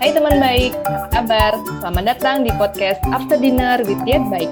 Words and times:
Hai 0.00 0.16
teman 0.16 0.40
baik, 0.40 0.72
apa 0.88 1.12
kabar? 1.12 1.52
Selamat 1.76 2.04
datang 2.16 2.40
di 2.40 2.48
podcast 2.56 3.04
After 3.12 3.36
Dinner 3.36 3.84
with 3.84 4.00
Diet 4.08 4.24
Baik. 4.32 4.48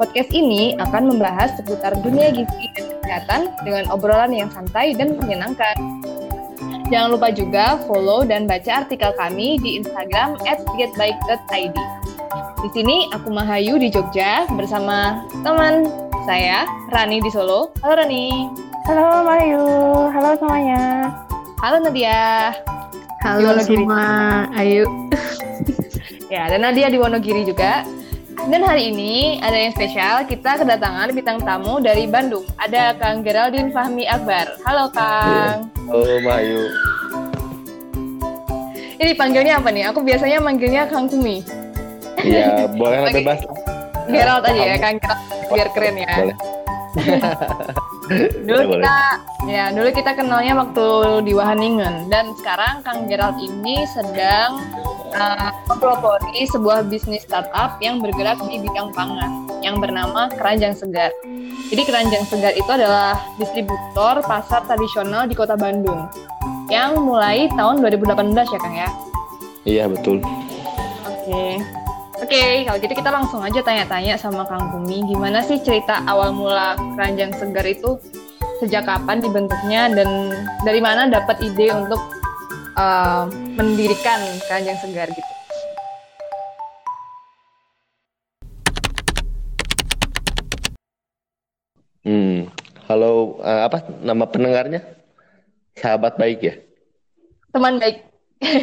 Podcast 0.00 0.32
ini 0.32 0.72
akan 0.80 1.12
membahas 1.12 1.52
seputar 1.60 1.92
dunia 2.00 2.32
gizi 2.32 2.72
dan 2.72 2.96
kesehatan 2.96 3.40
dengan 3.60 3.84
obrolan 3.92 4.32
yang 4.32 4.48
santai 4.56 4.96
dan 4.96 5.20
menyenangkan. 5.20 5.76
Jangan 6.88 7.12
lupa 7.12 7.28
juga 7.28 7.76
follow 7.84 8.24
dan 8.24 8.48
baca 8.48 8.88
artikel 8.88 9.12
kami 9.20 9.60
di 9.60 9.84
Instagram 9.84 10.40
@dietbaik.id. 10.48 11.76
Di 12.56 12.68
sini 12.72 13.04
aku 13.12 13.28
Mahayu 13.28 13.76
di 13.76 13.92
Jogja 13.92 14.48
bersama 14.56 15.28
teman 15.44 15.84
saya 16.24 16.64
Rani 16.88 17.20
di 17.20 17.28
Solo. 17.28 17.76
Halo 17.84 18.00
Rani. 18.00 18.48
Halo 18.88 19.28
Mahayu, 19.28 19.64
halo 20.08 20.30
semuanya. 20.40 21.12
Halo 21.60 21.84
Nadia. 21.84 22.56
Halo 23.20 23.52
Wonogiri. 23.52 23.84
semua, 23.84 24.04
ayo. 24.56 24.88
Ya, 26.32 26.48
dan 26.48 26.64
Nadia 26.64 26.88
di 26.88 26.96
Wonogiri 26.96 27.44
juga. 27.44 27.84
Dan 28.48 28.64
hari 28.64 28.88
ini 28.88 29.36
ada 29.44 29.52
yang 29.52 29.76
spesial, 29.76 30.24
kita 30.24 30.56
kedatangan 30.56 31.12
bintang 31.12 31.36
tamu 31.44 31.84
dari 31.84 32.08
Bandung. 32.08 32.48
Ada 32.56 32.96
Kang 32.96 33.20
Geraldine 33.20 33.68
Fahmi 33.76 34.08
Akbar. 34.08 34.56
Halo 34.64 34.88
Kang. 34.88 35.68
Halo 35.68 36.16
Mayu. 36.24 36.72
Ini 38.96 39.12
panggilnya 39.12 39.60
apa 39.60 39.68
nih? 39.68 39.84
Aku 39.92 40.00
biasanya 40.00 40.40
manggilnya 40.40 40.88
Kang 40.88 41.04
Kumi. 41.04 41.44
Iya, 42.24 42.72
boleh 42.72 43.04
bebas. 43.12 43.44
Gerald 44.08 44.48
aja 44.48 44.62
ya, 44.64 44.76
Kang 44.80 44.96
Gerald. 44.96 45.20
Biar 45.52 45.68
keren 45.76 45.96
ya. 46.00 46.14
Boleh. 46.24 46.36
Dulu 48.42 48.74
kita 48.74 48.96
ya, 49.46 49.70
dulu 49.70 49.86
kita 49.94 50.18
kenalnya 50.18 50.58
waktu 50.58 50.86
di 51.22 51.30
Wahaningen 51.30 52.10
dan 52.10 52.34
sekarang 52.34 52.82
Kang 52.82 53.06
Gerald 53.06 53.38
ini 53.38 53.86
sedang 53.86 54.58
uh, 55.14 55.50
mempelopori 55.70 56.42
sebuah 56.50 56.90
bisnis 56.90 57.22
startup 57.22 57.78
yang 57.78 58.02
bergerak 58.02 58.42
di 58.50 58.58
bidang 58.58 58.90
pangan 58.98 59.46
yang 59.62 59.78
bernama 59.78 60.26
Keranjang 60.34 60.74
Segar. 60.74 61.14
Jadi 61.70 61.82
Keranjang 61.86 62.26
Segar 62.26 62.50
itu 62.58 62.66
adalah 62.66 63.14
distributor 63.38 64.26
pasar 64.26 64.66
tradisional 64.66 65.30
di 65.30 65.38
Kota 65.38 65.54
Bandung 65.54 66.10
yang 66.66 66.98
mulai 66.98 67.46
tahun 67.54 67.78
2018 67.78 68.34
ya 68.34 68.58
Kang 68.58 68.74
ya. 68.74 68.88
Iya 69.62 69.84
betul. 69.86 70.18
Oke. 71.06 71.62
Oke, 72.20 72.68
kalau 72.68 72.76
gitu 72.76 72.92
kita 72.92 73.08
langsung 73.08 73.40
aja 73.40 73.64
tanya-tanya 73.64 74.12
sama 74.20 74.44
Kang 74.44 74.68
Kumi, 74.68 75.08
gimana 75.08 75.40
sih 75.40 75.56
cerita 75.64 76.04
awal 76.04 76.36
mula 76.36 76.76
keranjang 76.92 77.32
segar 77.32 77.64
itu 77.64 77.96
sejak 78.60 78.84
kapan 78.84 79.24
dibentuknya 79.24 79.88
dan 79.88 80.28
dari 80.60 80.84
mana 80.84 81.08
dapat 81.08 81.40
ide 81.40 81.72
untuk 81.72 81.96
uh, 82.76 83.24
mendirikan 83.56 84.20
keranjang 84.44 84.76
segar 84.84 85.08
gitu? 85.08 85.32
Hmm. 92.04 92.52
Halo, 92.84 93.40
eh, 93.40 93.60
apa 93.64 93.80
nama 94.04 94.28
pendengarnya? 94.28 94.84
Sahabat 95.72 96.20
baik 96.20 96.38
ya? 96.44 96.54
Teman 97.56 97.80
baik. 97.80 98.04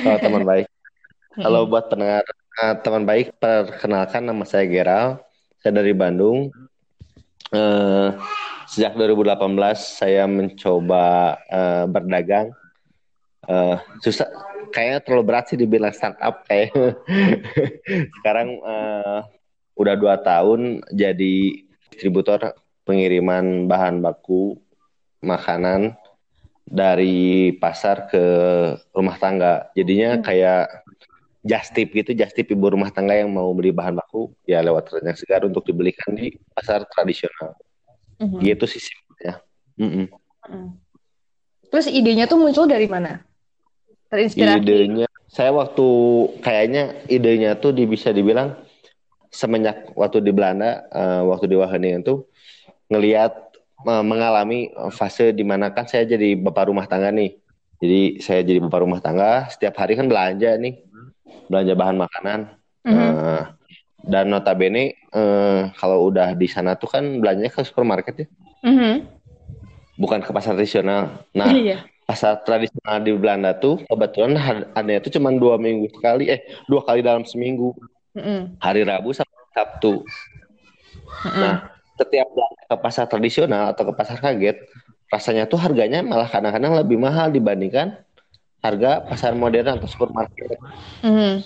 Oh, 0.06 0.18
teman 0.22 0.46
baik. 0.46 0.70
Halo 1.42 1.66
buat 1.66 1.90
pendengar 1.90 2.22
eh, 2.58 2.76
teman 2.82 3.04
baik, 3.06 3.38
perkenalkan 3.38 4.26
nama 4.26 4.44
saya 4.44 4.66
Geral. 4.66 5.08
Saya 5.62 5.82
dari 5.82 5.94
Bandung. 5.94 6.54
Eh, 7.54 8.10
sejak 8.68 8.98
2018 9.00 9.80
saya 9.80 10.28
mencoba 10.28 11.38
eh, 11.48 11.86
berdagang. 11.88 12.52
Eh, 13.48 13.78
susah, 14.04 14.28
kayaknya 14.74 15.00
terlalu 15.06 15.24
berat 15.24 15.46
sih 15.50 15.58
dibilang 15.60 15.94
startup 15.96 16.44
kayak. 16.46 16.76
Sekarang 18.20 18.60
eh, 18.60 19.20
udah 19.78 19.96
dua 19.96 20.17
tahun 20.20 20.84
jadi 20.92 21.64
distributor 21.94 22.58
pengiriman 22.84 23.70
bahan 23.70 24.02
baku 24.02 24.58
makanan 25.23 25.96
dari 26.67 27.56
pasar 27.56 28.12
ke 28.12 28.26
rumah 28.92 29.16
tangga. 29.16 29.72
Jadinya 29.72 30.20
Hmm. 30.20 30.23
kayak 30.23 30.66
just 31.45 31.73
tip 31.73 31.93
gitu, 31.93 32.11
just 32.14 32.33
tip 32.33 32.49
ibu 32.49 32.65
rumah 32.73 32.89
tangga 32.89 33.14
yang 33.17 33.30
mau 33.30 33.49
beli 33.53 33.70
bahan 33.70 33.98
baku 33.98 34.33
ya 34.48 34.61
lewat 34.61 34.89
keranjang 34.89 35.17
segar 35.17 35.42
untuk 35.45 35.64
dibelikan 35.65 36.14
di 36.17 36.33
pasar 36.53 36.86
tradisional. 36.89 37.53
Mhm. 38.17 38.42
Gitu 38.42 38.65
sih 38.65 38.81
simpelnya. 38.81 39.42
Mm-mm. 39.77 40.05
Mhm. 40.49 40.70
Terus 41.67 41.87
idenya 41.92 42.25
tuh 42.25 42.39
muncul 42.39 42.65
dari 42.65 42.87
mana? 42.89 43.21
Terinspirasi. 44.08 44.64
Idenya 44.64 45.08
saya 45.27 45.52
waktu 45.52 45.87
kayaknya 46.39 47.03
idenya 47.11 47.59
tuh 47.59 47.75
di, 47.75 47.83
bisa 47.83 48.15
dibilang 48.15 48.55
semenjak 49.27 49.92
waktu 49.93 50.23
di 50.23 50.31
Belanda, 50.31 50.87
eh, 50.87 51.21
waktu 51.27 51.52
di 51.52 51.55
Wageningen 51.59 52.02
tuh 52.02 52.25
ngelihat 52.87 53.36
eh, 53.83 54.04
mengalami 54.08 54.71
fase 54.95 55.36
di 55.36 55.43
mana 55.43 55.69
kan 55.75 55.86
saya 55.86 56.08
jadi 56.08 56.39
bapak 56.39 56.71
rumah 56.71 56.87
tangga 56.87 57.11
nih. 57.11 57.36
Jadi 57.77 58.02
saya 58.25 58.42
jadi 58.42 58.58
bapak 58.58 58.80
rumah 58.81 58.98
tangga, 58.98 59.45
setiap 59.54 59.77
hari 59.77 59.93
kan 59.93 60.09
belanja 60.09 60.58
nih, 60.58 60.86
belanja 61.48 61.73
bahan 61.73 61.98
makanan. 61.98 62.39
Mhm. 62.88 62.95
Eh, 62.95 63.43
dan 64.08 64.32
notabene 64.32 64.95
eh, 65.11 65.61
kalau 65.76 66.08
udah 66.08 66.32
di 66.38 66.48
sana 66.48 66.77
tuh 66.80 66.88
kan 66.88 67.04
belanjanya 67.20 67.52
ke 67.52 67.61
supermarket 67.65 68.15
ya, 68.23 68.27
Mhm. 68.64 68.93
bukan 69.98 70.20
ke 70.23 70.32
pasar 70.32 70.54
tradisional. 70.55 71.26
Nah, 71.36 71.49
Iya. 71.52 71.83
pasar 72.08 72.39
tradisional 72.45 73.04
di 73.04 73.11
Belanda 73.17 73.52
tuh 73.58 73.83
kebetulan 73.83 74.37
adanya 74.71 75.04
tuh 75.04 75.11
cuma 75.11 75.33
dua 75.36 75.60
minggu 75.60 75.92
sekali, 75.92 76.32
eh 76.32 76.39
dua 76.70 76.86
kali 76.86 77.04
dalam 77.04 77.27
seminggu, 77.27 77.76
Mhm. 78.16 78.61
hari 78.64 78.87
Rabu 78.87 79.11
sama 79.11 79.33
Sabtu. 79.52 80.05
Mhm. 81.27 81.42
Nah, 81.42 81.55
setiap 81.98 82.27
belanja 82.32 82.64
ke 82.70 82.76
pasar 82.77 83.05
tradisional 83.10 83.73
atau 83.73 83.83
ke 83.89 83.93
pasar 83.98 84.21
kaget, 84.21 84.58
rasanya 85.11 85.49
tuh 85.49 85.60
harganya 85.60 85.99
malah 86.05 86.30
kadang-kadang 86.30 86.77
lebih 86.77 86.95
mahal 87.02 87.27
dibandingkan 87.33 87.98
harga 88.62 89.06
pasar 89.06 89.38
modern 89.38 89.78
atau 89.78 89.88
supermarket. 89.90 90.58
Mhm. 91.06 91.45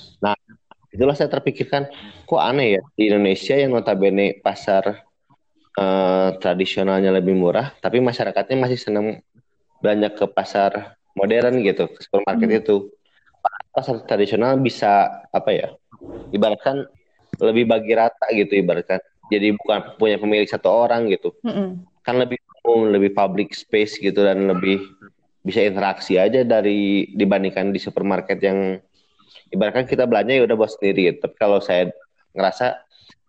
Itulah 0.91 1.15
saya 1.15 1.31
terpikirkan, 1.31 1.87
kok 2.27 2.41
aneh 2.43 2.75
ya 2.75 2.81
di 2.99 3.07
Indonesia 3.07 3.55
yang 3.55 3.71
notabene 3.71 4.43
pasar 4.43 5.07
eh, 5.79 6.29
tradisionalnya 6.35 7.15
lebih 7.15 7.31
murah, 7.31 7.71
tapi 7.79 8.03
masyarakatnya 8.03 8.59
masih 8.59 8.75
senang 8.75 9.23
belanja 9.79 10.11
ke 10.11 10.27
pasar 10.27 10.99
modern 11.15 11.63
gitu, 11.63 11.87
ke 11.87 11.99
supermarket 12.03 12.49
Hmm. 12.51 12.59
itu. 12.59 12.75
Pasar 13.71 14.03
tradisional 14.03 14.59
bisa 14.59 15.23
apa 15.31 15.55
ya? 15.55 15.71
Ibaratkan 16.35 16.91
lebih 17.39 17.71
bagi 17.71 17.95
rata 17.95 18.27
gitu 18.35 18.59
ibaratkan. 18.59 18.99
Jadi 19.31 19.55
bukan 19.55 19.95
punya 19.95 20.19
pemilik 20.19 20.45
satu 20.45 20.67
orang 20.67 21.07
gitu. 21.07 21.31
Mhm. 21.39 21.87
Kan 22.03 22.19
lebih 22.19 22.35
umum, 22.67 22.91
lebih 22.91 23.15
public 23.15 23.55
space 23.55 23.95
gitu 23.95 24.27
dan 24.27 24.43
lebih 24.43 24.83
bisa 25.41 25.61
interaksi 25.65 26.21
aja 26.21 26.45
dari 26.45 27.09
dibandingkan 27.13 27.73
di 27.73 27.79
supermarket 27.81 28.37
yang 28.41 28.77
ibaratkan 29.49 29.89
kita 29.89 30.05
belanja 30.05 30.37
ya 30.37 30.45
udah 30.45 30.57
buat 30.57 30.71
sendiri 30.77 31.11
gitu. 31.11 31.17
Tapi 31.27 31.35
kalau 31.37 31.59
saya 31.59 31.89
ngerasa 32.31 32.79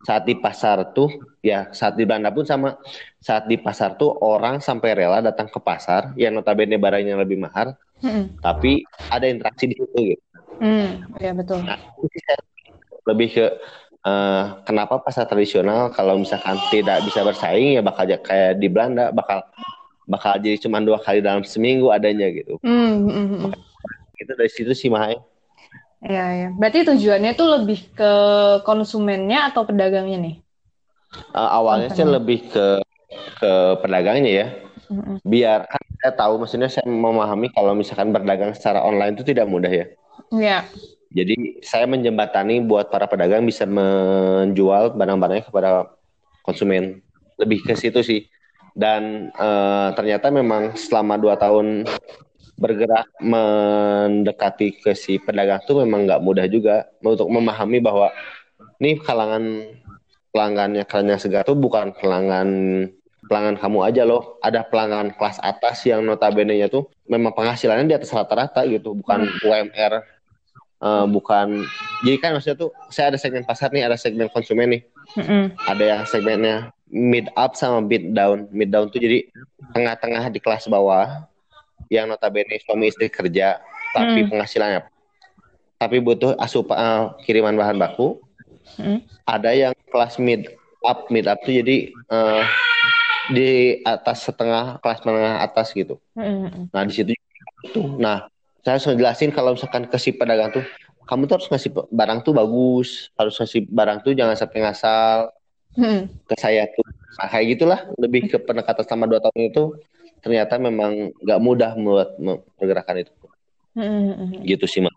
saat 0.02 0.26
di 0.26 0.34
pasar 0.34 0.92
tuh 0.94 1.10
ya 1.42 1.70
saat 1.70 1.94
di 1.94 2.02
Belanda 2.02 2.34
pun 2.34 2.42
sama 2.42 2.74
saat 3.22 3.46
di 3.46 3.54
pasar 3.54 3.94
tuh 3.94 4.10
orang 4.18 4.58
sampai 4.58 4.98
rela 4.98 5.22
datang 5.22 5.46
ke 5.46 5.62
pasar 5.62 6.10
yang 6.18 6.34
notabene 6.34 6.74
barangnya 6.74 7.14
lebih 7.22 7.38
mahal 7.38 7.78
Mhm. 8.02 8.42
tapi 8.42 8.82
ada 9.06 9.30
interaksi 9.30 9.70
di 9.70 9.78
situ 9.78 9.94
gitu. 9.94 10.24
Mhm. 10.58 11.22
Iya 11.22 11.32
betul. 11.38 11.62
Nah, 11.62 11.78
lebih 13.06 13.28
ke 13.30 13.46
eh, 14.02 14.44
kenapa 14.66 14.98
pasar 14.98 15.30
tradisional 15.30 15.94
kalau 15.94 16.18
misalkan 16.18 16.58
tidak 16.74 17.06
bisa 17.06 17.22
bersaing 17.22 17.78
ya 17.78 17.82
bakal 17.86 18.02
kayak 18.02 18.58
di 18.58 18.66
Belanda 18.66 19.14
bakal 19.14 19.46
bakal 20.12 20.36
jadi 20.36 20.60
cuma 20.60 20.84
dua 20.84 21.00
kali 21.00 21.24
dalam 21.24 21.40
seminggu 21.40 21.88
adanya 21.88 22.28
gitu. 22.28 22.60
Mhm. 22.60 23.09
Mhm. 23.09 23.50
Itu 24.20 24.32
dari 24.36 24.53
situ 24.53 24.72
sih 24.76 24.92
Mahai. 24.92 25.16
Iya, 26.03 26.24
iya. 26.34 26.48
Berarti 26.53 26.84
tujuannya 26.84 27.32
tuh 27.32 27.48
lebih 27.56 27.80
ke 27.94 28.12
konsumennya 28.68 29.48
atau 29.48 29.64
pedagangnya 29.64 30.18
nih? 30.20 30.36
Eh, 31.32 31.48
awalnya 31.48 31.88
sih 31.94 32.03
Konsumen. 32.04 32.16
lebih 32.20 32.38
ke 32.53 32.66
ke 33.38 33.53
pedagangnya 33.80 34.32
ya. 34.32 34.47
Mhm. 34.92 35.22
Biar 35.24 35.64
kan 35.70 35.82
saya 36.03 36.12
tahu 36.18 36.42
maksudnya 36.42 36.68
saya 36.68 36.84
memahami 36.84 37.48
kalau 37.54 37.72
misalkan 37.72 38.10
berdagang 38.10 38.53
secara 38.53 38.82
online 38.82 39.15
itu 39.16 39.24
tidak 39.24 39.47
mudah 39.48 39.70
ya. 39.70 39.86
Iya. 40.34 40.58
Jadi 41.12 41.60
saya 41.60 41.84
menjembatani 41.84 42.65
buat 42.65 42.88
para 42.88 43.04
pedagang 43.04 43.44
bisa 43.44 43.68
menjual 43.68 44.97
barang-barangnya 44.97 45.44
kepada 45.44 45.92
konsumen. 46.42 47.04
Lebih 47.36 47.62
ke 47.68 47.76
situ 47.76 48.00
sih. 48.03 48.26
Dan 48.72 49.28
eh, 49.33 49.89
ternyata 49.92 50.33
memang 50.33 50.77
selama 50.77 51.21
dua 51.21 51.36
tahun 51.36 51.84
bergerak 52.57 53.09
mendekati 53.19 54.80
ke 54.80 54.92
si 54.95 55.19
pedagang 55.19 55.60
tuh 55.66 55.83
memang 55.83 56.07
nggak 56.07 56.22
mudah 56.22 56.47
juga 56.47 56.86
untuk 57.03 57.27
memahami 57.27 57.83
bahwa 57.83 58.09
nih 58.78 59.03
kalangan 59.03 59.66
pelanggannya 60.30 60.86
keranjang 60.86 61.21
segar 61.21 61.42
tuh 61.42 61.59
bukan 61.59 61.92
pelanggan 61.98 62.48
pelanggan 63.27 63.57
kamu 63.60 63.78
aja 63.86 64.03
loh. 64.09 64.39
Ada 64.41 64.66
pelanggan 64.66 65.15
kelas 65.15 65.39
atas 65.42 65.84
yang 65.84 66.03
notabene-nya 66.03 66.72
tuh 66.72 66.89
memang 67.07 67.36
penghasilannya 67.36 67.86
di 67.86 67.97
atas 67.97 68.10
rata-rata 68.10 68.65
gitu, 68.66 68.97
bukan 68.97 69.28
UMR 69.45 70.22
Eh, 70.83 71.07
bukan 71.07 71.63
jadi 72.03 72.18
kan 72.18 72.34
maksudnya 72.34 72.59
tuh 72.59 72.75
saya 72.91 73.15
ada 73.15 73.18
segmen 73.22 73.47
pasar 73.47 73.71
nih 73.71 73.86
ada 73.86 73.95
segmen 73.95 74.27
konsumen 74.34 74.66
nih 74.66 74.83
Mm-mm. 75.15 75.54
ada 75.71 75.84
yang 75.86 76.03
segmennya 76.10 76.75
mid 76.92 77.33
up 77.33 77.56
sama 77.56 77.80
mid 77.80 78.12
down 78.12 78.44
mid 78.53 78.68
down 78.68 78.92
tuh 78.92 79.00
jadi 79.00 79.24
tengah-tengah 79.72 80.28
di 80.28 80.39
kelas 80.39 80.68
bawah 80.68 81.24
yang 81.89 82.04
notabene 82.06 82.60
suami 82.60 82.92
istri 82.92 83.09
kerja 83.09 83.59
tapi 83.92 84.24
Hmm. 84.24 84.28
penghasilannya 84.28 84.80
tapi 85.77 85.98
butuh 85.98 86.36
asupan 86.39 86.77
eh, 86.78 87.03
kiriman 87.24 87.56
bahan 87.56 87.80
baku 87.80 88.21
Mm-mm. 88.78 89.03
ada 89.24 89.50
yang 89.50 89.74
kelas 89.89 90.21
mid 90.21 90.47
up 90.84 91.09
mid 91.09 91.24
up 91.24 91.41
tuh 91.41 91.53
jadi 91.53 91.91
eh, 91.91 92.42
di 93.33 93.50
atas 93.83 94.28
setengah 94.28 94.78
kelas 94.78 95.00
menengah 95.03 95.41
atas 95.41 95.72
gitu 95.72 95.97
Mm-mm. 96.15 96.68
nah 96.71 96.84
di 96.84 96.92
situ 96.92 97.12
tuh 97.72 97.97
nah 97.97 98.28
saya 98.62 98.78
harus 98.78 98.86
ngejelasin 98.86 99.34
kalau 99.34 99.56
misalkan 99.56 99.89
ke 99.89 99.97
si 99.98 100.15
pedagang 100.15 100.53
tuh 100.53 100.65
kamu 101.03 101.27
tuh 101.27 101.34
harus 101.41 101.48
ngasih 101.50 101.71
barang 101.91 102.21
tuh 102.22 102.33
bagus 102.36 103.10
harus 103.18 103.34
ngasih 103.34 103.66
barang 103.66 103.98
tuh 104.06 104.12
jangan 104.15 104.39
sampai 104.39 104.62
ngasal 104.62 105.34
Mm-mm. 105.78 106.09
ke 106.28 106.34
saya 106.39 106.69
tuh 106.71 106.84
nah, 107.19 107.28
kayak 107.28 107.47
gitulah 107.57 107.80
lebih 107.98 108.28
ke 108.28 108.36
pendekatan 108.41 108.84
selama 108.86 109.04
dua 109.09 109.21
tahun 109.24 109.41
itu 109.53 109.65
ternyata 110.22 110.54
memang 110.60 111.10
nggak 111.19 111.41
mudah 111.42 111.71
buat 111.77 112.09
pergerakan 112.57 113.03
itu 113.03 113.13
Mm-mm. 113.77 114.45
gitu 114.45 114.65
sih 114.69 114.80
Mak. 114.84 114.95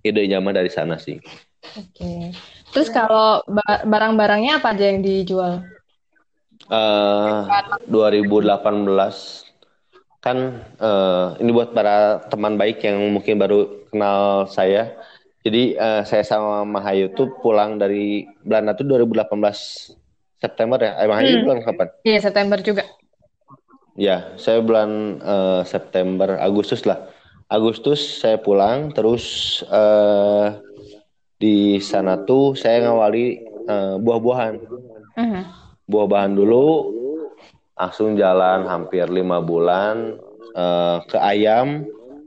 idenya 0.00 0.40
mah 0.40 0.52
dari 0.56 0.68
sana 0.72 0.96
sih 0.96 1.20
Oke. 1.76 2.32
Terus 2.72 2.88
kalau 2.88 3.44
ba- 3.46 3.84
barang-barangnya 3.84 4.58
apa 4.58 4.72
aja 4.74 4.90
yang 4.90 5.04
dijual? 5.04 5.62
Eh 6.66 7.40
2018 7.86 9.44
kan 10.18 10.36
eh, 10.80 11.26
ini 11.40 11.50
buat 11.52 11.70
para 11.76 12.26
teman 12.32 12.56
baik 12.56 12.80
yang 12.82 12.96
mungkin 13.12 13.36
baru 13.38 13.86
kenal 13.92 14.48
saya. 14.48 14.96
Jadi 15.44 15.76
eh, 15.76 16.02
saya 16.08 16.24
sama 16.24 16.64
Mahayu 16.64 17.12
tuh 17.12 17.28
pulang 17.38 17.76
dari 17.76 18.26
Belanda 18.42 18.72
tuh 18.74 18.88
2018 18.88 19.92
September 20.40 20.78
ya. 20.80 20.92
Mahayu 21.04 21.36
Hmm. 21.38 21.44
pulang 21.44 21.60
kapan? 21.62 21.88
Iya, 22.02 22.18
September 22.24 22.58
juga. 22.60 22.84
Ya, 23.94 24.32
saya 24.40 24.64
bulan 24.64 25.20
eh, 25.20 25.62
September, 25.68 26.40
Agustus 26.40 26.88
lah. 26.88 27.04
Agustus 27.50 28.22
saya 28.22 28.40
pulang, 28.40 28.94
terus 28.94 29.24
eh, 29.68 30.46
di 31.36 31.80
sana 31.80 32.16
tuh 32.20 32.56
saya 32.56 32.88
ngawali 32.88 33.26
eh, 33.68 33.94
buah-buahan. 34.00 34.54
Mhm. 35.16 35.42
buah-bahan 35.84 36.38
dulu 36.38 36.86
langsung 37.74 38.14
jalan 38.14 38.62
hampir 38.64 39.10
lima 39.10 39.42
bulan 39.42 40.16
eh, 40.54 40.98
ke 41.04 41.18
ayam 41.18 41.82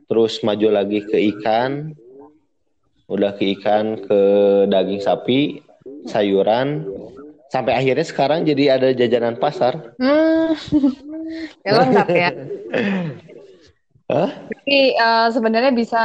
terus 0.06 0.44
maju 0.44 0.68
lagi 0.68 1.00
ke 1.00 1.16
ikan 1.32 1.96
udah 3.08 3.32
ke 3.40 3.56
ikan 3.56 4.04
ke 4.04 4.20
daging 4.68 5.00
sapi 5.00 5.64
sayuran 6.04 6.84
sampai 7.54 7.78
akhirnya 7.78 8.02
sekarang 8.02 8.42
jadi 8.42 8.82
ada 8.82 8.90
jajanan 8.98 9.38
pasar 9.38 9.94
Hmm. 10.02 10.58
Ya 11.66 11.72
lengkap 11.80 12.08
ya. 12.14 12.30
Hah? 14.12 14.30
Jadi 14.52 14.80
eh, 14.94 15.28
sebenarnya 15.32 15.72
bisa 15.72 16.04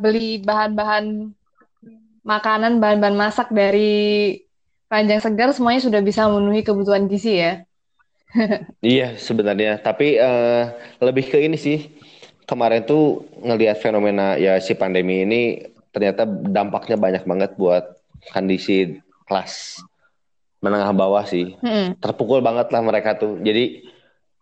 beli 0.00 0.40
bahan-bahan 0.42 1.30
makanan, 2.26 2.82
bahan-bahan 2.82 3.14
masak 3.14 3.52
dari 3.52 4.34
Ranjang 4.90 5.22
Segar 5.22 5.50
semuanya 5.54 5.82
sudah 5.82 6.00
bisa 6.02 6.26
memenuhi 6.26 6.62
kebutuhan 6.66 7.06
gizi 7.06 7.42
ya. 7.42 7.62
Iya 8.82 9.14
sebenarnya, 9.18 9.78
tapi 9.78 10.18
eh, 10.18 10.64
lebih 10.98 11.30
ke 11.30 11.38
ini 11.38 11.58
sih. 11.58 11.90
Kemarin 12.46 12.86
tuh 12.86 13.26
ngelihat 13.42 13.82
fenomena 13.82 14.38
ya 14.38 14.58
si 14.62 14.74
pandemi 14.78 15.26
ini 15.26 15.66
ternyata 15.90 16.22
dampaknya 16.26 16.94
banyak 16.94 17.22
banget 17.26 17.50
buat 17.58 17.84
kondisi 18.30 19.02
kelas 19.26 19.82
menengah 20.60 20.92
bawah 20.96 21.24
sih. 21.28 21.56
Mm-mm. 21.60 22.00
Terpukul 22.00 22.40
banget 22.40 22.72
lah 22.72 22.82
mereka 22.82 23.16
tuh. 23.16 23.40
Jadi 23.40 23.86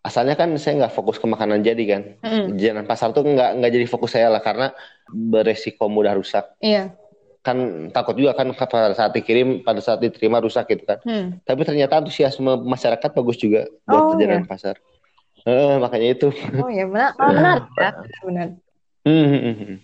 asalnya 0.05 0.37
kan 0.37 0.53
saya 0.61 0.85
nggak 0.85 0.93
fokus 0.95 1.17
ke 1.19 1.25
makanan 1.27 1.65
jadi 1.65 1.83
kan. 1.85 2.01
Mm-mm. 2.23 2.55
Jajanan 2.55 2.85
pasar 2.87 3.11
tuh 3.11 3.25
nggak 3.25 3.59
nggak 3.59 3.71
jadi 3.71 3.85
fokus 3.89 4.15
saya 4.15 4.31
lah 4.31 4.41
karena 4.41 4.71
beresiko 5.11 5.91
mudah 5.91 6.15
rusak. 6.15 6.45
Iya. 6.63 6.95
Kan 7.45 7.89
takut 7.93 8.17
juga 8.17 8.33
kan 8.33 8.49
pada 8.57 8.97
saat 8.97 9.13
dikirim, 9.13 9.61
pada 9.61 9.77
saat 9.77 10.01
diterima 10.01 10.41
rusak 10.41 10.65
gitu 10.65 10.81
kan. 10.81 10.97
Hmm. 11.05 11.37
Tapi 11.45 11.61
ternyata 11.61 12.01
antusiasme 12.01 12.57
masyarakat 12.65 13.09
bagus 13.13 13.37
juga 13.37 13.69
buat 13.85 14.01
Oh, 14.01 14.17
jajanan 14.17 14.49
pasar. 14.49 14.81
Eh, 15.45 15.77
makanya 15.77 16.17
itu. 16.17 16.33
Oh 16.57 16.73
ya 16.73 16.89
benar, 16.89 17.13
malah 17.21 17.61
benar 17.69 17.93
ya, 18.01 18.19
benar. 18.27 18.47
Hmm, 19.05 19.25
hmm, 19.29 19.55
hmm. 19.61 19.77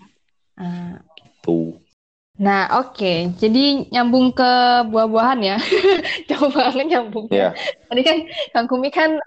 Ah. 2.37 2.39
Nah, 2.41 2.61
oke. 2.79 3.35
Jadi 3.37 3.91
nyambung 3.91 4.31
ke 4.31 4.51
buah-buahan 4.87 5.39
ya. 5.43 5.57
Jauh 6.29 6.49
banget 6.51 6.87
nyambungnya. 6.87 7.35
Ya. 7.35 7.49
Tadi 7.89 8.01
kan 8.03 8.17
Kang 8.55 8.67
Kumi 8.71 8.89
kan 8.91 9.19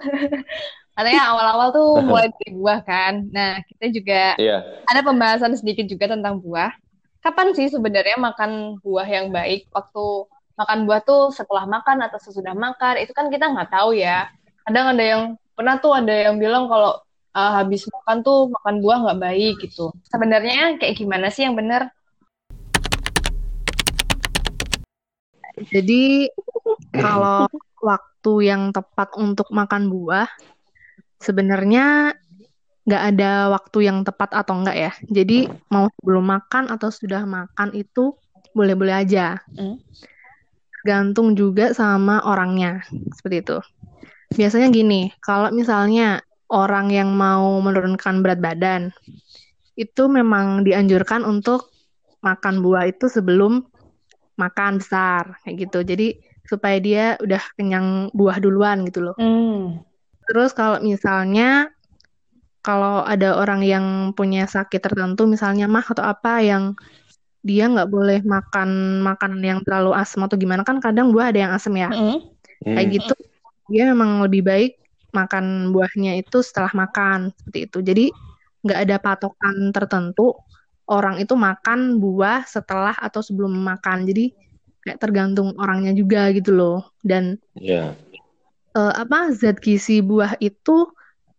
katanya 0.96 1.22
awal-awal 1.34 1.68
tuh 1.74 1.88
mulai 2.08 2.28
dari 2.32 2.50
buah 2.56 2.80
kan. 2.86 3.28
Nah, 3.32 3.60
kita 3.68 3.84
juga 3.92 4.20
Iya. 4.40 4.64
ada 4.88 5.00
pembahasan 5.04 5.52
sedikit 5.58 5.84
juga 5.90 6.14
tentang 6.14 6.40
buah. 6.40 6.72
Kapan 7.24 7.56
sih 7.56 7.72
sebenarnya 7.72 8.20
makan 8.20 8.80
buah 8.84 9.08
yang 9.08 9.32
baik? 9.32 9.68
Waktu 9.72 10.04
makan 10.54 10.78
buah 10.86 11.00
tuh 11.02 11.32
setelah 11.32 11.64
makan 11.64 12.04
atau 12.04 12.18
sesudah 12.20 12.52
makan? 12.52 13.00
Itu 13.00 13.16
kan 13.16 13.32
kita 13.32 13.48
nggak 13.48 13.72
tahu 13.72 13.96
ya. 13.96 14.28
Kadang 14.64 14.96
ada 14.96 15.04
yang 15.04 15.22
pernah 15.56 15.76
tuh 15.80 15.92
ada 15.96 16.12
yang 16.12 16.36
bilang 16.36 16.68
kalau 16.68 17.00
uh, 17.32 17.52
habis 17.56 17.84
makan 17.88 18.20
tuh 18.20 18.52
makan 18.52 18.74
buah 18.84 18.98
nggak 19.08 19.20
baik 19.24 19.54
gitu. 19.64 19.88
Sebenarnya 20.12 20.76
kayak 20.76 21.00
gimana 21.00 21.32
sih 21.32 21.48
yang 21.48 21.56
benar? 21.56 21.88
Jadi 25.54 26.30
kalau 26.94 27.46
waktu 27.78 28.32
yang 28.42 28.74
tepat 28.74 29.14
untuk 29.14 29.50
makan 29.54 29.92
buah, 29.92 30.26
sebenarnya 31.22 32.16
nggak 32.84 33.04
ada 33.16 33.48
waktu 33.48 33.88
yang 33.88 34.04
tepat 34.04 34.34
atau 34.34 34.60
enggak 34.60 34.76
ya. 34.76 34.92
Jadi 35.08 35.48
mau 35.72 35.88
sebelum 36.00 36.24
makan 36.24 36.68
atau 36.68 36.92
sudah 36.92 37.24
makan 37.24 37.72
itu 37.72 38.12
boleh-boleh 38.52 38.94
aja. 38.94 39.40
Hmm. 39.56 39.80
Gantung 40.84 41.32
juga 41.32 41.72
sama 41.72 42.20
orangnya, 42.28 42.84
seperti 43.16 43.36
itu. 43.40 43.58
Biasanya 44.36 44.68
gini, 44.68 45.08
kalau 45.24 45.48
misalnya 45.48 46.20
orang 46.52 46.92
yang 46.92 47.08
mau 47.16 47.56
menurunkan 47.64 48.20
berat 48.20 48.40
badan, 48.44 48.92
itu 49.80 50.06
memang 50.06 50.62
dianjurkan 50.62 51.24
untuk 51.24 51.72
makan 52.20 52.60
buah 52.60 52.88
itu 52.88 53.08
sebelum 53.08 53.64
makan 54.34 54.82
besar 54.82 55.38
kayak 55.42 55.68
gitu. 55.68 55.78
Jadi 55.86 56.08
supaya 56.44 56.76
dia 56.78 57.04
udah 57.24 57.42
kenyang 57.56 58.12
buah 58.12 58.36
duluan 58.38 58.84
gitu 58.84 59.10
loh. 59.10 59.16
Hmm. 59.16 59.80
Terus 60.28 60.52
kalau 60.52 60.80
misalnya 60.80 61.72
kalau 62.64 63.04
ada 63.04 63.36
orang 63.36 63.60
yang 63.60 63.86
punya 64.16 64.48
sakit 64.48 64.80
tertentu 64.80 65.28
misalnya 65.28 65.68
mah 65.68 65.84
atau 65.84 66.00
apa 66.00 66.40
yang 66.40 66.72
dia 67.44 67.68
nggak 67.68 67.92
boleh 67.92 68.24
makan 68.24 69.00
makanan 69.04 69.44
yang 69.44 69.60
terlalu 69.60 69.92
asam 69.92 70.24
atau 70.24 70.40
gimana 70.40 70.64
kan 70.64 70.80
kadang 70.80 71.12
buah 71.12 71.28
ada 71.28 71.44
yang 71.44 71.52
asam 71.52 71.76
ya. 71.76 71.92
Mm-mm. 71.92 72.24
Kayak 72.64 72.86
Hmm. 72.88 72.94
gitu 72.96 73.14
dia 73.68 73.84
memang 73.92 74.24
lebih 74.24 74.44
baik 74.44 74.80
makan 75.12 75.72
buahnya 75.72 76.20
itu 76.20 76.40
setelah 76.40 76.72
makan 76.72 77.32
seperti 77.36 77.58
itu. 77.68 77.78
Jadi 77.84 78.06
nggak 78.64 78.78
ada 78.88 78.96
patokan 78.96 79.56
tertentu 79.76 80.32
orang 80.88 81.20
itu 81.20 81.32
makan 81.36 81.98
buah 82.00 82.44
setelah 82.44 82.96
atau 82.96 83.24
sebelum 83.24 83.52
makan. 83.52 84.04
Jadi 84.04 84.34
kayak 84.84 85.00
tergantung 85.00 85.56
orangnya 85.56 85.96
juga 85.96 86.28
gitu 86.32 86.52
loh. 86.52 86.92
Dan 87.00 87.40
Ya. 87.56 87.96
eh, 88.74 88.92
apa 88.94 89.30
zat 89.32 89.62
gizi 89.62 90.02
buah 90.02 90.36
itu 90.42 90.90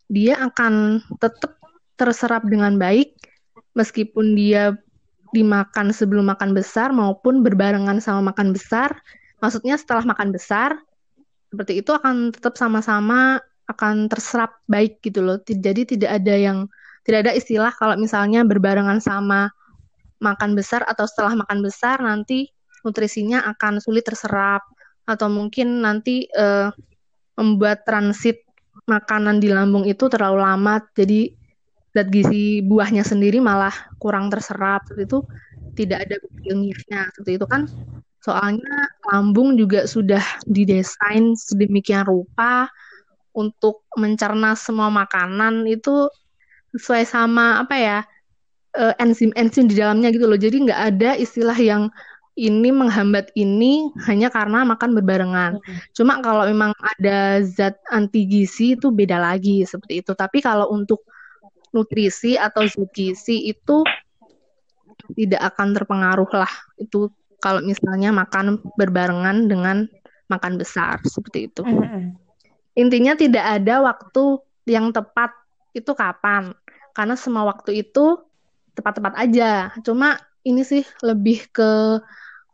dia 0.07 0.39
akan 0.39 1.03
tetap 1.19 1.57
terserap 1.99 2.45
dengan 2.47 2.77
baik 2.77 3.17
meskipun 3.75 4.37
dia 4.37 4.75
dimakan 5.35 5.91
sebelum 5.91 6.31
makan 6.31 6.55
besar 6.55 6.95
maupun 6.95 7.43
berbarengan 7.43 7.99
sama 7.99 8.31
makan 8.31 8.55
besar. 8.55 8.95
Maksudnya 9.43 9.75
setelah 9.75 10.07
makan 10.07 10.31
besar 10.31 10.79
seperti 11.51 11.83
itu 11.83 11.91
akan 11.91 12.31
tetap 12.31 12.55
sama-sama 12.55 13.39
akan 13.67 14.07
terserap 14.07 14.59
baik 14.69 15.03
gitu 15.03 15.19
loh. 15.19 15.37
Jadi 15.43 15.97
tidak 15.97 16.23
ada 16.23 16.35
yang 16.35 16.57
tidak 17.05 17.29
ada 17.29 17.33
istilah 17.37 17.71
kalau 17.77 17.95
misalnya 17.95 18.41
berbarengan 18.41 18.97
sama 18.97 19.53
makan 20.17 20.57
besar 20.57 20.81
atau 20.89 21.05
setelah 21.05 21.37
makan 21.45 21.61
besar 21.61 22.01
nanti 22.01 22.49
nutrisinya 22.81 23.45
akan 23.55 23.77
sulit 23.77 24.05
terserap 24.05 24.65
atau 25.05 25.29
mungkin 25.29 25.85
nanti 25.85 26.25
eh, 26.25 26.69
membuat 27.37 27.85
transit 27.85 28.41
makanan 28.89 29.37
di 29.37 29.53
lambung 29.53 29.85
itu 29.85 30.09
terlalu 30.09 30.41
lama 30.41 30.81
jadi 30.97 31.29
zat 31.95 32.11
gizi 32.11 32.59
buahnya 32.59 33.07
sendiri 33.07 33.39
malah 33.39 33.71
kurang 34.03 34.27
terserap. 34.27 34.83
Itu 34.99 35.23
tidak 35.79 36.09
ada 36.09 36.15
ilmiahnya 36.43 37.15
seperti 37.15 37.39
itu 37.39 37.47
kan 37.47 37.67
soalnya 38.23 38.89
lambung 39.13 39.53
juga 39.53 39.85
sudah 39.85 40.23
didesain 40.49 41.37
sedemikian 41.37 42.09
rupa 42.09 42.65
untuk 43.37 43.85
mencerna 43.93 44.57
semua 44.57 44.89
makanan 44.89 45.69
itu 45.69 46.09
sesuai 46.75 47.07
sama 47.07 47.63
apa 47.63 47.75
ya 47.79 47.99
enzim-enzim 48.99 49.71
di 49.71 49.79
dalamnya 49.79 50.11
gitu 50.11 50.27
loh. 50.27 50.35
Jadi 50.35 50.67
nggak 50.67 50.81
ada 50.95 51.15
istilah 51.15 51.55
yang 51.55 51.87
ini 52.35 52.67
menghambat 52.67 53.31
ini 53.39 53.87
hanya 54.03 54.27
karena 54.27 54.67
makan 54.67 54.91
berbarengan. 54.91 55.55
Hmm. 55.55 55.79
Cuma 55.95 56.19
kalau 56.19 56.43
memang 56.43 56.75
ada 56.75 57.39
zat 57.39 57.79
anti 57.87 58.27
gizi 58.27 58.75
itu 58.75 58.91
beda 58.91 59.15
lagi 59.15 59.63
seperti 59.63 60.03
itu. 60.03 60.11
Tapi 60.11 60.43
kalau 60.43 60.67
untuk 60.75 61.07
nutrisi 61.71 62.35
atau 62.35 62.67
zat 62.67 62.91
gizi 62.91 63.47
itu 63.47 63.87
tidak 65.15 65.55
akan 65.55 65.71
terpengaruh 65.71 66.27
lah. 66.35 66.51
Itu 66.75 67.07
kalau 67.39 67.63
misalnya 67.63 68.11
makan 68.11 68.59
berbarengan 68.75 69.47
dengan 69.47 69.87
makan 70.27 70.59
besar 70.59 70.99
seperti 71.07 71.47
itu. 71.47 71.63
Hmm. 71.63 72.19
Intinya 72.75 73.15
tidak 73.15 73.63
ada 73.63 73.79
waktu 73.79 74.43
yang 74.67 74.91
tepat 74.91 75.31
itu 75.75 75.91
kapan. 75.91 76.55
Karena 76.95 77.19
semua 77.19 77.43
waktu 77.51 77.83
itu 77.83 78.23
tepat-tepat 78.75 79.13
aja. 79.19 79.75
Cuma 79.83 80.15
ini 80.47 80.63
sih 80.63 80.87
lebih 81.03 81.51
ke 81.51 81.99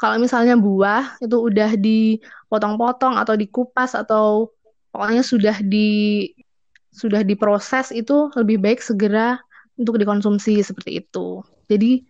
kalau 0.01 0.17
misalnya 0.17 0.57
buah 0.57 1.21
itu 1.21 1.37
udah 1.37 1.77
dipotong-potong 1.77 3.21
atau 3.21 3.37
dikupas 3.37 3.93
atau 3.93 4.49
pokoknya 4.89 5.21
sudah 5.21 5.61
di 5.61 6.25
sudah 6.89 7.21
diproses 7.21 7.93
itu 7.93 8.33
lebih 8.33 8.57
baik 8.57 8.81
segera 8.81 9.37
untuk 9.77 10.01
dikonsumsi 10.01 10.57
seperti 10.65 11.05
itu. 11.05 11.45
Jadi 11.69 12.01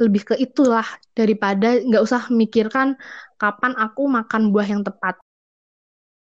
lebih 0.00 0.32
ke 0.32 0.34
itulah 0.36 0.84
daripada 1.12 1.80
nggak 1.80 2.02
usah 2.04 2.28
mikirkan 2.28 2.96
kapan 3.40 3.72
aku 3.76 4.04
makan 4.08 4.52
buah 4.52 4.68
yang 4.68 4.82
tepat. 4.84 5.16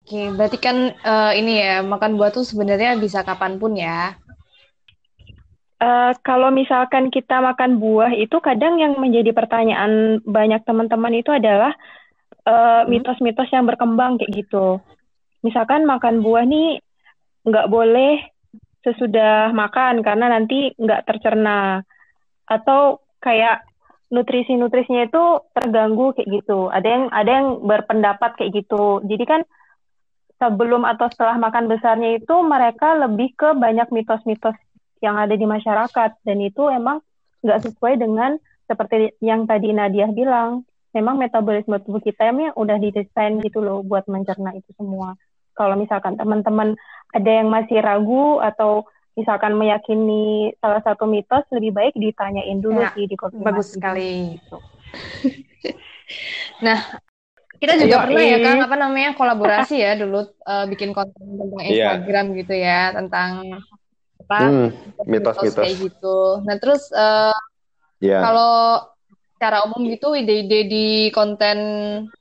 Oke, 0.07 0.31
berarti 0.33 0.59
kan 0.61 0.95
uh, 1.03 1.33
ini 1.35 1.61
ya 1.61 1.83
makan 1.83 2.15
buah 2.15 2.31
tuh 2.31 2.47
sebenarnya 2.47 2.95
bisa 3.01 3.25
kapan 3.27 3.59
pun 3.59 3.75
ya. 3.75 4.15
Uh, 5.77 6.17
kalau 6.25 6.49
misalkan 6.49 7.13
kita 7.13 7.37
makan 7.45 7.77
buah 7.77 8.09
itu 8.17 8.41
kadang 8.41 8.81
yang 8.81 8.97
menjadi 8.97 9.37
pertanyaan 9.37 10.25
banyak 10.25 10.65
teman-teman 10.65 11.13
itu 11.21 11.29
adalah 11.29 11.77
uh, 12.49 12.89
mitos-mitos 12.89 13.53
yang 13.53 13.69
berkembang 13.69 14.17
kayak 14.17 14.41
gitu. 14.41 14.81
Misalkan 15.45 15.85
makan 15.85 16.25
buah 16.25 16.49
nih 16.49 16.81
nggak 17.45 17.69
boleh 17.69 18.25
sesudah 18.89 19.53
makan 19.53 20.01
karena 20.01 20.33
nanti 20.33 20.73
nggak 20.81 21.05
tercerna 21.05 21.85
atau 22.49 23.05
kayak 23.21 23.69
nutrisi-nutrisinya 24.09 25.13
itu 25.13 25.25
terganggu 25.53 26.17
kayak 26.17 26.41
gitu. 26.41 26.73
Ada 26.73 26.89
yang 26.89 27.05
ada 27.13 27.31
yang 27.31 27.49
berpendapat 27.61 28.33
kayak 28.41 28.65
gitu. 28.65 29.05
Jadi 29.05 29.25
kan 29.29 29.41
sebelum 30.41 30.89
atau 30.89 31.13
setelah 31.13 31.37
makan 31.37 31.69
besarnya 31.69 32.17
itu 32.17 32.35
mereka 32.41 32.97
lebih 32.97 33.37
ke 33.37 33.53
banyak 33.53 33.93
mitos-mitos 33.93 34.57
yang 35.03 35.17
ada 35.17 35.35
di 35.35 35.47
masyarakat. 35.49 36.11
Dan 36.23 36.39
itu 36.45 36.69
emang 36.69 37.03
nggak 37.45 37.63
sesuai 37.69 38.01
dengan 38.01 38.37
seperti 38.67 39.15
yang 39.23 39.45
tadi 39.45 39.73
Nadia 39.73 40.09
bilang. 40.11 40.67
Memang 40.97 41.21
metabolisme 41.21 41.77
tubuh 41.85 42.01
kita 42.01 42.33
yang 42.33 42.57
udah 42.57 42.81
didesain 42.81 43.37
gitu 43.45 43.61
loh 43.61 43.85
buat 43.85 44.09
mencerna 44.09 44.57
itu 44.57 44.73
semua. 44.81 45.13
Kalau 45.53 45.77
misalkan 45.77 46.17
teman-teman 46.17 46.73
ada 47.13 47.31
yang 47.31 47.53
masih 47.53 47.85
ragu 47.85 48.41
atau 48.41 48.89
misalkan 49.17 49.57
meyakini 49.57 50.57
salah 50.61 50.81
satu 50.85 51.09
mitos 51.09 51.45
lebih 51.53 51.73
baik 51.73 51.95
ditanyain 51.97 52.61
dulu 52.61 52.81
ya, 52.81 52.93
sih 52.97 53.05
di 53.09 53.17
bagus 53.45 53.77
sekali. 53.77 54.37
Nah 56.63 56.79
kita 57.57 57.75
juga 57.81 58.05
Ayo, 58.05 58.05
pernah 58.13 58.25
ya 58.25 58.39
kan 58.45 58.57
apa 58.69 58.77
namanya 58.77 59.11
kolaborasi 59.17 59.77
ya 59.81 59.93
dulu 59.97 60.29
uh, 60.45 60.65
bikin 60.69 60.93
konten 60.93 61.25
tentang 61.25 61.65
iya. 61.65 61.97
Instagram 61.97 62.27
yeah. 62.29 62.39
gitu 62.39 62.55
ya 62.55 62.81
tentang 62.93 63.31
apa 64.27 64.39
hmm, 64.43 64.69
mitos-mitos 65.07 65.63
kayak 65.63 65.79
gitu. 65.79 66.43
Nah 66.43 66.59
terus 66.59 66.91
uh, 66.91 67.31
eh, 68.03 68.11
yeah. 68.11 68.23
kalau 68.27 68.83
secara 69.39 69.63
umum 69.71 69.87
gitu 69.87 70.19
ide-ide 70.19 70.67
di 70.67 70.87
konten 71.15 71.59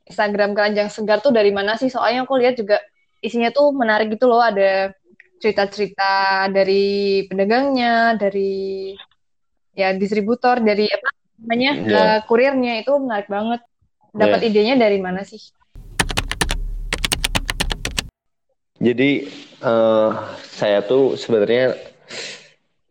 Instagram 0.05 0.53
keranjang 0.53 0.93
segar 0.93 1.25
tuh 1.25 1.33
dari 1.33 1.49
mana 1.49 1.73
sih? 1.81 1.89
Soalnya 1.89 2.29
aku 2.29 2.37
lihat 2.37 2.61
juga 2.61 2.77
isinya 3.25 3.49
tuh 3.49 3.73
menarik 3.73 4.13
gitu 4.13 4.29
loh. 4.29 4.43
Ada 4.43 4.93
cerita-cerita 5.41 6.45
dari 6.53 7.25
pedagangnya, 7.25 8.13
dari 8.21 8.93
ya 9.73 9.97
distributor, 9.97 10.61
dari 10.61 10.85
apa 10.85 11.07
namanya 11.41 11.71
yeah. 11.73 11.89
Iya. 11.89 11.97
uh, 11.97 12.19
kurirnya 12.29 12.73
itu 12.85 12.93
menarik 13.01 13.25
banget. 13.25 13.65
Dapat 14.13 14.39
yeah. 14.45 14.49
idenya 14.53 14.75
dari 14.77 15.01
mana 15.01 15.25
sih? 15.25 15.41
Jadi 18.75 19.31
uh, 19.63 20.35
saya 20.51 20.83
tuh 20.83 21.15
sebenarnya 21.15 21.94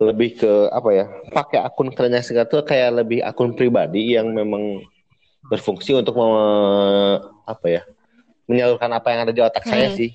lebih 0.02 0.42
ke 0.42 0.52
apa 0.74 0.90
ya 0.90 1.06
pakai 1.30 1.62
akun 1.62 1.94
kerennya 1.94 2.20
segar 2.20 2.50
tuh 2.50 2.66
kayak 2.66 3.04
lebih 3.04 3.22
akun 3.22 3.54
pribadi 3.54 4.18
yang 4.18 4.34
memang 4.34 4.82
berfungsi 5.46 5.94
untuk 5.94 6.18
me, 6.18 6.30
apa 7.46 7.66
ya 7.68 7.82
menyalurkan 8.50 8.90
apa 8.90 9.08
yang 9.14 9.20
ada 9.28 9.32
di 9.32 9.40
otak 9.40 9.64
hmm. 9.64 9.70
saya 9.70 9.88
sih 9.94 10.10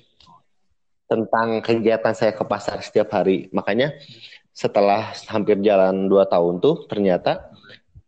tentang 1.10 1.58
kegiatan 1.58 2.14
saya 2.14 2.30
ke 2.30 2.46
pasar 2.46 2.78
setiap 2.86 3.10
hari. 3.10 3.50
Makanya 3.50 3.98
setelah 4.54 5.10
hampir 5.26 5.58
jalan 5.58 6.06
dua 6.06 6.22
tahun 6.30 6.62
tuh 6.62 6.86
ternyata 6.86 7.50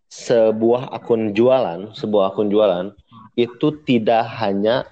sebuah 0.07 0.95
akun 0.95 1.35
jualan 1.35 1.91
sebuah 1.99 2.31
akun 2.31 2.53
jualan 2.53 2.95
itu 3.35 3.75
tidak 3.83 4.29
hanya 4.39 4.87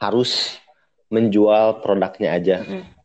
harus 0.00 0.56
menjual 1.12 1.84
produknya 1.84 2.32
aja. 2.32 2.56
Hmm 2.64 2.97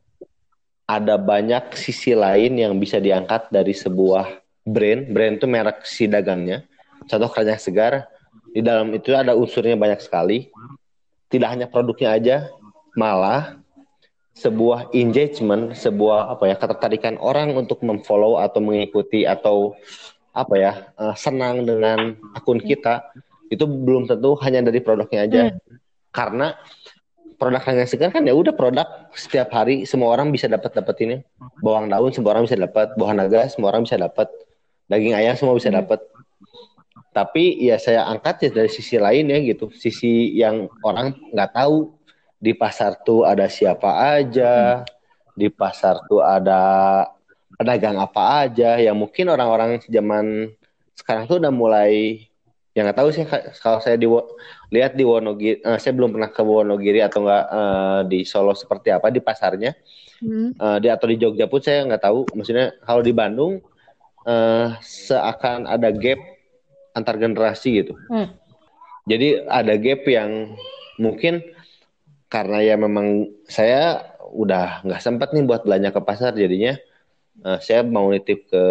ada 0.83 1.15
banyak 1.15 1.73
sisi 1.79 2.11
lain 2.11 2.59
yang 2.59 2.75
bisa 2.75 2.99
diangkat 2.99 3.47
dari 3.49 3.71
sebuah 3.71 4.43
brand. 4.67 5.11
Brand 5.11 5.35
itu 5.39 5.47
merek 5.47 5.87
si 5.87 6.07
dagangnya. 6.07 6.67
Contoh 7.07 7.27
keranjang 7.31 7.59
segar, 7.59 7.93
di 8.53 8.61
dalam 8.63 8.91
itu 8.95 9.11
ada 9.15 9.35
unsurnya 9.35 9.75
banyak 9.75 9.99
sekali. 10.03 10.51
Tidak 11.27 11.49
hanya 11.49 11.65
produknya 11.65 12.13
aja, 12.13 12.37
malah 12.93 13.57
sebuah 14.33 14.93
engagement, 14.93 15.77
sebuah 15.77 16.33
apa 16.37 16.49
ya 16.49 16.55
ketertarikan 16.57 17.21
orang 17.21 17.53
untuk 17.53 17.81
memfollow 17.85 18.41
atau 18.41 18.61
mengikuti 18.61 19.25
atau 19.25 19.77
apa 20.33 20.55
ya 20.57 20.71
uh, 20.97 21.13
senang 21.13 21.61
dengan 21.61 22.17
akun 22.33 22.57
kita 22.57 23.13
itu 23.53 23.69
belum 23.69 24.09
tentu 24.09 24.33
hanya 24.41 24.65
dari 24.65 24.81
produknya 24.81 25.29
aja. 25.29 25.41
Hmm. 25.53 25.77
Karena 26.13 26.57
produk 27.43 27.59
hanya 27.67 27.83
segar 27.83 28.15
kan 28.15 28.23
ya 28.23 28.31
udah 28.31 28.55
produk 28.55 28.87
setiap 29.11 29.51
hari 29.51 29.83
semua 29.83 30.15
orang 30.15 30.31
bisa 30.31 30.47
dapat 30.47 30.71
ini 31.03 31.19
bawang 31.59 31.91
daun 31.91 32.15
semua 32.15 32.39
orang 32.39 32.47
bisa 32.47 32.55
dapat 32.55 32.95
bawang 32.95 33.19
naga 33.19 33.51
semua 33.51 33.75
orang 33.75 33.83
bisa 33.83 33.99
dapat 33.99 34.31
daging 34.87 35.15
ayam 35.15 35.35
semua 35.35 35.55
bisa 35.55 35.71
dapat. 35.71 35.99
Tapi 37.13 37.61
ya 37.61 37.77
saya 37.77 38.09
angkat 38.09 38.49
ya 38.49 38.63
dari 38.63 38.69
sisi 38.73 38.97
lain 38.97 39.29
ya 39.29 39.37
gitu 39.41 39.69
sisi 39.69 40.33
yang 40.33 40.69
orang 40.81 41.13
nggak 41.33 41.53
tahu. 41.53 41.93
Di 42.43 42.51
pasar 42.51 42.99
tuh 43.07 43.23
ada 43.23 43.47
siapa 43.47 44.19
aja 44.19 44.83
di 45.31 45.47
pasar 45.47 46.03
tuh 46.11 46.19
ada 46.19 47.05
pedagang 47.55 47.95
apa 48.01 48.43
aja. 48.43 48.81
Yang 48.81 48.97
mungkin 48.97 49.25
orang-orang 49.31 49.79
zaman 49.87 50.51
sekarang 50.97 51.29
tuh 51.29 51.39
udah 51.39 51.53
mulai 51.53 52.25
yang 52.73 52.89
nggak 52.89 52.97
tahu 52.97 53.09
sih 53.13 53.23
kalau 53.61 53.77
saya 53.77 54.01
di 54.01 54.09
lihat 54.73 54.97
di 54.97 55.05
Wonogiri 55.05 55.61
uh, 55.61 55.77
saya 55.77 55.93
belum 55.93 56.17
pernah 56.17 56.33
ke 56.33 56.41
Wonogiri 56.41 57.05
atau 57.05 57.21
enggak 57.21 57.45
uh, 57.53 58.01
di 58.09 58.25
Solo 58.25 58.57
seperti 58.57 58.89
apa 58.89 59.13
di 59.13 59.21
pasarnya. 59.21 59.77
Hmm. 60.23 60.55
uh, 60.57 60.79
di 60.79 60.87
atau 60.89 61.05
di 61.05 61.21
Jogja 61.21 61.45
pun 61.45 61.61
saya 61.61 61.85
nggak 61.85 62.01
tahu. 62.01 62.25
Maksudnya 62.33 62.73
kalau 62.81 63.05
di 63.05 63.13
Bandung 63.13 63.61
uh, 64.25 64.67
seakan 64.81 65.69
ada 65.69 65.93
gap 65.93 66.17
antar 66.97 67.21
generasi 67.21 67.85
gitu. 67.85 67.93
Hmm. 68.09 68.29
jadi 69.09 69.43
ada 69.49 69.73
gap 69.77 70.05
yang 70.05 70.55
mungkin 70.95 71.41
karena 72.29 72.57
ya 72.63 72.75
memang 72.79 73.29
saya 73.45 74.01
udah 74.33 74.81
nggak 74.81 75.01
sempat 75.03 75.29
nih 75.37 75.45
buat 75.45 75.61
belanja 75.61 75.93
ke 75.93 76.01
pasar 76.01 76.33
jadinya. 76.33 76.73
Uh, 77.45 77.61
saya 77.61 77.85
mau 77.85 78.09
nitip 78.09 78.49
ke 78.49 78.63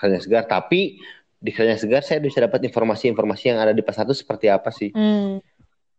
Kanya 0.00 0.20
Segar 0.20 0.44
tapi 0.48 1.00
di 1.44 1.52
Kerajaan 1.52 1.76
Segar 1.76 2.00
saya 2.00 2.24
bisa 2.24 2.40
dapat 2.40 2.64
informasi-informasi 2.64 3.52
yang 3.52 3.60
ada 3.60 3.76
di 3.76 3.84
pasar 3.84 4.08
itu 4.08 4.16
seperti 4.16 4.48
apa 4.48 4.72
sih. 4.72 4.88
Hmm. 4.96 5.44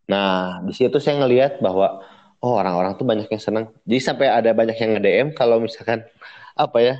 Nah, 0.10 0.66
di 0.66 0.74
situ 0.74 0.98
saya 0.98 1.22
ngelihat 1.22 1.62
bahwa 1.62 2.02
oh 2.42 2.58
orang-orang 2.58 2.98
tuh 2.98 3.06
banyak 3.06 3.30
yang 3.30 3.42
senang. 3.42 3.66
Jadi 3.86 4.02
sampai 4.02 4.28
ada 4.34 4.50
banyak 4.58 4.74
yang 4.74 4.98
nge-DM 4.98 5.28
kalau 5.38 5.62
misalkan 5.62 6.02
apa 6.58 6.78
ya, 6.82 6.96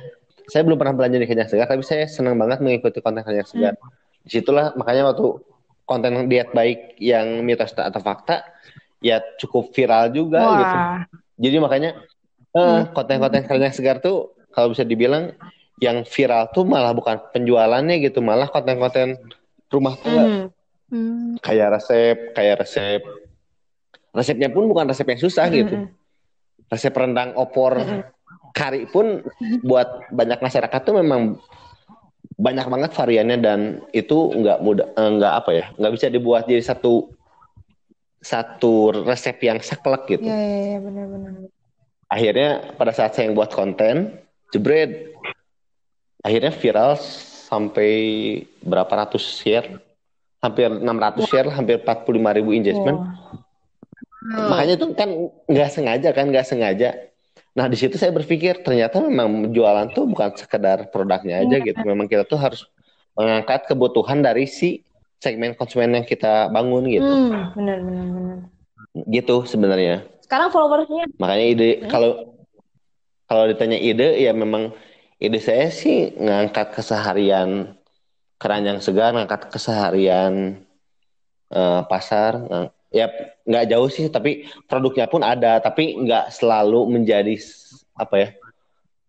saya 0.46 0.62
belum 0.62 0.78
pernah 0.78 0.94
belanja 0.94 1.18
di 1.18 1.26
Kerajaan 1.26 1.50
Segar, 1.50 1.66
tapi 1.66 1.82
saya 1.82 2.06
senang 2.06 2.38
banget 2.38 2.62
mengikuti 2.62 3.02
konten 3.02 3.26
Kerajaan 3.26 3.50
Segar. 3.50 3.74
Hmm. 3.74 3.90
Di 4.22 4.30
situlah 4.30 4.78
makanya 4.78 5.10
waktu 5.10 5.42
konten 5.82 6.30
diet 6.30 6.54
baik 6.54 6.98
yang 7.02 7.42
mitos 7.42 7.74
atau 7.74 8.02
fakta 8.02 8.42
ya 9.02 9.22
cukup 9.42 9.74
viral 9.74 10.14
juga 10.14 10.38
Wah. 10.38 10.54
gitu. 10.58 10.76
Jadi 11.50 11.56
makanya 11.58 11.90
eh, 12.54 12.62
hmm. 12.62 12.94
konten-konten 12.94 13.42
Kerajaan 13.42 13.74
Segar 13.74 13.98
tuh 13.98 14.38
kalau 14.54 14.70
bisa 14.70 14.86
dibilang 14.86 15.34
yang 15.76 16.08
viral 16.08 16.48
tuh 16.52 16.64
malah 16.64 16.96
bukan 16.96 17.20
penjualannya 17.32 18.00
gitu, 18.00 18.24
malah 18.24 18.48
konten-konten 18.48 19.20
rumah 19.68 19.94
tangga. 20.00 20.24
Mm. 20.24 20.46
Mm. 20.86 21.30
Kayak 21.42 21.68
resep, 21.76 22.16
kayak 22.32 22.64
resep. 22.64 23.02
Resepnya 24.16 24.48
pun 24.48 24.70
bukan 24.70 24.88
resep 24.88 25.04
yang 25.04 25.20
susah 25.20 25.46
mm. 25.50 25.54
gitu. 25.54 25.74
Resep 26.72 26.94
rendang 26.96 27.36
opor 27.36 27.76
mm. 27.76 28.02
kari 28.56 28.88
pun 28.88 29.20
buat 29.60 30.08
banyak 30.08 30.40
masyarakat 30.40 30.80
tuh 30.80 30.96
memang 30.96 31.36
banyak 32.36 32.66
banget 32.68 32.90
variannya 32.92 33.38
dan 33.40 33.60
itu 33.96 34.28
nggak 34.32 34.60
mudah 34.60 34.86
eh, 34.92 35.10
nggak 35.16 35.34
apa 35.40 35.50
ya 35.56 35.64
nggak 35.80 35.92
bisa 35.96 36.06
dibuat 36.12 36.44
jadi 36.44 36.60
satu 36.60 37.16
satu 38.26 39.06
resep 39.06 39.38
yang 39.46 39.62
saklek 39.62 40.18
gitu. 40.18 40.26
Iya, 40.26 40.34
iya, 40.34 40.58
iya, 40.74 40.78
benar-benar. 40.82 41.32
Akhirnya 42.10 42.50
pada 42.74 42.90
saat 42.90 43.14
saya 43.14 43.30
yang 43.30 43.38
buat 43.38 43.54
konten, 43.54 44.18
jebret, 44.50 45.14
akhirnya 46.26 46.50
viral 46.50 46.98
sampai 47.46 47.90
berapa 48.66 48.90
ratus 48.90 49.22
share, 49.38 49.78
hampir 50.42 50.66
600 50.66 51.22
share, 51.30 51.48
hampir 51.54 51.78
45 51.78 52.36
ribu 52.42 52.50
engagement. 52.50 52.98
Wow. 52.98 54.50
Makanya 54.50 54.74
itu 54.74 54.86
kan 54.98 55.10
nggak 55.46 55.70
sengaja 55.70 56.08
kan, 56.10 56.26
nggak 56.34 56.46
sengaja. 56.50 56.90
Nah 57.54 57.70
di 57.70 57.78
situ 57.78 57.94
saya 57.94 58.10
berpikir 58.10 58.66
ternyata 58.66 58.98
memang 58.98 59.54
jualan 59.54 59.94
tuh 59.94 60.10
bukan 60.10 60.34
sekedar 60.34 60.90
produknya 60.90 61.46
aja 61.46 61.62
gitu. 61.62 61.78
Memang 61.86 62.10
kita 62.10 62.26
tuh 62.26 62.36
harus 62.42 62.66
mengangkat 63.14 63.70
kebutuhan 63.70 64.20
dari 64.20 64.50
si 64.50 64.82
segmen 65.22 65.54
konsumen 65.54 65.94
yang 65.94 66.04
kita 66.04 66.50
bangun 66.50 66.84
gitu. 66.90 67.06
Hmm, 67.06 67.54
benar, 67.54 67.78
benar, 67.80 68.06
benar. 68.10 68.38
Gitu 69.06 69.36
sebenarnya. 69.46 70.04
Sekarang 70.26 70.50
followersnya 70.50 71.06
Makanya 71.22 71.46
ide 71.46 71.70
Hmm. 71.80 71.88
kalau 71.88 72.10
kalau 73.30 73.44
ditanya 73.46 73.78
ide 73.78 74.18
ya 74.18 74.34
memang 74.34 74.74
ide 75.16 75.40
saya 75.40 75.72
sih 75.72 76.12
ngangkat 76.14 76.76
keseharian 76.76 77.72
keranjang 78.36 78.78
segar, 78.84 79.16
ngangkat 79.16 79.48
keseharian 79.48 80.60
eh, 81.50 81.80
pasar. 81.88 82.36
Ng- 82.42 82.72
Ya 82.94 83.10
nggak 83.44 83.66
jauh 83.66 83.90
sih, 83.90 84.06
tapi 84.08 84.46
produknya 84.70 85.10
pun 85.10 85.20
ada, 85.20 85.58
tapi 85.60 85.98
nggak 86.00 86.32
selalu 86.32 86.86
menjadi 86.96 87.34
apa 87.92 88.14
ya? 88.16 88.28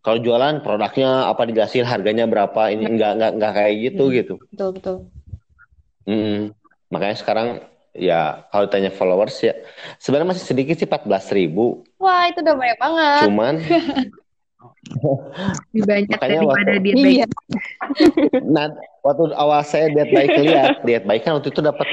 Kalau 0.01 0.19
jualan 0.19 0.59
produknya 0.65 1.29
apa 1.29 1.45
dijelasin 1.45 1.85
harganya 1.85 2.25
berapa 2.25 2.67
ini 2.73 2.83
nggak 2.97 3.11
nggak 3.15 3.31
nggak 3.37 3.53
kayak 3.53 3.75
gitu 3.87 4.03
Hmm. 4.09 4.15
gitu. 4.17 4.33
betul, 4.51 4.69
betul. 4.75 4.97
Mm-mm. 6.03 6.55
Makanya 6.89 7.15
sekarang 7.15 7.47
ya 7.91 8.47
kalau 8.49 8.65
ditanya 8.67 8.91
followers 8.91 9.35
ya 9.41 9.53
sebenarnya 9.99 10.35
masih 10.35 10.45
sedikit 10.47 10.75
sih 10.75 10.87
14 10.89 11.27
ribu, 11.31 11.85
Wah, 12.01 12.27
itu 12.27 12.39
udah 12.41 12.55
banyak 12.57 12.77
banget. 12.81 13.21
cuman 13.23 13.55
Lebih 14.57 15.83
banyak 15.83 16.09
Makanya 16.09 16.33
daripada 16.33 16.71
waktu- 16.71 16.83
diet 16.83 16.97
Iya. 16.97 17.25
baik. 17.25 17.29
Nah, 18.55 18.65
waktu 19.01 19.23
awal 19.33 19.61
saya 19.61 19.85
diet 19.87 20.09
baik 20.09 20.31
lihat, 20.39 20.69
diet 20.81 21.03
baik 21.03 21.21
kan 21.21 21.37
waktu 21.37 21.49
itu 21.49 21.61
dapat 21.61 21.87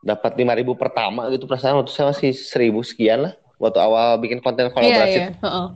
dapat 0.00 0.32
lima 0.34 0.52
ribu 0.52 0.72
pertama 0.74 1.28
gitu 1.28 1.44
perasaan 1.44 1.76
waktu 1.76 1.92
saya 1.92 2.10
masih 2.10 2.32
seribu 2.32 2.80
sekian 2.80 3.20
lah 3.20 3.32
waktu 3.56 3.78
awal 3.78 4.16
bikin 4.16 4.40
konten 4.40 4.66
Iya, 4.66 4.72
kolaborasi. 4.72 5.18
iya. 5.18 5.28
Heeh. 5.36 5.66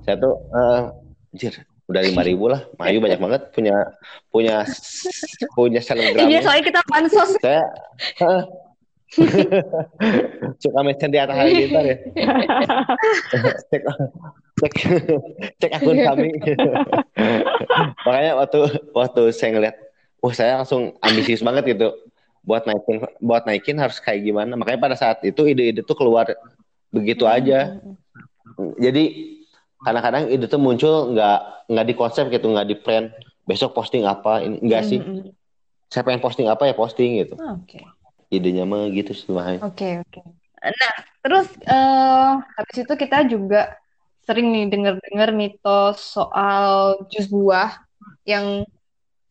Saya 0.00 0.16
tuh 0.18 0.34
eh 0.50 0.80
anjir, 1.30 1.52
udah 1.86 2.02
lima 2.02 2.22
ribu 2.22 2.44
lah, 2.46 2.60
Mayu 2.76 2.98
banyak 2.98 3.20
banget 3.20 3.42
punya 3.50 3.76
punya 4.28 4.66
punya 5.54 5.78
Iya, 5.78 5.86
selebgram. 5.86 6.26
soalnya 6.42 6.64
kita 6.66 6.80
pansos. 6.84 7.30
Saya 7.38 7.62
eh, 8.18 8.42
suka 10.62 10.80
mention 10.86 11.10
di 11.10 11.18
atas 11.18 11.34
halilintar 11.34 11.82
ya. 11.82 11.96
cek 13.70 13.82
cek 14.60 14.72
cek 15.58 15.72
akun 15.74 15.98
kami. 15.98 16.30
Makanya 18.06 18.32
waktu 18.38 18.60
waktu 18.94 19.22
saya 19.34 19.50
ngeliat, 19.58 19.76
wah 20.22 20.34
saya 20.34 20.62
langsung 20.62 20.94
ambisius 21.02 21.42
banget 21.42 21.74
gitu 21.74 21.90
buat 22.40 22.64
naikin 22.64 23.04
buat 23.20 23.44
naikin 23.44 23.76
harus 23.82 23.98
kayak 23.98 24.22
gimana. 24.22 24.54
Makanya 24.54 24.80
pada 24.80 24.96
saat 24.96 25.18
itu 25.26 25.42
ide-ide 25.44 25.82
tuh 25.82 25.98
keluar 25.98 26.30
begitu 26.94 27.26
aja. 27.26 27.82
Jadi 28.78 29.04
kadang-kadang 29.82 30.30
ide 30.30 30.46
tuh 30.46 30.60
muncul 30.60 31.12
nggak 31.16 31.66
nggak 31.66 31.86
di 31.86 31.94
konsep 31.98 32.24
gitu, 32.30 32.46
nggak 32.46 32.68
di 32.68 32.76
plan. 32.78 33.10
Besok 33.44 33.74
posting 33.74 34.06
apa? 34.06 34.46
Ini 34.46 34.62
enggak 34.62 34.82
sih. 34.86 35.02
Mm, 35.02 35.10
mm, 35.10 35.22
mm. 35.26 35.32
Saya 35.90 36.06
pengen 36.06 36.22
posting 36.22 36.46
apa 36.46 36.70
ya 36.70 36.74
posting 36.78 37.18
gitu. 37.18 37.34
Oke. 37.34 37.82
Idenya 38.30 38.62
mah 38.62 38.86
gitu 38.94 39.10
sih. 39.10 39.26
Oke, 39.60 39.98
oke. 40.00 40.20
Nah, 40.62 40.94
terus 41.20 41.50
eh 41.66 42.32
habis 42.38 42.76
itu 42.78 42.92
kita 42.94 43.26
juga 43.26 43.74
sering 44.22 44.54
nih 44.54 44.70
dengar-dengar 44.70 45.34
mitos 45.34 46.14
soal 46.14 46.94
jus 47.10 47.26
buah 47.26 47.82
yang 48.22 48.62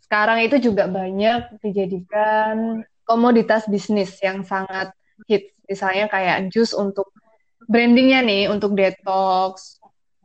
sekarang 0.04 0.44
itu 0.44 0.58
juga 0.60 0.90
banyak 0.90 1.62
dijadikan 1.64 2.84
komoditas 3.08 3.70
bisnis 3.70 4.20
yang 4.20 4.44
sangat 4.44 4.92
hits. 5.30 5.56
Misalnya 5.70 6.10
kayak 6.10 6.50
jus 6.50 6.74
untuk 6.74 7.14
brandingnya 7.70 8.26
nih, 8.26 8.50
untuk 8.50 8.74
detox, 8.74 9.78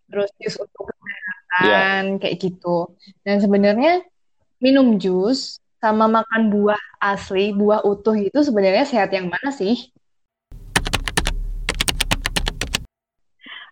terus 0.09 0.33
jus 0.41 0.57
untuk 0.57 0.89
kesehatan, 0.89 2.17
kayak 2.17 2.37
gitu. 2.41 2.89
Dan 3.21 3.45
sebenarnya 3.45 4.01
minum 4.59 4.97
jus 4.97 5.61
sama 5.85 6.09
makan 6.09 6.49
buah 6.49 6.81
asli, 6.97 7.53
buah 7.53 7.85
utuh 7.85 8.17
itu 8.17 8.41
sebenarnya 8.41 8.89
sehat 8.89 9.13
yang 9.13 9.29
mana 9.29 9.53
sih? 9.53 9.93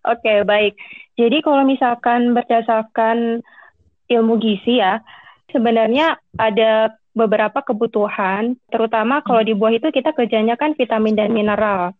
Oke, 0.04 0.44
baik. 0.44 0.76
Jadi 1.16 1.40
kalau 1.40 1.64
misalkan 1.64 2.36
berdasarkan 2.36 3.40
ilmu 4.12 4.36
gizi 4.36 4.84
ya, 4.84 5.00
sebenarnya 5.48 6.20
ada 6.36 6.92
beberapa 7.16 7.64
kebutuhan, 7.64 8.60
terutama 8.68 9.24
kalau 9.24 9.40
di 9.40 9.56
buah 9.56 9.72
itu 9.80 9.88
kita 9.88 10.12
kerjanya 10.12 10.60
kan 10.60 10.76
vitamin 10.76 11.16
dan 11.16 11.32
mineral. 11.32 11.96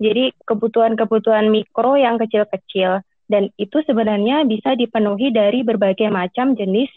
Jadi 0.00 0.32
kebutuhan-kebutuhan 0.48 1.52
mikro 1.52 2.00
yang 2.00 2.16
kecil-kecil 2.16 3.04
dan 3.28 3.52
itu 3.60 3.76
sebenarnya 3.84 4.44
bisa 4.48 4.72
dipenuhi 4.76 5.32
dari 5.32 5.64
berbagai 5.64 6.08
macam 6.08 6.56
jenis 6.56 6.88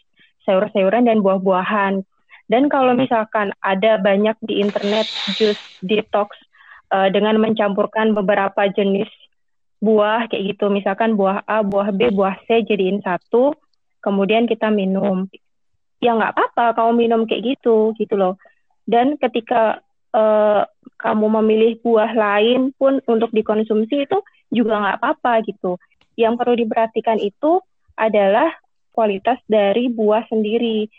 sayur-sayuran 0.48 1.08
dan 1.08 1.20
buah-buahan. 1.20 2.04
Dan 2.48 2.72
kalau 2.72 2.96
misalkan 2.96 3.52
ada 3.60 4.00
banyak 4.00 4.40
di 4.44 4.64
internet 4.64 5.08
jus 5.36 5.60
detox 5.84 6.32
uh, 6.96 7.12
dengan 7.12 7.36
mencampurkan 7.44 8.16
beberapa 8.16 8.72
jenis 8.72 9.12
buah 9.84 10.32
kayak 10.32 10.56
gitu, 10.56 10.72
misalkan 10.72 11.20
buah 11.20 11.44
A, 11.44 11.62
buah 11.62 11.92
B, 11.92 12.10
buah 12.10 12.40
C 12.48 12.64
jadiin 12.64 13.04
satu, 13.04 13.54
kemudian 14.00 14.48
kita 14.48 14.72
minum. 14.72 15.28
Ya 16.00 16.16
nggak 16.16 16.34
apa-apa 16.34 16.80
kamu 16.80 16.92
minum 17.06 17.22
kayak 17.28 17.58
gitu, 17.58 17.92
gitu 18.00 18.16
loh. 18.16 18.40
Dan 18.88 19.20
ketika 19.20 19.84
uh, 20.16 20.64
kamu 20.98 21.42
memilih 21.42 21.78
buah 21.84 22.16
lain 22.16 22.72
pun 22.80 23.04
untuk 23.06 23.30
dikonsumsi 23.36 24.08
itu 24.08 24.18
juga 24.50 24.80
nggak 24.80 24.98
apa-apa 25.04 25.44
gitu. 25.46 25.76
Yang 26.18 26.34
perlu 26.40 26.56
diperhatikan 26.58 27.20
itu 27.22 27.62
adalah 27.94 28.50
kualitas 28.96 29.38
dari 29.46 29.92
buah 29.92 30.26
sendiri. 30.26 30.90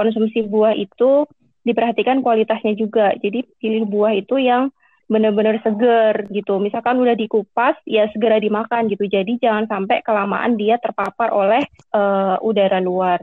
Konsumsi 0.00 0.48
buah 0.48 0.72
itu 0.72 1.28
diperhatikan 1.60 2.24
kualitasnya 2.24 2.72
juga. 2.72 3.12
Jadi 3.20 3.44
pilih 3.60 3.84
buah 3.84 4.16
itu 4.16 4.40
yang 4.40 4.72
benar-benar 5.10 5.58
seger 5.60 6.30
gitu. 6.30 6.62
Misalkan 6.62 6.96
udah 7.02 7.18
dikupas, 7.18 7.74
ya 7.84 8.06
segera 8.14 8.38
dimakan 8.38 8.86
gitu. 8.88 9.04
Jadi 9.10 9.42
jangan 9.42 9.66
sampai 9.66 10.00
kelamaan 10.06 10.54
dia 10.54 10.78
terpapar 10.78 11.34
oleh 11.34 11.66
uh, 11.92 12.38
udara 12.40 12.78
luar. 12.78 13.18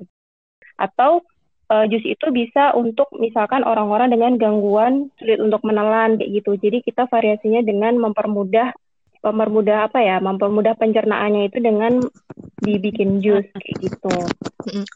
Atau 0.77 1.23
uh, 1.71 1.85
jus 1.87 2.03
itu 2.03 2.27
bisa 2.29 2.75
untuk 2.75 3.07
misalkan 3.15 3.63
orang-orang 3.63 4.11
dengan 4.11 4.35
gangguan 4.35 5.09
sulit 5.15 5.39
untuk 5.39 5.63
menelan 5.63 6.19
kayak 6.19 6.43
gitu. 6.43 6.59
Jadi 6.59 6.83
kita 6.83 7.07
variasinya 7.07 7.63
dengan 7.63 7.95
mempermudah 8.03 8.75
mempermudah 9.23 9.87
apa 9.87 10.03
ya? 10.03 10.19
Mempermudah 10.19 10.75
pencernaannya 10.75 11.47
itu 11.47 11.57
dengan 11.63 12.03
dibikin 12.61 13.23
jus 13.23 13.47
kayak 13.55 13.75
gitu. 13.79 14.15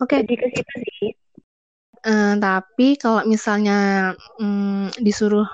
Oke. 0.04 0.28
Jadi 0.28 0.36
ke 0.36 0.48
situ 0.52 0.76
sih. 1.00 1.12
Uh, 2.02 2.34
tapi 2.42 2.98
kalau 2.98 3.22
misalnya 3.30 4.12
um, 4.42 4.90
disuruh 4.98 5.46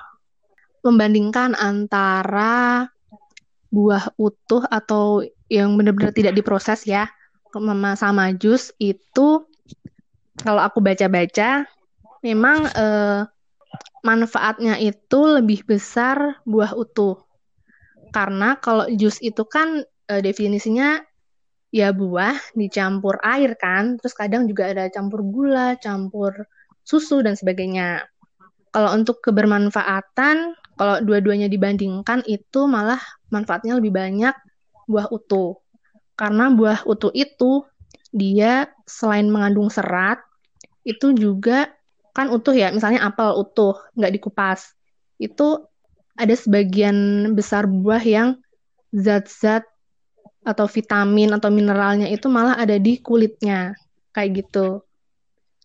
membandingkan 0.80 1.52
antara 1.60 2.88
buah 3.68 4.16
utuh 4.16 4.64
atau 4.72 5.28
yang 5.52 5.76
benar-benar 5.76 6.16
tidak 6.16 6.36
diproses 6.40 6.88
ya 6.88 7.12
sama 8.00 8.32
jus 8.38 8.72
itu 8.78 9.44
kalau 10.40 10.62
aku 10.62 10.80
baca-baca 10.80 11.66
memang 12.22 12.70
eh, 12.70 13.26
manfaatnya 14.06 14.78
itu 14.78 15.20
lebih 15.26 15.66
besar 15.66 16.40
buah 16.46 16.78
utuh. 16.78 17.18
Karena 18.14 18.56
kalau 18.62 18.88
jus 18.94 19.18
itu 19.24 19.44
kan 19.48 19.82
eh, 20.08 20.22
definisinya 20.22 21.02
ya 21.72 21.92
buah 21.92 22.36
dicampur 22.56 23.20
air 23.24 23.54
kan 23.60 24.00
terus 24.00 24.16
kadang 24.16 24.48
juga 24.48 24.72
ada 24.72 24.88
campur 24.88 25.20
gula 25.28 25.76
campur 25.78 26.48
susu 26.88 27.20
dan 27.20 27.36
sebagainya 27.36 28.08
kalau 28.72 28.96
untuk 28.96 29.20
kebermanfaatan 29.20 30.56
kalau 30.78 31.02
dua-duanya 31.02 31.50
dibandingkan 31.50 32.22
itu 32.30 32.70
malah 32.70 33.02
manfaatnya 33.34 33.76
lebih 33.82 33.90
banyak 33.90 34.36
buah 34.86 35.10
utuh. 35.10 35.58
Karena 36.14 36.54
buah 36.54 36.86
utuh 36.86 37.10
itu 37.18 37.66
dia 38.14 38.70
selain 38.86 39.28
mengandung 39.28 39.74
serat, 39.74 40.22
itu 40.86 41.12
juga 41.18 41.74
kan 42.14 42.30
utuh 42.30 42.54
ya, 42.54 42.70
misalnya 42.70 43.06
apel 43.06 43.34
utuh, 43.38 43.78
nggak 43.98 44.14
dikupas. 44.22 44.74
Itu 45.18 45.66
ada 46.18 46.34
sebagian 46.34 47.30
besar 47.34 47.66
buah 47.66 48.02
yang 48.02 48.42
zat-zat 48.94 49.66
atau 50.48 50.64
vitamin 50.64 51.36
atau 51.36 51.52
mineralnya 51.52 52.08
itu 52.08 52.32
malah 52.32 52.56
ada 52.56 52.80
di 52.80 53.04
kulitnya, 53.04 53.76
kayak 54.16 54.48
gitu. 54.48 54.80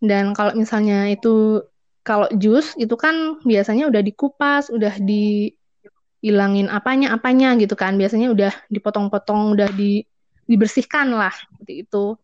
Dan 0.03 0.35
kalau 0.35 0.59
misalnya 0.59 1.07
itu 1.07 1.63
kalau 2.03 2.27
jus 2.35 2.75
itu 2.75 2.99
kan 2.99 3.39
biasanya 3.47 3.87
udah 3.87 4.03
dikupas, 4.03 4.75
udah 4.75 4.99
dihilangin 4.99 6.67
apanya 6.67 7.15
apanya 7.15 7.55
gitu 7.55 7.79
kan. 7.79 7.95
Biasanya 7.95 8.35
udah 8.35 8.51
dipotong-potong, 8.67 9.55
udah 9.55 9.71
di 9.71 10.03
dibersihkan 10.51 11.15
lah 11.15 11.31
seperti 11.31 11.87
itu. 11.87 12.19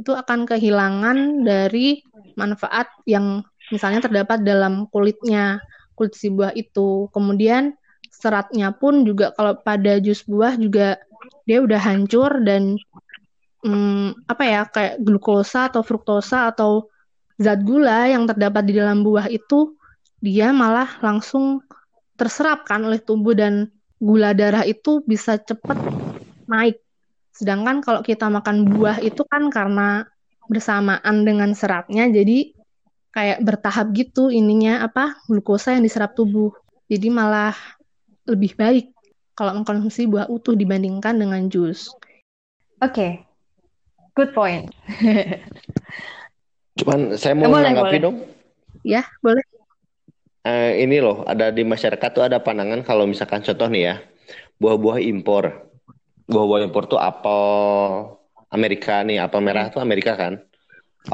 Itu 0.00 0.16
akan 0.16 0.48
kehilangan 0.48 1.44
dari 1.44 2.00
manfaat 2.40 2.88
yang 3.04 3.44
misalnya 3.68 4.00
terdapat 4.08 4.40
dalam 4.40 4.88
kulitnya, 4.88 5.60
kulit 5.92 6.16
si 6.16 6.32
buah 6.32 6.56
itu. 6.56 7.12
Kemudian 7.12 7.76
seratnya 8.08 8.72
pun 8.72 9.04
juga 9.04 9.36
kalau 9.36 9.60
pada 9.60 10.00
jus 10.00 10.24
buah 10.24 10.56
juga 10.56 10.96
dia 11.48 11.58
udah 11.64 11.80
hancur 11.80 12.42
dan 12.44 12.76
hmm, 13.64 14.28
apa 14.28 14.44
ya 14.44 14.60
kayak 14.68 14.94
glukosa 15.02 15.72
atau 15.72 15.82
fruktosa 15.82 16.52
atau 16.52 16.86
zat 17.38 17.62
gula 17.62 18.10
yang 18.10 18.26
terdapat 18.26 18.66
di 18.66 18.74
dalam 18.76 19.06
buah 19.06 19.30
itu 19.30 19.78
dia 20.18 20.50
malah 20.50 20.98
langsung 20.98 21.62
terserap 22.18 22.66
kan 22.66 22.82
oleh 22.82 22.98
tubuh 22.98 23.34
dan 23.38 23.70
gula 24.02 24.34
darah 24.34 24.66
itu 24.66 25.02
bisa 25.06 25.38
cepat 25.38 25.78
naik. 26.50 26.82
Sedangkan 27.30 27.78
kalau 27.78 28.02
kita 28.02 28.26
makan 28.26 28.66
buah 28.66 28.98
itu 28.98 29.22
kan 29.22 29.46
karena 29.54 30.02
bersamaan 30.50 31.22
dengan 31.22 31.54
seratnya 31.54 32.10
jadi 32.10 32.50
kayak 33.14 33.38
bertahap 33.46 33.94
gitu 33.94 34.32
ininya 34.34 34.82
apa 34.82 35.22
glukosa 35.30 35.78
yang 35.78 35.86
diserap 35.86 36.18
tubuh. 36.18 36.50
Jadi 36.90 37.06
malah 37.14 37.54
lebih 38.26 38.58
baik 38.58 38.97
kalau 39.38 39.54
mengkonsumsi 39.62 40.10
buah 40.10 40.26
utuh 40.26 40.58
dibandingkan 40.58 41.14
dengan 41.14 41.46
jus. 41.46 41.94
Oke, 42.82 42.90
okay. 42.90 43.12
good 44.18 44.34
point. 44.34 44.66
Cuman 46.82 47.14
saya 47.14 47.38
mau 47.38 47.46
boleh, 47.46 47.70
menanggapi 47.70 47.86
boleh. 47.86 48.02
dong. 48.02 48.16
Ya, 48.82 49.06
boleh. 49.22 49.46
Uh, 50.42 50.74
ini 50.74 50.98
loh, 50.98 51.22
ada 51.22 51.54
di 51.54 51.62
masyarakat 51.62 52.10
tuh 52.10 52.26
ada 52.26 52.42
pandangan 52.42 52.82
kalau 52.82 53.06
misalkan 53.06 53.46
contoh 53.46 53.70
nih 53.70 53.94
ya, 53.94 53.94
buah-buah 54.58 54.98
impor. 55.06 55.70
Buah-buah 56.26 56.66
impor 56.66 56.90
tuh 56.90 56.98
apel 56.98 57.46
Amerika 58.50 59.06
nih, 59.06 59.22
apel 59.22 59.38
merah 59.38 59.70
tuh 59.70 59.78
Amerika 59.78 60.18
kan. 60.18 60.42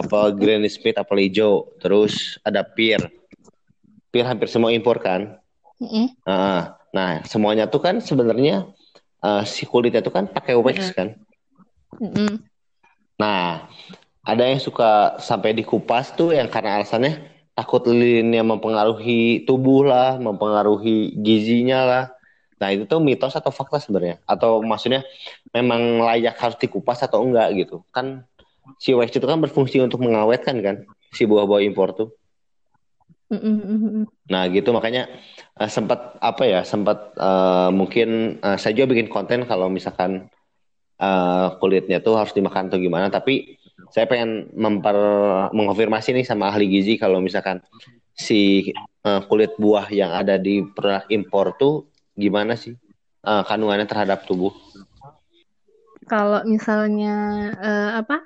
Apel 0.00 0.32
Granny 0.40 0.72
Smith, 0.72 0.96
apel 0.96 1.28
hijau. 1.28 1.68
Terus 1.76 2.40
ada 2.40 2.64
pir. 2.64 3.04
Pir 4.08 4.24
hampir 4.24 4.48
semua 4.48 4.72
impor 4.72 4.96
kan. 4.96 5.36
Mm 5.76 5.88
-hmm. 5.88 6.06
uh, 6.24 6.72
nah, 6.94 7.20
semuanya 7.26 7.66
tuh 7.66 7.82
kan 7.82 7.98
sebenarnya 7.98 8.70
uh, 9.20 9.42
si 9.42 9.66
kulitnya 9.66 10.00
tuh 10.00 10.14
kan 10.14 10.30
pakai 10.30 10.54
wax 10.54 10.78
mm 10.78 10.84
-hmm. 10.86 10.94
kan. 10.94 11.08
Mm 11.98 12.10
-hmm. 12.14 12.32
Nah, 13.18 13.66
ada 14.24 14.44
yang 14.48 14.62
suka 14.62 15.20
sampai 15.20 15.52
dikupas 15.52 16.16
tuh 16.16 16.32
yang 16.32 16.48
karena 16.48 16.80
alasannya 16.80 17.34
takut 17.54 17.86
lilinnya 17.86 18.42
mempengaruhi 18.42 19.46
tubuh 19.46 19.86
lah, 19.86 20.18
mempengaruhi 20.18 21.14
gizinya 21.22 21.86
lah. 21.86 22.04
Nah 22.58 22.72
itu 22.74 22.88
tuh 22.88 22.98
mitos 22.98 23.36
atau 23.36 23.52
fakta 23.54 23.78
sebenarnya? 23.78 24.18
Atau 24.26 24.64
maksudnya 24.64 25.06
memang 25.54 26.02
layak 26.02 26.34
harus 26.40 26.58
dikupas 26.58 26.98
atau 27.04 27.22
enggak 27.22 27.52
gitu? 27.54 27.86
Kan 27.94 28.26
si 28.80 28.96
wax 28.96 29.14
itu 29.14 29.26
kan 29.28 29.38
berfungsi 29.38 29.78
untuk 29.84 30.02
mengawetkan 30.02 30.58
kan 30.64 30.76
si 31.14 31.28
buah-buah 31.28 31.62
impor 31.68 31.94
tuh. 31.94 32.08
Nah 34.30 34.42
gitu 34.50 34.70
makanya 34.74 35.10
uh, 35.60 35.70
sempat 35.70 36.18
apa 36.18 36.42
ya 36.44 36.60
sempat 36.66 37.14
uh, 37.18 37.70
mungkin 37.70 38.40
uh, 38.42 38.58
saya 38.58 38.74
juga 38.74 38.94
bikin 38.94 39.08
konten 39.10 39.46
kalau 39.46 39.70
misalkan 39.70 40.30
uh, 40.98 41.54
kulitnya 41.58 42.02
tuh 42.02 42.18
harus 42.18 42.34
dimakan 42.34 42.70
atau 42.70 42.80
gimana 42.80 43.10
tapi 43.10 43.58
saya 43.90 44.06
pengen 44.06 44.50
memper 44.54 44.96
mengonfirmasi 45.54 46.14
nih 46.14 46.26
sama 46.26 46.50
ahli 46.50 46.70
gizi 46.70 46.98
kalau 46.98 47.18
misalkan 47.22 47.62
si 48.14 48.70
uh, 49.02 49.20
kulit 49.26 49.54
buah 49.58 49.90
yang 49.90 50.14
ada 50.14 50.38
di 50.38 50.62
produk 50.62 51.04
impor 51.10 51.58
tuh 51.58 51.90
gimana 52.14 52.54
sih 52.54 52.74
uh, 53.26 53.42
kandungannya 53.42 53.88
terhadap 53.88 54.22
tubuh? 54.28 54.54
Kalau 56.04 56.44
misalnya 56.44 57.16
uh, 57.58 57.90
apa 58.04 58.22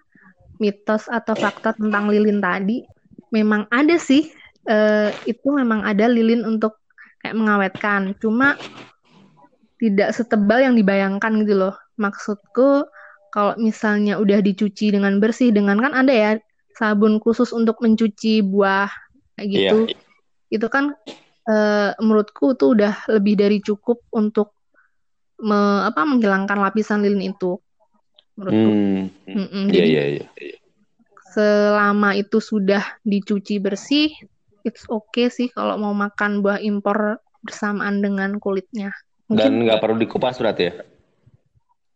mitos 0.59 1.07
atau 1.07 1.38
fakta 1.38 1.73
tentang 1.79 2.11
lilin 2.11 2.43
tadi, 2.43 2.83
memang 3.31 3.71
ada 3.71 3.95
sih 3.97 4.27
uh, 4.67 5.14
itu 5.25 5.49
memang 5.55 5.87
ada 5.87 6.11
lilin 6.11 6.43
untuk 6.43 6.77
kayak 7.29 7.37
mengawetkan. 7.37 8.17
Cuma 8.17 8.57
tidak 9.77 10.17
setebal 10.17 10.64
yang 10.64 10.73
dibayangkan 10.81 11.45
gitu 11.45 11.61
loh. 11.61 11.77
Maksudku 12.01 12.88
kalau 13.29 13.53
misalnya 13.61 14.17
udah 14.17 14.41
dicuci 14.41 14.97
dengan 14.97 15.21
bersih 15.21 15.53
dengan 15.53 15.77
kan 15.77 15.93
ada 15.93 16.09
ya 16.09 16.31
sabun 16.73 17.21
khusus 17.21 17.53
untuk 17.53 17.77
mencuci 17.85 18.41
buah 18.41 18.88
kayak 19.37 19.49
gitu 19.53 19.79
yeah. 19.93 20.57
itu 20.57 20.67
kan 20.73 20.97
e, 21.45 21.55
menurutku 22.01 22.57
tuh 22.57 22.73
udah 22.73 22.95
lebih 23.12 23.37
dari 23.37 23.59
cukup 23.61 24.01
untuk 24.14 24.57
me, 25.43 25.85
apa 25.85 26.09
menghilangkan 26.09 26.57
lapisan 26.57 27.05
lilin 27.05 27.35
itu 27.35 27.61
menurutku 28.38 28.71
hmm. 29.29 29.69
iya 29.69 29.85
iya 29.85 30.05
iya 30.09 30.27
selama 31.35 32.17
itu 32.17 32.41
sudah 32.41 32.97
dicuci 33.05 33.61
bersih 33.61 34.09
it's 34.66 34.87
okay 34.88 35.29
sih 35.29 35.51
kalau 35.53 35.79
mau 35.79 35.94
makan 35.94 36.40
buah 36.42 36.59
impor 36.62 37.23
bersamaan 37.44 38.03
dengan 38.03 38.38
kulitnya 38.42 38.90
Mungkin 39.29 39.61
dan 39.61 39.64
nggak 39.68 39.81
perlu 39.85 39.97
dikupas 40.01 40.40
berarti 40.40 40.62
ya 40.71 40.75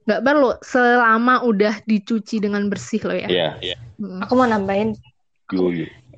nggak 0.02 0.22
perlu 0.22 0.50
selama 0.66 1.46
udah 1.46 1.78
dicuci 1.86 2.42
dengan 2.42 2.66
bersih 2.66 3.02
loh 3.06 3.14
ya. 3.14 3.28
Iya. 3.30 3.48
Yeah, 3.62 3.78
yeah. 4.02 4.22
Aku 4.26 4.34
mau 4.34 4.50
nambahin. 4.50 4.98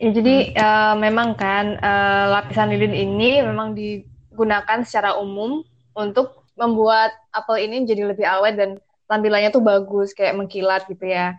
Ya, 0.00 0.10
jadi 0.10 0.54
hmm. 0.54 0.58
uh, 0.58 0.94
memang 0.98 1.36
kan 1.36 1.76
uh, 1.78 2.24
lapisan 2.32 2.72
lilin 2.72 2.94
ini 2.96 3.44
memang 3.44 3.76
digunakan 3.76 4.82
secara 4.86 5.18
umum 5.20 5.62
untuk 5.94 6.46
membuat 6.54 7.12
apel 7.34 7.66
ini 7.66 7.82
jadi 7.84 8.08
lebih 8.14 8.24
awet 8.24 8.54
dan 8.56 8.70
tampilannya 9.10 9.50
tuh 9.52 9.62
bagus 9.62 10.16
kayak 10.16 10.38
mengkilat 10.38 10.86
gitu 10.88 11.04
ya. 11.04 11.36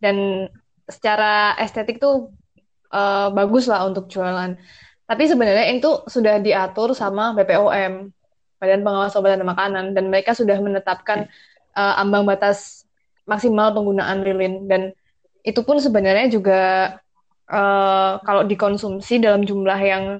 Dan 0.00 0.48
secara 0.88 1.54
estetik 1.60 2.00
tuh 2.00 2.32
uh, 2.90 3.30
bagus 3.34 3.70
lah 3.70 3.86
untuk 3.86 4.10
jualan. 4.10 4.58
Tapi 5.10 5.22
sebenarnya 5.26 5.74
itu 5.74 6.06
sudah 6.06 6.38
diatur 6.38 6.94
sama 6.94 7.34
BPOM, 7.34 8.14
Badan 8.62 8.82
Pengawas 8.86 9.16
Obat 9.18 9.34
dan 9.34 9.42
Makanan, 9.42 9.84
dan 9.96 10.06
mereka 10.06 10.36
sudah 10.36 10.54
menetapkan 10.62 11.26
uh, 11.74 11.98
ambang 11.98 12.22
batas 12.26 12.86
maksimal 13.26 13.70
penggunaan 13.70 14.26
lilin 14.26 14.66
dan 14.66 14.90
itu 15.46 15.62
pun 15.62 15.78
sebenarnya 15.80 16.28
juga 16.28 16.60
uh, 17.48 18.20
kalau 18.26 18.42
dikonsumsi 18.44 19.22
dalam 19.22 19.46
jumlah 19.46 19.78
yang 19.78 20.18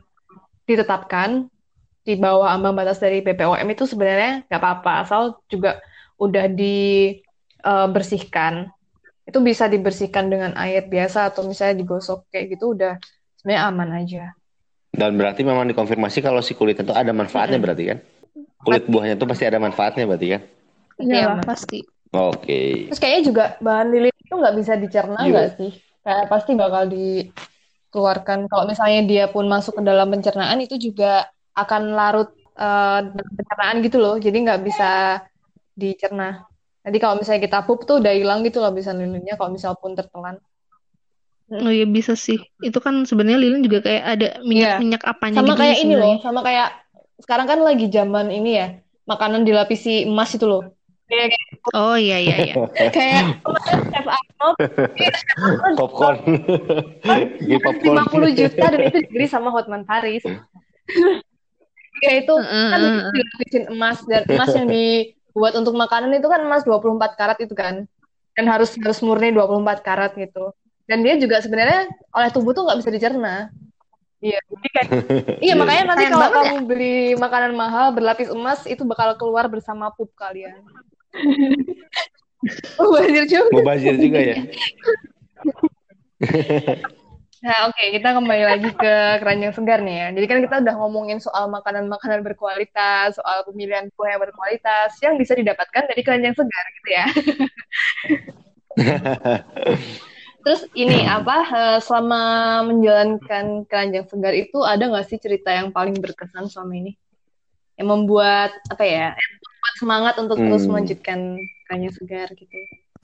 ditetapkan 0.64 1.50
di 2.06 2.16
bawah 2.16 2.48
ambang 2.48 2.78
batas 2.78 3.02
dari 3.02 3.20
BPOM 3.20 3.68
itu 3.68 3.85
sebenarnya 3.85 4.48
nggak 4.48 4.61
apa-apa 4.62 5.04
asal 5.04 5.37
juga 5.50 5.83
udah 6.16 6.48
dibersihkan 6.48 8.70
uh, 8.70 8.72
itu 9.26 9.38
bisa 9.40 9.68
dibersihkan 9.70 10.30
dengan 10.30 10.56
air 10.56 10.87
biasa 10.87 11.30
atau 11.30 11.46
misalnya 11.46 11.80
digosok 11.80 12.28
kayak 12.33 12.56
gitu 12.56 12.74
udah 12.78 12.96
sebenarnya 13.40 13.62
aman 13.68 13.90
aja 14.00 14.24
dan 14.90 15.14
berarti 15.14 15.46
memang 15.46 15.70
dikonfirmasi 15.70 16.18
kalau 16.24 16.42
si 16.42 16.56
kulit 16.56 16.80
itu 16.80 16.90
ada 16.90 17.14
manfaatnya 17.14 17.56
mm 17.56 17.62
-hmm. 17.62 17.64
berarti 17.64 17.85
kan 17.88 17.98
kulit 18.61 18.85
buahnya 18.90 19.14
itu 19.16 19.26
pasti 19.28 19.44
ada 19.46 19.59
manfaatnya 19.62 20.04
berarti 20.04 20.28
kan 20.37 20.42
Iya, 21.00 21.16
iya 21.16 21.28
pasti. 21.42 21.80
Oke. 22.12 22.37
Okay. 22.44 22.70
Terus 22.92 23.00
kayaknya 23.00 23.22
juga 23.24 23.44
bahan 23.64 23.88
lilin 23.88 24.14
itu 24.14 24.35
nggak 24.37 24.56
bisa 24.61 24.72
dicerna 24.76 25.20
iya. 25.24 25.30
nggak 25.33 25.50
sih? 25.56 25.72
Kayak 26.04 26.26
pasti 26.28 26.50
bakal 26.54 26.83
dikeluarkan. 26.92 28.38
Kalau 28.50 28.64
misalnya 28.68 29.00
dia 29.09 29.24
pun 29.33 29.48
masuk 29.48 29.80
ke 29.80 29.83
dalam 29.83 30.09
pencernaan 30.12 30.59
itu 30.61 30.76
juga 30.76 31.28
akan 31.56 31.83
larut 31.96 32.30
uh, 32.61 33.00
dalam 33.00 33.33
pencernaan 33.35 33.76
gitu 33.80 33.96
loh. 33.98 34.16
Jadi 34.20 34.37
nggak 34.44 34.61
bisa 34.61 34.90
dicerna. 35.72 36.44
Jadi 36.80 36.96
kalau 36.96 37.20
misalnya 37.20 37.44
kita 37.44 37.58
pup 37.68 37.84
tuh 37.84 38.00
udah 38.00 38.12
hilang 38.16 38.40
gitu 38.40 38.64
loh 38.64 38.72
bisa 38.72 38.96
lilinnya 38.96 39.36
kalau 39.36 39.52
misal 39.52 39.76
pun 39.76 39.92
tertelan. 39.92 40.40
Oh 41.50 41.68
iya 41.68 41.84
bisa 41.84 42.14
sih. 42.14 42.40
Itu 42.62 42.78
kan 42.78 43.04
sebenarnya 43.04 43.40
lilin 43.42 43.62
juga 43.66 43.84
kayak 43.84 44.04
ada 44.06 44.28
minyak-minyak 44.46 45.02
yeah. 45.02 45.12
apanya 45.12 45.38
sama 45.42 45.52
gitu 45.52 45.60
kayak 45.60 45.78
ini 45.82 45.94
loh, 45.98 46.14
sama 46.22 46.40
kayak 46.46 46.68
sekarang 47.20 47.46
kan 47.50 47.60
lagi 47.60 47.86
zaman 47.92 48.32
ini 48.32 48.50
ya, 48.56 48.66
makanan 49.04 49.44
dilapisi 49.44 50.08
emas 50.08 50.32
itu 50.32 50.46
loh. 50.46 50.62
Oh 51.74 51.98
iya 51.98 52.22
iya 52.22 52.36
iya. 52.46 52.54
Kayak 52.94 53.42
Chef 53.66 54.06
Arnold 54.06 54.56
popcorn. 55.74 56.16
Lima 57.82 58.06
puluh 58.06 58.30
juta 58.30 58.70
dan 58.70 58.80
itu 58.86 58.98
dibeli 59.10 59.26
sama 59.26 59.50
Hotman 59.50 59.82
Paris. 59.82 60.22
ya 62.06 62.12
itu 62.16 62.34
kan 62.46 62.80
dilapisin 63.12 63.64
emas 63.74 63.98
dan 64.06 64.22
emas 64.30 64.54
yang 64.54 64.70
dibuat 65.30 65.54
untuk 65.54 65.78
makanan 65.78 66.10
itu 66.18 66.26
kan 66.26 66.42
emas 66.42 66.66
24 66.66 67.14
karat 67.14 67.38
itu 67.38 67.54
kan. 67.54 67.86
Dan 68.34 68.44
harus 68.50 68.74
harus 68.74 68.98
murni 69.06 69.30
24 69.30 69.86
karat 69.86 70.12
gitu. 70.18 70.50
Dan 70.90 71.06
dia 71.06 71.14
juga 71.14 71.38
sebenarnya 71.38 71.86
oleh 72.10 72.28
tubuh 72.34 72.50
tuh 72.50 72.66
nggak 72.66 72.82
bisa 72.82 72.90
dicerna. 72.90 73.54
Iya, 74.20 74.36
jadi 74.52 74.68
kayak 74.74 74.88
iya 75.46 75.54
makanya 75.56 75.94
nanti 75.94 76.04
kalau 76.12 76.28
kamu 76.28 76.56
ya? 76.60 76.66
beli 76.66 76.96
makanan 77.16 77.56
mahal 77.56 77.94
berlapis 77.96 78.28
emas 78.28 78.66
itu 78.68 78.84
bakal 78.84 79.16
keluar 79.16 79.46
bersama 79.46 79.88
pup 79.94 80.10
kalian. 80.18 80.60
Mubazir 82.80 83.24
juga. 83.30 83.48
Mubazir 83.54 83.94
juga 83.96 84.18
ya. 84.18 84.36
Nah, 87.40 87.72
oke, 87.72 87.85
kita 87.96 88.09
kembali 88.12 88.44
lagi 88.44 88.68
ke 88.76 88.92
keranjang 89.16 89.53
segar 89.57 89.81
nih 89.81 89.96
ya. 89.96 90.07
Jadi 90.12 90.26
kan 90.29 90.38
kita 90.44 90.57
udah 90.61 90.74
ngomongin 90.76 91.18
soal 91.24 91.48
makanan-makanan 91.48 92.20
berkualitas, 92.20 93.16
soal 93.16 93.48
pemilihan 93.48 93.88
kue 93.96 94.12
yang 94.12 94.20
berkualitas 94.20 94.92
yang 95.00 95.16
bisa 95.16 95.33
didapatkan 95.33 95.88
dari 95.88 96.03
keranjang 96.05 96.37
segar 96.37 96.64
gitu 96.76 96.88
ya. 96.92 97.07
Terus 100.44 100.64
ini 100.72 101.05
apa 101.05 101.37
eh, 101.53 101.79
selama 101.85 102.22
menjalankan 102.68 103.64
keranjang 103.68 104.07
segar 104.09 104.33
itu 104.37 104.59
ada 104.64 104.88
nggak 104.88 105.07
sih 105.09 105.20
cerita 105.20 105.53
yang 105.53 105.68
paling 105.72 105.96
berkesan 106.00 106.48
selama 106.48 106.76
ini? 106.76 106.92
Yang 107.81 107.88
membuat 107.88 108.50
apa 108.72 108.85
ya? 108.85 109.07
Yang 109.16 109.31
membuat 109.37 109.74
semangat 109.81 110.14
untuk 110.20 110.38
terus 110.44 110.62
Hmm. 110.64 110.70
melanjutkan 110.76 111.18
keranjang 111.68 111.94
segar 111.96 112.29
gitu. 112.37 112.57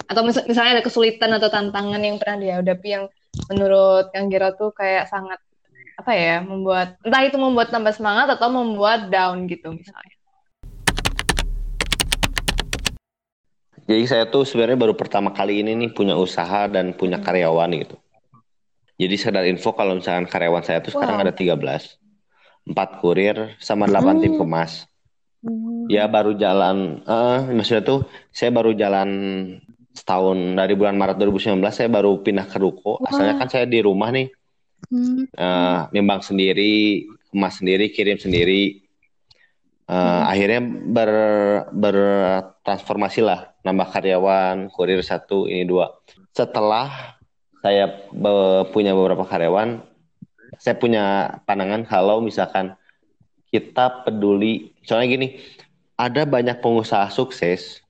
Atau 0.08 0.22
mis- 0.28 0.46
misalnya 0.48 0.80
ada 0.80 0.84
kesulitan 0.86 1.30
atau 1.36 1.48
tantangan 1.52 2.00
yang 2.00 2.16
pernah 2.20 2.38
dihadapi 2.40 2.88
yang 2.88 3.04
menurut 3.48 4.10
Kang 4.10 4.28
Gero 4.32 4.52
tuh 4.56 4.70
kayak 4.72 5.08
sangat 5.08 5.38
apa 5.96 6.12
ya 6.12 6.44
membuat 6.44 7.00
entah 7.00 7.22
itu 7.24 7.40
membuat 7.40 7.72
tambah 7.72 7.92
semangat 7.92 8.36
atau 8.36 8.52
membuat 8.52 9.08
down 9.08 9.48
gitu 9.48 9.72
misalnya. 9.72 10.14
Jadi 13.86 14.02
saya 14.04 14.26
tuh 14.26 14.42
sebenarnya 14.42 14.74
baru 14.74 14.98
pertama 14.98 15.30
kali 15.30 15.62
ini 15.62 15.78
nih 15.78 15.94
punya 15.94 16.18
usaha 16.18 16.66
dan 16.66 16.90
punya 16.90 17.22
karyawan 17.22 17.70
gitu. 17.86 17.96
Jadi 18.98 19.14
sekedar 19.14 19.44
info 19.46 19.76
kalau 19.76 19.94
misalkan 19.94 20.26
karyawan 20.26 20.64
saya 20.66 20.82
tuh 20.82 20.90
sekarang 20.96 21.20
Wow. 21.20 21.24
ada 21.28 21.32
13. 21.32 22.00
4 22.66 22.98
kurir 22.98 23.54
sama 23.62 23.86
8 23.86 24.18
tim 24.18 24.34
Hmm. 24.34 24.40
kemas. 24.42 24.90
Ya 25.86 26.10
baru 26.10 26.34
jalan, 26.34 27.06
eh 27.06 27.40
maksudnya 27.54 27.86
tuh 27.86 28.10
saya 28.34 28.50
baru 28.50 28.74
jalan 28.74 29.08
setahun 29.96 30.36
dari 30.54 30.76
bulan 30.76 31.00
Maret 31.00 31.16
2019 31.16 31.56
saya 31.72 31.88
baru 31.88 32.20
pindah 32.20 32.44
ke 32.46 32.60
ruko. 32.60 33.00
Asalnya 33.02 33.40
kan 33.40 33.48
saya 33.48 33.64
di 33.64 33.80
rumah 33.80 34.12
nih, 34.12 34.28
Hmm. 34.86 35.24
eh, 35.26 35.78
nimbang 35.90 36.20
sendiri, 36.20 37.08
kemas 37.32 37.58
sendiri, 37.58 37.90
kirim 37.90 38.20
sendiri. 38.20 38.84
Eh, 39.88 40.22
Akhirnya 40.26 40.60
ber 40.62 41.10
bertransformasi 41.72 43.24
lah, 43.24 43.56
nambah 43.64 43.88
karyawan, 43.90 44.68
kurir 44.70 45.00
satu, 45.00 45.48
ini 45.48 45.64
dua. 45.64 45.96
Setelah 46.36 47.16
saya 47.64 47.88
be- 48.12 48.66
punya 48.70 48.92
beberapa 48.92 49.24
karyawan, 49.24 49.80
saya 50.60 50.76
punya 50.78 51.38
pandangan 51.48 51.82
kalau 51.88 52.20
misalkan 52.20 52.76
kita 53.48 54.04
peduli, 54.04 54.74
soalnya 54.84 55.08
gini, 55.08 55.28
ada 55.96 56.28
banyak 56.28 56.60
pengusaha 56.60 57.08
sukses, 57.08 57.80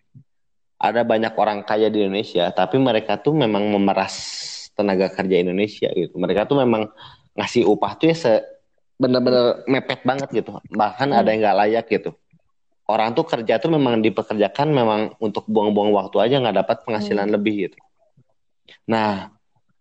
ada 0.77 1.01
banyak 1.03 1.33
orang 1.37 1.65
kaya 1.65 1.89
di 1.89 2.05
Indonesia, 2.05 2.53
tapi 2.53 2.77
mereka 2.77 3.17
tuh 3.17 3.33
memang 3.33 3.65
memeras 3.73 4.15
tenaga 4.77 5.09
kerja 5.09 5.41
Indonesia 5.41 5.89
gitu. 5.89 6.21
Mereka 6.21 6.45
tuh 6.45 6.61
memang 6.61 6.93
ngasih 7.33 7.65
upah 7.65 7.97
tuh 7.97 8.13
ya 8.13 8.17
se 8.17 8.33
bener-bener 9.01 9.65
mepet 9.69 10.05
banget 10.05 10.29
gitu. 10.33 10.57
Bahkan 10.69 11.09
ada 11.17 11.33
yang 11.33 11.41
nggak 11.41 11.59
layak 11.65 11.87
gitu. 11.89 12.13
Orang 12.87 13.17
tuh 13.17 13.25
kerja 13.27 13.59
tuh 13.59 13.73
memang 13.73 13.99
dipekerjakan 14.05 14.69
memang 14.71 15.01
untuk 15.19 15.49
buang-buang 15.49 15.91
waktu 15.97 16.17
aja 16.23 16.35
nggak 16.45 16.57
dapat 16.61 16.77
penghasilan 16.85 17.29
lebih 17.33 17.73
gitu. 17.73 17.79
Nah, 18.87 19.33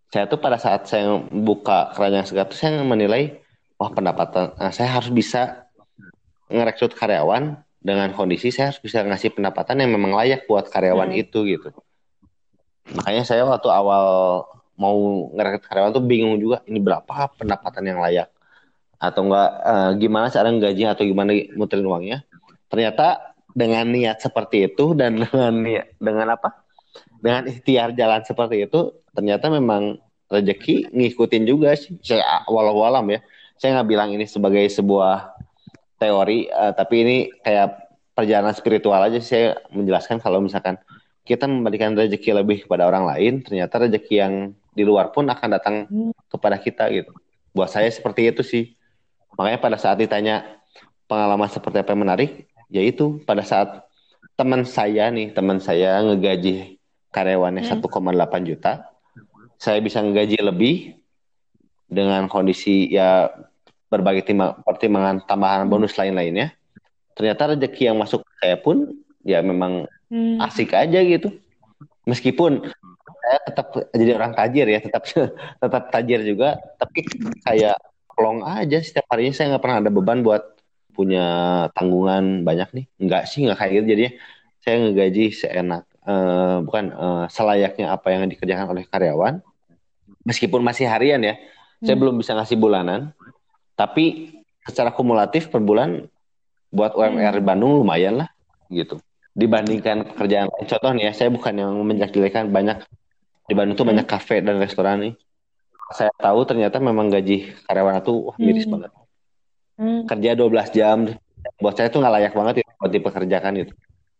saya 0.09 0.25
tuh 0.31 0.39
pada 0.39 0.55
saat 0.55 0.87
saya 0.87 1.19
buka 1.29 1.91
keranjang 1.91 2.25
segar 2.25 2.45
tuh 2.47 2.57
saya 2.57 2.81
menilai, 2.81 3.35
wah 3.75 3.91
pendapatan, 3.91 4.55
nah, 4.55 4.71
saya 4.71 4.95
harus 4.95 5.11
bisa 5.11 5.67
ngerekrut 6.47 6.93
karyawan 6.95 7.64
dengan 7.85 8.09
kondisi 8.17 8.49
saya 8.49 8.73
harus 8.73 8.81
bisa 8.81 9.05
ngasih 9.05 9.37
pendapatan 9.37 9.77
yang 9.77 9.93
memang 9.93 10.17
layak 10.17 10.49
buat 10.49 10.65
karyawan 10.73 11.13
Hmm. 11.13 11.21
itu 11.21 11.45
gitu. 11.45 11.69
Makanya 12.97 13.21
saya 13.21 13.45
waktu 13.45 13.69
awal 13.69 14.05
mau 14.73 15.29
ngerekrut 15.37 15.69
karyawan 15.69 15.93
tuh 15.93 16.01
bingung 16.01 16.41
juga 16.41 16.65
ini 16.65 16.81
berapa 16.81 17.29
pendapatan 17.37 17.85
yang 17.85 18.01
layak 18.01 18.33
atau 18.97 19.21
enggak 19.29 19.49
eh, 19.61 19.91
gimana 20.01 20.25
cara 20.33 20.49
gaji 20.49 20.83
atau 20.89 21.03
gimana 21.05 21.31
muterin 21.53 21.85
uangnya. 21.85 22.25
Ternyata 22.73 23.37
dengan 23.53 23.85
niat 23.85 24.17
seperti 24.17 24.65
itu 24.65 24.97
dan 24.97 25.21
dengan 25.21 25.53
niat, 25.61 25.93
dengan 26.01 26.33
apa? 26.33 26.65
Dengan 27.21 27.45
ikhtiar 27.53 27.93
jalan 27.93 28.25
seperti 28.25 28.65
itu 28.65 28.97
ternyata 29.13 29.47
memang 29.53 30.01
rezeki 30.25 30.89
ngikutin 30.89 31.43
juga 31.45 31.77
sih. 31.77 32.01
Saya 32.01 32.41
walau 32.49 32.81
alam 32.81 33.05
ya. 33.13 33.21
Saya 33.61 33.77
nggak 33.79 33.87
bilang 33.93 34.09
ini 34.11 34.25
sebagai 34.25 34.65
sebuah 34.73 35.34
teori, 35.99 36.47
eh, 36.47 36.73
tapi 36.75 36.95
ini 37.01 37.17
kayak 37.41 37.85
perjalanan 38.15 38.55
spiritual 38.55 38.99
aja 39.03 39.19
sih 39.19 39.31
saya 39.35 39.47
menjelaskan 39.75 40.23
kalau 40.23 40.39
misalkan 40.39 40.79
kita 41.25 41.49
memberikan 41.49 41.97
rezeki 41.97 42.37
lebih 42.37 42.57
kepada 42.63 42.85
orang 42.85 43.09
lain, 43.09 43.41
ternyata 43.41 43.81
rezeki 43.81 44.15
yang 44.15 44.33
di 44.77 44.83
luar 44.85 45.09
pun 45.09 45.25
akan 45.25 45.49
datang 45.49 45.75
kepada 46.29 46.61
kita 46.61 46.85
gitu. 46.93 47.11
Buat 47.55 47.73
saya 47.73 47.89
seperti 47.89 48.29
itu 48.29 48.45
sih. 48.45 48.77
Makanya 49.35 49.59
pada 49.59 49.77
saat 49.81 49.97
ditanya 49.99 50.45
pengalaman 51.09 51.49
seperti 51.49 51.81
apa 51.81 51.91
yang 51.91 52.01
menarik, 52.05 52.31
yaitu 52.69 53.19
pada 53.25 53.41
saat 53.41 53.83
teman 54.37 54.63
saya 54.63 55.09
nih, 55.09 55.33
teman 55.33 55.57
saya 55.57 55.97
ngegaji 56.05 56.77
karyawannya 57.09 57.63
1,8 57.65 57.81
juta, 58.45 58.85
saya 59.57 59.79
bisa 59.81 60.03
ngegaji 60.03 60.37
lebih 60.43 60.75
dengan 61.89 62.27
kondisi 62.27 62.91
ya 62.91 63.31
berbagai 63.95 64.23
timba- 64.27 64.59
pertimbangan 64.61 65.23
tambahan 65.23 65.65
bonus 65.65 65.95
lain-lainnya. 65.95 66.51
Ternyata 67.15 67.55
rezeki 67.55 67.91
yang 67.91 67.97
masuk 67.97 68.21
ke 68.27 68.31
saya 68.43 68.57
pun 68.59 68.91
ya 69.23 69.39
memang 69.39 69.87
Hmm. 70.05 70.37
asik 70.37 70.69
aja 70.77 71.01
gitu. 71.01 71.33
Meskipun 72.05 72.61
saya 73.25 73.37
tetap 73.41 73.67
jadi 73.89 74.11
orang 74.13 74.37
tajir 74.37 74.69
ya, 74.69 74.77
tetap 74.77 75.01
tetap 75.63 75.83
tajir 75.89 76.21
juga, 76.21 76.61
tapi 76.77 77.01
kayak 77.41 77.73
plong 78.13 78.45
aja 78.45 78.77
setiap 78.79 79.09
harinya 79.09 79.33
saya 79.33 79.57
nggak 79.57 79.63
pernah 79.65 79.77
ada 79.81 79.89
beban 79.89 80.21
buat 80.21 80.55
punya 80.93 81.25
tanggungan 81.73 82.45
banyak 82.45 82.69
nih. 82.71 82.85
Enggak 83.01 83.25
sih, 83.27 83.43
nggak 83.49 83.57
kayak 83.57 83.71
gitu. 83.81 83.85
Jadinya 83.97 84.11
saya 84.61 84.75
ngegaji 84.85 85.25
seenak, 85.33 85.83
eh, 86.05 86.57
bukan 86.63 86.85
eh, 86.93 87.25
selayaknya 87.33 87.85
apa 87.91 88.07
yang 88.13 88.29
dikerjakan 88.29 88.67
oleh 88.69 88.85
karyawan. 88.85 89.41
Meskipun 90.21 90.61
masih 90.61 90.85
harian 90.85 91.21
ya, 91.21 91.35
saya 91.81 91.97
belum 91.97 92.17
bisa 92.17 92.37
ngasih 92.37 92.57
bulanan, 92.57 93.09
tapi 93.75 94.35
secara 94.65 94.89
kumulatif 94.89 95.51
per 95.51 95.61
bulan 95.61 96.07
buat 96.73 96.95
UMR 96.97 97.39
Bandung 97.39 97.83
lumayan 97.83 98.25
lah 98.25 98.29
gitu 98.67 98.97
dibandingkan 99.35 100.15
pekerjaan 100.15 100.47
lain. 100.47 100.65
Contoh 100.65 100.91
nih 100.95 101.11
ya, 101.11 101.13
saya 101.13 101.29
bukan 101.29 101.53
yang 101.53 101.75
menjelek-jelekan 101.83 102.49
banyak 102.49 102.87
di 103.45 103.53
Bandung 103.53 103.75
tuh 103.75 103.85
banyak 103.85 104.07
kafe 104.07 104.39
dan 104.39 104.57
restoran 104.57 105.03
nih. 105.03 105.13
Saya 105.93 106.09
tahu 106.17 106.47
ternyata 106.47 106.81
memang 106.81 107.11
gaji 107.11 107.51
karyawan 107.67 108.01
itu 108.01 108.13
wah, 108.31 108.35
miris 108.39 108.65
Hmm. 108.65 108.73
banget. 108.73 108.91
Hmm. 109.75 110.01
Kerja 110.07 110.31
12 110.39 110.71
jam 110.71 110.97
buat 111.61 111.75
saya 111.77 111.91
tuh 111.91 111.99
nggak 112.01 112.15
layak 112.15 112.33
banget 112.33 112.55
ya 112.63 112.67
buat 112.79 112.91
dipekerjakan 112.95 113.53
itu. 113.59 113.73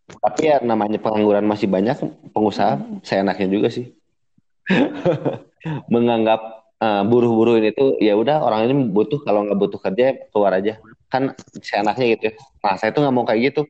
Tapi 0.05 0.41
ya 0.45 0.61
namanya 0.61 1.01
pengangguran 1.01 1.47
masih 1.47 1.65
banyak, 1.65 1.97
pengusaha 2.35 2.77
saya 3.01 3.25
enaknya 3.25 3.47
juga 3.49 3.73
sih. 3.73 3.89
Menganggap 5.93 6.54
eh, 6.81 7.03
buruh-buruh 7.05 7.61
ini 7.61 7.71
tuh 7.71 7.95
ya 8.01 8.17
udah 8.17 8.43
orang 8.43 8.67
ini 8.67 8.73
butuh 8.91 9.21
kalau 9.23 9.47
nggak 9.47 9.59
butuh 9.59 9.79
kerja 9.79 10.15
keluar 10.31 10.57
aja 10.59 10.79
kan 11.05 11.31
saya 11.63 11.85
enaknya 11.85 12.05
gitu 12.17 12.23
ya. 12.27 12.33
Nah 12.65 12.75
saya 12.75 12.89
tuh 12.91 13.05
nggak 13.05 13.15
mau 13.15 13.23
kayak 13.23 13.53
gitu. 13.53 13.61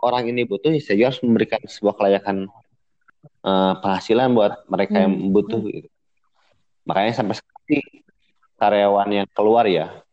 Orang 0.00 0.28
ini 0.28 0.44
butuh, 0.48 0.72
ya 0.72 0.80
saya 0.80 0.96
juga 0.96 1.06
harus 1.12 1.20
memberikan 1.24 1.60
sebuah 1.64 1.94
kelayakan 1.96 2.36
eh, 3.44 3.72
penghasilan 3.80 4.28
buat 4.32 4.52
mereka 4.68 4.96
yang 5.00 5.32
butuh 5.32 5.60
gitu. 5.70 5.88
Makanya 6.84 7.12
sampai 7.14 7.36
sekarang 7.38 7.84
karyawan 8.60 9.08
yang 9.12 9.28
keluar 9.32 9.64
ya, 9.64 10.04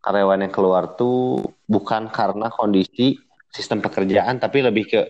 karyawan 0.00 0.48
yang 0.48 0.52
keluar 0.52 0.96
tuh 0.96 1.44
bukan 1.68 2.08
karena 2.08 2.48
kondisi 2.48 3.20
sistem 3.50 3.82
pekerjaan, 3.82 4.38
tapi 4.38 4.62
lebih 4.64 4.84
ke 4.88 5.00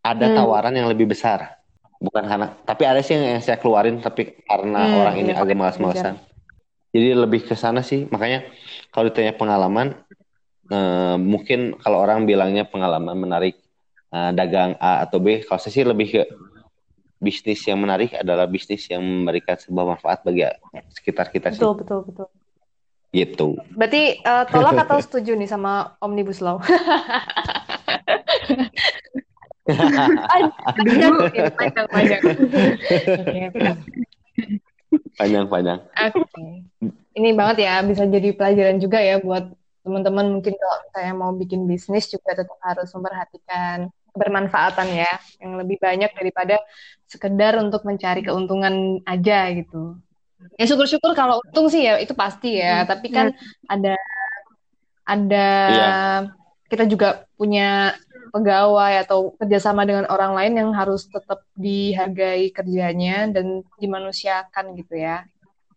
ada 0.00 0.30
Hmm. 0.30 0.36
tawaran 0.38 0.72
yang 0.72 0.88
lebih 0.88 1.10
besar. 1.10 1.57
Bukan 1.98 2.30
karena, 2.30 2.54
tapi 2.62 2.82
ada 2.86 3.02
sih 3.02 3.18
yang 3.18 3.42
saya 3.42 3.58
keluarin, 3.58 3.98
tapi 3.98 4.38
karena 4.46 4.86
Hmm, 4.86 4.98
orang 5.02 5.14
ini 5.18 5.34
iya, 5.34 5.42
agak 5.42 5.58
malas-malasan. 5.58 6.14
Jadi 6.94 7.08
lebih 7.12 7.42
ke 7.42 7.58
sana 7.58 7.82
sih. 7.82 8.06
Makanya 8.06 8.46
kalau 8.94 9.10
ditanya 9.10 9.34
pengalaman, 9.34 9.98
eh, 10.70 11.16
mungkin 11.18 11.74
kalau 11.82 11.98
orang 11.98 12.22
bilangnya 12.22 12.70
pengalaman 12.70 13.18
menarik 13.18 13.58
eh, 14.14 14.30
dagang 14.32 14.78
A 14.78 15.04
atau 15.04 15.18
B, 15.18 15.42
kalau 15.42 15.58
saya 15.58 15.74
sih 15.74 15.84
lebih 15.84 16.08
ke 16.14 16.22
bisnis 17.18 17.66
yang 17.66 17.82
menarik 17.82 18.14
adalah 18.14 18.46
bisnis 18.46 18.86
yang 18.86 19.02
memberikan 19.02 19.58
sebuah 19.58 19.98
manfaat 19.98 20.22
bagi 20.22 20.46
sekitar 20.94 21.34
kita 21.34 21.50
sih. 21.50 21.66
Betul, 21.66 21.82
betul, 21.82 22.00
betul. 22.06 22.26
Gitu. 23.10 23.48
Berarti 23.74 24.22
eh, 24.22 24.44
tolak 24.54 24.86
atau 24.86 25.02
setuju 25.06 25.34
nih 25.34 25.50
sama 25.50 25.98
Omnibus 25.98 26.38
Law? 26.38 26.62
Panjang, 29.68 31.12
panjang, 31.56 31.86
panjang. 31.92 32.22
Oke, 32.24 33.40
oke. 33.52 33.70
Panjang-panjang. 35.18 35.78
Oke. 35.84 36.46
Ini 37.18 37.28
banget 37.34 37.56
ya, 37.66 37.82
bisa 37.82 38.06
jadi 38.06 38.30
pelajaran 38.32 38.78
juga 38.78 39.02
ya 39.02 39.18
buat 39.18 39.50
teman-teman 39.82 40.38
mungkin 40.38 40.54
kalau 40.56 40.78
saya 40.92 41.10
mau 41.16 41.32
bikin 41.34 41.64
bisnis 41.64 42.08
juga 42.12 42.36
tetap 42.36 42.58
harus 42.60 42.88
memperhatikan 42.92 43.88
kebermanfaatan 44.14 44.88
ya, 44.94 45.12
yang 45.42 45.58
lebih 45.60 45.76
banyak 45.78 46.10
daripada 46.16 46.56
sekedar 47.08 47.56
untuk 47.60 47.84
mencari 47.84 48.24
keuntungan 48.24 49.00
aja 49.04 49.48
gitu. 49.52 49.96
Ya 50.54 50.64
syukur-syukur 50.70 51.18
kalau 51.18 51.42
untung 51.42 51.66
sih 51.66 51.82
ya 51.82 51.98
itu 51.98 52.14
pasti 52.14 52.62
ya. 52.62 52.82
Hmm, 52.84 52.88
Tapi 52.94 53.06
kan 53.10 53.26
ada 53.66 53.94
ada 55.08 55.48
Iya. 55.72 55.88
kita 56.68 56.84
juga 56.84 57.24
punya 57.34 57.96
pegawai 58.30 59.04
atau 59.04 59.34
kerjasama 59.36 59.84
dengan 59.84 60.06
orang 60.08 60.32
lain 60.36 60.52
yang 60.60 60.70
harus 60.76 61.08
tetap 61.08 61.44
dihargai 61.56 62.52
kerjanya 62.52 63.28
dan 63.28 63.64
dimanusiakan 63.80 64.76
gitu 64.78 64.94
ya. 64.96 65.24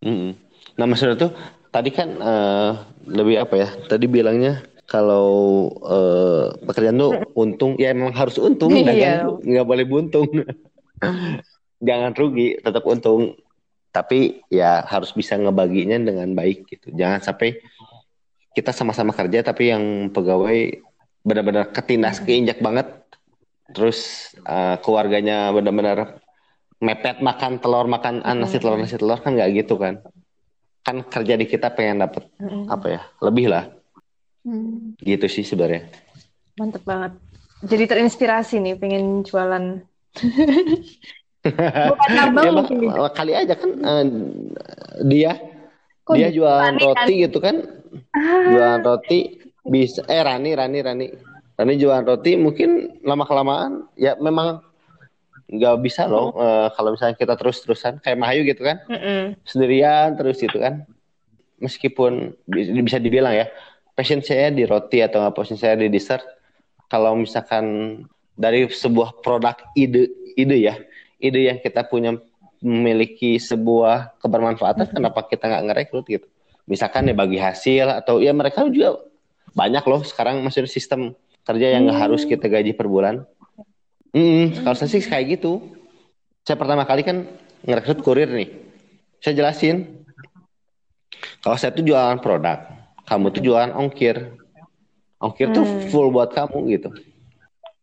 Mm-mm. 0.02 0.34
Nah, 0.78 0.86
maksudnya 0.88 1.16
tuh 1.16 1.32
tadi 1.68 1.90
kan 1.92 2.08
eh, 2.16 2.72
lebih 3.08 3.42
apa 3.42 3.54
ya? 3.56 3.68
Tadi 3.88 4.06
bilangnya 4.06 4.62
kalau 4.86 5.28
eh, 5.82 6.46
pekerjaan 6.68 7.00
tuh 7.00 7.12
untung, 7.32 7.72
ya 7.80 7.92
emang 7.96 8.12
harus 8.12 8.36
untung, 8.36 8.72
Iya. 8.72 8.92
dagang 8.92 9.16
tuh 9.24 9.36
nggak 9.42 9.66
boleh 9.66 9.84
buntung. 9.88 10.28
Jangan 11.88 12.12
rugi, 12.14 12.60
tetap 12.62 12.84
untung. 12.86 13.34
Tapi 13.92 14.40
ya 14.48 14.80
harus 14.88 15.12
bisa 15.12 15.36
ngebaginya 15.36 16.00
dengan 16.00 16.32
baik 16.32 16.64
gitu. 16.64 16.88
Jangan 16.96 17.20
sampai 17.20 17.60
kita 18.52 18.72
sama-sama 18.72 19.16
kerja 19.16 19.40
tapi 19.40 19.72
yang 19.72 20.12
pegawai 20.12 20.80
benar-benar 21.22 21.70
ketindas 21.70 22.18
keinjak 22.20 22.58
banget. 22.58 22.86
Terus 23.72 24.30
eh, 24.42 24.76
keluarganya 24.82 25.48
benar-benar 25.50 26.20
mepet 26.82 27.22
makan 27.22 27.62
telur 27.62 27.86
makan 27.86 28.20
ah, 28.26 28.34
nasi 28.34 28.58
telur 28.58 28.76
nasi 28.76 28.98
telur 28.98 29.18
kan 29.22 29.32
nggak 29.34 29.50
gitu 29.64 29.78
kan. 29.78 30.02
Kan 30.82 31.06
kerja 31.06 31.38
di 31.38 31.46
kita 31.46 31.70
pengen 31.72 32.02
dapet 32.02 32.26
apa 32.68 32.86
ya 32.90 33.00
lebih 33.22 33.46
lah. 33.48 33.70
Hmm. 34.42 34.98
gitu 34.98 35.30
sih 35.30 35.46
sebenarnya. 35.46 35.86
Mantep 36.58 36.82
banget. 36.82 37.14
Jadi 37.62 37.84
terinspirasi 37.86 38.58
nih 38.58 38.74
pengen 38.74 39.22
jualan. 39.22 39.78
Bukan 41.42 42.08
cabang 42.10 42.44
Ya, 42.46 42.50
mungkin. 42.50 42.78
kali 43.14 43.32
aja 43.38 43.54
kan 43.54 43.70
eh, 43.78 44.04
dia. 45.06 45.32
Kok 46.02 46.14
dia 46.18 46.34
jualan 46.34 46.74
Rani, 46.74 46.82
roti 46.82 47.14
gitu 47.22 47.38
kan. 47.38 47.56
Jualan 48.50 48.82
roti 48.82 49.41
bisa 49.62 50.02
eh 50.10 50.22
Rani 50.22 50.50
Rani 50.54 50.78
Rani. 50.82 51.06
Rani 51.52 51.74
jualan 51.78 52.02
roti 52.02 52.34
mungkin 52.34 52.98
lama 53.06 53.22
kelamaan 53.28 53.86
ya 53.94 54.18
memang 54.18 54.64
nggak 55.52 55.76
bisa 55.84 56.08
loh 56.08 56.32
eh, 56.34 56.68
kalau 56.72 56.96
misalnya 56.96 57.14
kita 57.14 57.36
terus 57.36 57.60
terusan 57.60 58.00
kayak 58.00 58.18
Mahayu 58.18 58.42
gitu 58.48 58.64
kan. 58.64 58.80
Mm-mm. 58.88 59.36
sendirian 59.44 60.16
terus 60.16 60.40
gitu 60.40 60.58
kan. 60.58 60.88
Meskipun 61.62 62.34
bi- 62.48 62.72
bisa 62.82 62.98
dibilang 62.98 63.36
ya 63.36 63.46
passion 63.94 64.24
saya 64.24 64.50
di 64.50 64.64
roti 64.66 65.04
atau 65.04 65.28
passion 65.30 65.60
saya 65.60 65.76
di 65.78 65.92
dessert 65.92 66.24
kalau 66.88 67.14
misalkan 67.14 68.00
dari 68.32 68.64
sebuah 68.66 69.20
produk 69.20 69.54
ide 69.76 70.08
ide 70.34 70.56
ya 70.58 70.74
ide 71.20 71.52
yang 71.52 71.60
kita 71.60 71.84
punya 71.86 72.16
memiliki 72.64 73.36
sebuah 73.36 74.16
kebermanfaatan 74.18 74.88
kenapa 74.90 75.26
kita 75.28 75.46
nggak 75.46 75.64
ngerekrut 75.68 76.06
gitu? 76.08 76.26
Misalkan 76.64 77.10
ya 77.10 77.14
bagi 77.14 77.36
hasil 77.36 78.02
atau 78.02 78.22
ya 78.22 78.32
mereka 78.32 78.64
juga 78.72 78.96
banyak 79.52 79.84
loh 79.84 80.00
sekarang 80.02 80.40
masih 80.40 80.64
ada 80.64 80.70
sistem 80.70 81.12
kerja 81.42 81.74
yang 81.74 81.88
nggak 81.88 82.00
harus 82.00 82.22
kita 82.24 82.48
gaji 82.48 82.72
per 82.72 82.88
bulan. 82.88 83.24
Mm, 84.12 84.64
kalau 84.64 84.76
saya 84.76 84.88
sih 84.92 85.02
kayak 85.02 85.40
gitu. 85.40 85.60
Saya 86.42 86.58
pertama 86.58 86.84
kali 86.84 87.00
kan 87.02 87.24
ngerekrut 87.64 88.02
kurir 88.02 88.28
nih. 88.28 88.50
Saya 89.22 89.38
jelasin. 89.38 90.04
Kalau 91.40 91.56
saya 91.56 91.70
tuh 91.70 91.86
jualan 91.86 92.18
produk 92.18 92.58
kamu 93.06 93.26
tuh 93.30 93.42
jualan 93.42 93.72
ongkir. 93.72 94.36
Ongkir 95.22 95.54
tuh 95.54 95.62
Hmm. 95.62 95.86
full 95.88 96.10
buat 96.10 96.34
kamu 96.34 96.58
gitu. 96.74 96.90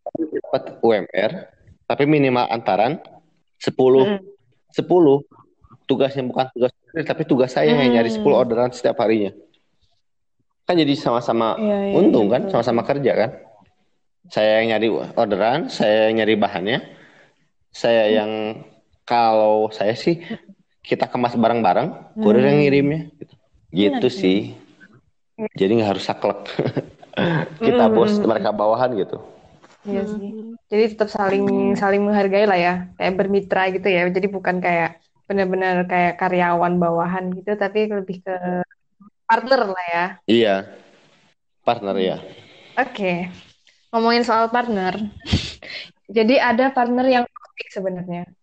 Dapat 0.09 0.81
UMR 0.81 1.31
tapi 1.85 2.03
minimal 2.05 2.45
antaran 2.49 2.99
10 3.57 4.05
Mm. 4.05 4.19
10 4.73 5.23
tugasnya 5.85 6.21
bukan 6.21 6.45
tugas 6.53 6.71
kurir 6.85 7.05
tapi 7.05 7.21
tugas 7.25 7.49
saya 7.49 7.73
yang 7.73 7.97
nyari 7.97 8.09
10 8.13 8.37
Hmm. 8.37 8.41
orderan 8.45 8.69
setiap 8.69 9.01
harinya 9.01 9.33
kan 10.69 10.77
jadi 10.77 10.93
sama-sama 10.93 11.57
Iya, 11.57 11.77
iya, 11.89 11.97
untung 11.97 12.27
kan 12.29 12.41
sama-sama 12.53 12.85
kerja 12.85 13.11
kan. 13.17 13.31
Saya 14.29 14.61
yang 14.61 14.67
nyari 14.77 14.87
orderan 15.17 15.61
saya 15.73 15.97
yang 16.09 16.21
nyari 16.21 16.35
bahannya. 16.37 16.79
Saya 17.73 18.03
yang 18.17 18.31
kalau 19.09 19.69
saya 19.73 19.93
sih 19.97 20.21
kita 20.85 21.09
kemas 21.09 21.33
bareng-bareng 21.33 21.89
kurir 22.21 22.43
yang 22.45 22.57
Hmm. 22.57 22.63
ngirimnya. 22.65 23.01
Gitu, 23.17 23.33
gitu 23.73 24.07
Iya, 24.09 24.21
sih. 24.21 24.39
jadi 25.59 25.71
nggak 25.77 25.89
harus 25.97 26.05
saklek. 26.05 26.39
Kita 27.65 27.83
Hmm. 27.89 27.95
bos 27.95 28.13
mereka 28.23 28.49
bawahan 28.55 28.91
gitu. 28.95 29.17
Iya 29.87 30.01
sih. 30.13 30.27
Jadi 30.71 30.83
tetap 30.91 31.09
saling 31.17 31.43
saling 31.81 32.01
menghargai 32.05 32.45
lah 32.51 32.57
ya, 32.65 32.71
kayak 32.97 33.13
bermitra 33.19 33.61
gitu 33.75 33.87
ya. 33.95 34.01
Jadi 34.15 34.27
bukan 34.35 34.57
kayak 34.65 34.89
benar-benar 35.27 35.75
kayak 35.91 36.13
karyawan 36.21 36.73
bawahan 36.83 37.23
gitu, 37.37 37.49
tapi 37.63 37.77
lebih 37.97 38.17
ke 38.25 38.31
partner 39.29 39.61
lah 39.69 39.85
ya. 39.93 40.05
iya 40.25 40.55
partner 41.61 41.95
ya 42.01 42.17
Oke, 42.79 43.27
ngomongin 43.91 44.23
soal 44.23 44.47
partner. 44.47 44.95
Jadi 46.07 46.39
ada 46.39 46.71
partner 46.71 47.03
yang 47.11 47.25
toxic 47.27 47.67
sebenarnya. 47.75 48.23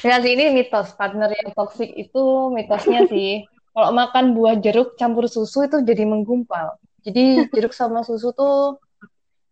Ya 0.00 0.16
sih 0.24 0.32
ini 0.32 0.48
mitos 0.48 0.96
partner 0.96 1.28
yang 1.28 1.52
toxic 1.52 1.92
itu 1.92 2.48
mitosnya 2.56 3.04
sih. 3.04 3.44
Kalau 3.76 3.92
makan 3.92 4.32
buah 4.32 4.56
jeruk 4.64 4.96
campur 4.96 5.28
susu 5.28 5.68
itu 5.68 5.84
jadi 5.84 6.08
menggumpal. 6.08 6.80
Jadi 7.04 7.52
jeruk 7.52 7.76
sama 7.76 8.00
susu 8.00 8.32
tuh 8.32 8.80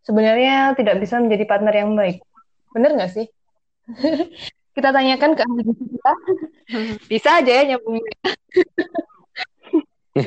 sebenarnya 0.09 0.73
tidak 0.73 1.05
bisa 1.05 1.21
menjadi 1.21 1.45
partner 1.45 1.75
yang 1.77 1.93
baik. 1.93 2.25
Bener 2.73 2.97
nggak 2.97 3.13
sih? 3.13 3.29
Kita 4.73 4.89
tanyakan 4.89 5.37
ke 5.37 5.43
ahli 5.45 5.63
kita. 5.69 6.13
Bisa 7.13 7.45
aja 7.45 7.53
ya 7.61 7.63
nyambungin. 7.77 8.09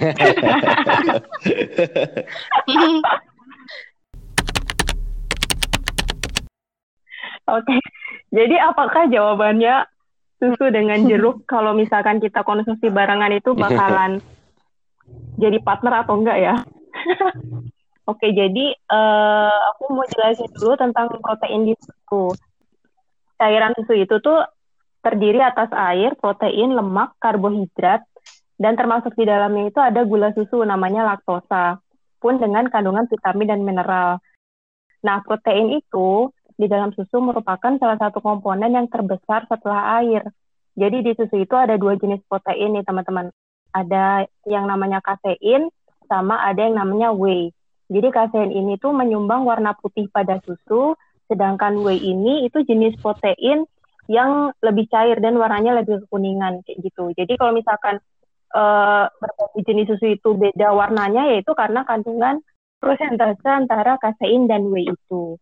Oke. 7.50 7.82
Jadi 8.30 8.56
apakah 8.62 9.10
jawabannya 9.10 9.90
susu 10.38 10.70
dengan 10.70 11.02
jeruk 11.10 11.42
kalau 11.52 11.74
misalkan 11.74 12.22
kita 12.22 12.46
konsumsi 12.46 12.94
barengan 12.94 13.34
itu 13.34 13.58
bakalan 13.58 14.22
jadi 15.42 15.58
partner 15.66 16.06
atau 16.06 16.22
enggak 16.22 16.38
ya? 16.38 16.56
Oke, 18.10 18.34
jadi 18.34 18.74
eh, 18.74 19.60
aku 19.74 19.94
mau 19.94 20.06
jelasin 20.06 20.50
dulu 20.58 20.74
tentang 20.78 21.10
protein 21.22 21.70
di 21.70 21.74
susu. 21.78 22.34
Cairan 23.38 23.74
susu 23.78 23.94
itu 23.94 24.18
tuh 24.22 24.42
terdiri 25.00 25.40
atas 25.40 25.70
air, 25.72 26.18
protein, 26.18 26.76
lemak, 26.76 27.16
karbohidrat, 27.22 28.04
dan 28.60 28.76
termasuk 28.76 29.16
di 29.16 29.24
dalamnya 29.24 29.72
itu 29.72 29.80
ada 29.80 30.04
gula 30.04 30.36
susu 30.36 30.60
namanya 30.68 31.08
laktosa, 31.08 31.80
pun 32.20 32.38
dengan 32.38 32.68
kandungan 32.68 33.08
vitamin 33.08 33.48
dan 33.48 33.62
mineral. 33.64 34.20
Nah, 35.00 35.24
protein 35.24 35.80
itu 35.80 36.28
di 36.60 36.68
dalam 36.68 36.92
susu 36.92 37.24
merupakan 37.24 37.80
salah 37.80 37.96
satu 37.96 38.20
komponen 38.20 38.76
yang 38.76 38.92
terbesar 38.92 39.48
setelah 39.48 40.04
air. 40.04 40.28
Jadi 40.76 41.08
di 41.08 41.12
susu 41.16 41.40
itu 41.40 41.56
ada 41.56 41.80
dua 41.80 41.96
jenis 41.96 42.20
protein 42.28 42.76
nih 42.76 42.84
teman-teman. 42.84 43.32
Ada 43.72 44.28
yang 44.44 44.68
namanya 44.68 45.00
kasein 45.00 45.72
sama 46.12 46.44
ada 46.44 46.68
yang 46.68 46.76
namanya 46.76 47.16
whey. 47.16 47.56
Jadi 47.88 48.12
kasein 48.12 48.52
ini 48.52 48.76
tuh 48.76 48.92
menyumbang 48.92 49.48
warna 49.48 49.72
putih 49.80 50.12
pada 50.12 50.44
susu, 50.44 51.00
sedangkan 51.32 51.80
whey 51.80 51.96
ini 51.96 52.44
itu 52.44 52.60
jenis 52.68 53.00
protein 53.00 53.64
yang 54.12 54.52
lebih 54.60 54.90
cair 54.92 55.16
dan 55.24 55.40
warnanya 55.40 55.80
lebih 55.80 56.04
kekuningan 56.06 56.66
kayak 56.68 56.82
gitu. 56.82 57.14
Jadi 57.16 57.34
kalau 57.40 57.56
misalkan 57.56 58.02
eh, 58.56 59.06
berbagai 59.10 59.62
jenis 59.68 59.88
susu 59.94 60.06
itu 60.18 60.30
beda 60.34 60.74
warnanya 60.74 61.30
yaitu 61.34 61.52
karena 61.54 61.86
kandungan 61.86 62.42
persentase 62.80 63.50
antara 63.50 64.00
kasein 64.00 64.48
dan 64.48 64.72
whey 64.72 64.88
itu. 64.88 65.36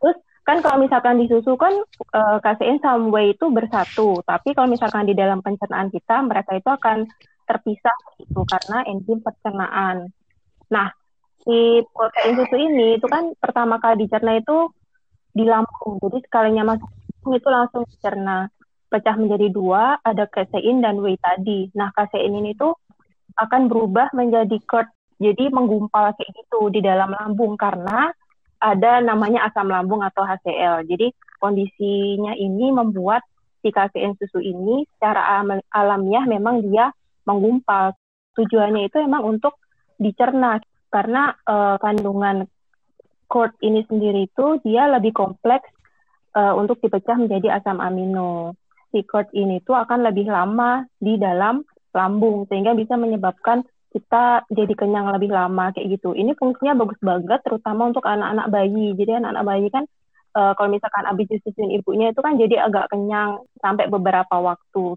Terus 0.00 0.18
kan 0.42 0.58
kalau 0.64 0.82
misalkan 0.82 1.20
di 1.22 1.26
susu 1.30 1.54
kan 1.54 1.72
eh, 2.14 2.38
kasein 2.42 2.82
sama 2.82 3.08
whey 3.14 3.32
itu 3.32 3.46
bersatu, 3.48 4.20
tapi 4.26 4.52
kalau 4.52 4.68
misalkan 4.68 5.06
di 5.06 5.14
dalam 5.14 5.40
pencernaan 5.40 5.88
kita 5.88 6.20
mereka 6.26 6.56
itu 6.58 6.68
akan 6.68 7.06
terpisah 7.48 7.96
gitu 8.18 8.46
karena 8.46 8.86
enzim 8.86 9.18
pencernaan. 9.18 10.10
Nah, 10.70 10.88
si 11.42 11.82
protein 11.90 12.38
susu 12.38 12.56
ini 12.56 13.00
itu 13.00 13.06
kan 13.10 13.34
pertama 13.42 13.82
kali 13.82 14.06
dicerna 14.06 14.38
itu 14.38 14.70
di 15.34 15.44
lambung. 15.46 15.98
Jadi 15.98 16.18
sekalinya 16.26 16.74
masuk 16.74 16.90
itu 17.34 17.48
langsung 17.50 17.82
dicerna. 17.86 18.50
Pecah 18.90 19.14
menjadi 19.14 19.54
dua, 19.54 20.02
ada 20.02 20.26
kasein 20.26 20.82
dan 20.82 20.98
whey 20.98 21.14
tadi. 21.22 21.70
Nah, 21.78 21.94
kasein 21.94 22.34
ini 22.34 22.58
tuh 22.58 22.74
akan 23.38 23.70
berubah 23.70 24.10
menjadi 24.12 24.58
curd. 24.66 24.90
Jadi 25.20 25.52
menggumpal 25.52 26.16
kayak 26.16 26.32
gitu 26.32 26.72
di 26.72 26.80
dalam 26.80 27.12
lambung 27.12 27.54
karena 27.54 28.10
ada 28.60 29.00
namanya 29.00 29.48
asam 29.48 29.68
lambung 29.68 30.04
atau 30.04 30.24
HCl. 30.24 30.84
Jadi 30.88 31.12
kondisinya 31.40 32.36
ini 32.36 32.72
membuat 32.72 33.24
si 33.60 33.68
kasein 33.72 34.16
susu 34.16 34.40
ini 34.40 34.84
secara 34.96 35.40
alam- 35.40 35.64
alamiah 35.72 36.24
memang 36.28 36.64
dia 36.64 36.92
menggumpal. 37.24 37.96
Tujuannya 38.36 38.88
itu 38.88 39.00
memang 39.04 39.38
untuk 39.38 39.60
dicerna 40.00 40.60
karena 40.88 41.36
eh, 41.44 41.76
kandungan 41.80 42.48
curd 43.30 43.52
ini 43.62 43.84
sendiri 43.86 44.26
itu 44.26 44.58
dia 44.64 44.88
lebih 44.88 45.12
kompleks 45.12 45.68
eh, 46.36 46.54
untuk 46.56 46.80
dipecah 46.80 47.16
menjadi 47.16 47.60
asam 47.60 47.80
amino. 47.80 48.56
Si 48.90 49.06
ini 49.38 49.62
tuh 49.62 49.78
akan 49.78 50.06
lebih 50.06 50.26
lama 50.28 50.84
di 50.98 51.16
dalam 51.16 51.62
lambung 51.94 52.46
sehingga 52.46 52.74
bisa 52.74 52.94
menyebabkan 52.94 53.66
kita 53.90 54.46
jadi 54.54 54.74
kenyang 54.78 55.10
lebih 55.10 55.34
lama 55.34 55.74
kayak 55.74 55.98
gitu. 55.98 56.14
Ini 56.14 56.38
fungsinya 56.38 56.78
bagus 56.78 56.98
banget 57.02 57.42
terutama 57.42 57.90
untuk 57.90 58.06
anak-anak 58.06 58.46
bayi. 58.46 58.94
Jadi 58.94 59.18
anak-anak 59.18 59.44
bayi 59.46 59.66
kan 59.74 59.84
uh, 60.38 60.52
kalau 60.54 60.70
misalkan 60.70 61.04
habis 61.10 61.26
disusuin 61.26 61.74
ibunya 61.74 62.14
itu 62.14 62.20
kan 62.22 62.38
jadi 62.38 62.70
agak 62.70 62.86
kenyang 62.94 63.42
sampai 63.58 63.90
beberapa 63.90 64.38
waktu. 64.38 64.94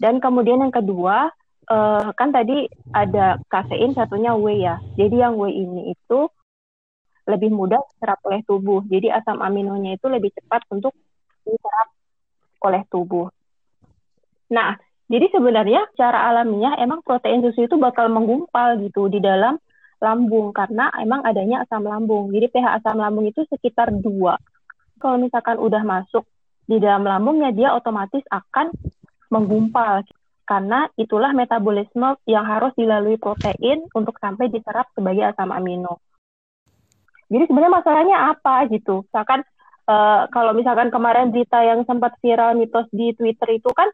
Dan 0.00 0.16
kemudian 0.16 0.64
yang 0.64 0.72
kedua 0.72 1.28
uh, 1.68 2.08
kan 2.16 2.32
tadi 2.32 2.64
ada 2.96 3.36
kasein 3.52 3.92
satunya 3.92 4.32
whey 4.32 4.64
ya. 4.64 4.80
Jadi 4.96 5.20
yang 5.20 5.36
whey 5.36 5.52
ini 5.52 5.92
itu 5.92 6.28
lebih 7.28 7.52
mudah 7.52 7.84
diserap 7.92 8.18
oleh 8.24 8.40
tubuh. 8.48 8.80
Jadi 8.88 9.12
asam 9.12 9.44
aminonya 9.44 10.00
itu 10.00 10.08
lebih 10.08 10.32
cepat 10.32 10.64
untuk 10.72 10.96
diserap 11.44 11.99
oleh 12.60 12.84
tubuh. 12.92 13.28
Nah, 14.50 14.76
jadi 15.10 15.26
sebenarnya 15.34 15.90
secara 15.94 16.30
alamiah 16.30 16.78
emang 16.78 17.02
protein 17.02 17.42
susu 17.42 17.66
itu 17.66 17.74
bakal 17.80 18.06
menggumpal 18.06 18.78
gitu 18.84 19.10
di 19.10 19.18
dalam 19.18 19.58
lambung 20.00 20.54
karena 20.54 20.88
emang 21.02 21.26
adanya 21.26 21.66
asam 21.66 21.82
lambung. 21.82 22.30
Jadi 22.30 22.46
pH 22.48 22.80
asam 22.80 22.96
lambung 22.96 23.26
itu 23.26 23.42
sekitar 23.50 23.90
dua. 23.90 24.38
Kalau 25.02 25.18
misalkan 25.18 25.58
udah 25.58 25.82
masuk 25.82 26.24
di 26.64 26.78
dalam 26.78 27.02
lambungnya 27.02 27.50
dia 27.50 27.74
otomatis 27.74 28.22
akan 28.30 28.70
menggumpal 29.34 30.06
karena 30.46 30.90
itulah 30.98 31.30
metabolisme 31.30 32.18
yang 32.26 32.42
harus 32.42 32.74
dilalui 32.74 33.18
protein 33.18 33.86
untuk 33.94 34.18
sampai 34.18 34.50
diserap 34.50 34.90
sebagai 34.94 35.26
asam 35.30 35.54
amino. 35.54 36.02
Jadi 37.30 37.46
sebenarnya 37.46 37.78
masalahnya 37.78 38.16
apa 38.34 38.66
gitu? 38.66 39.06
Misalkan 39.06 39.46
uh, 39.90 40.20
kalau 40.30 40.54
misalkan 40.54 40.94
kemarin 40.94 41.34
berita 41.34 41.58
yang 41.66 41.82
sempat 41.84 42.14
viral 42.22 42.54
mitos 42.54 42.86
di 42.94 43.10
Twitter 43.18 43.58
itu 43.58 43.70
kan 43.74 43.90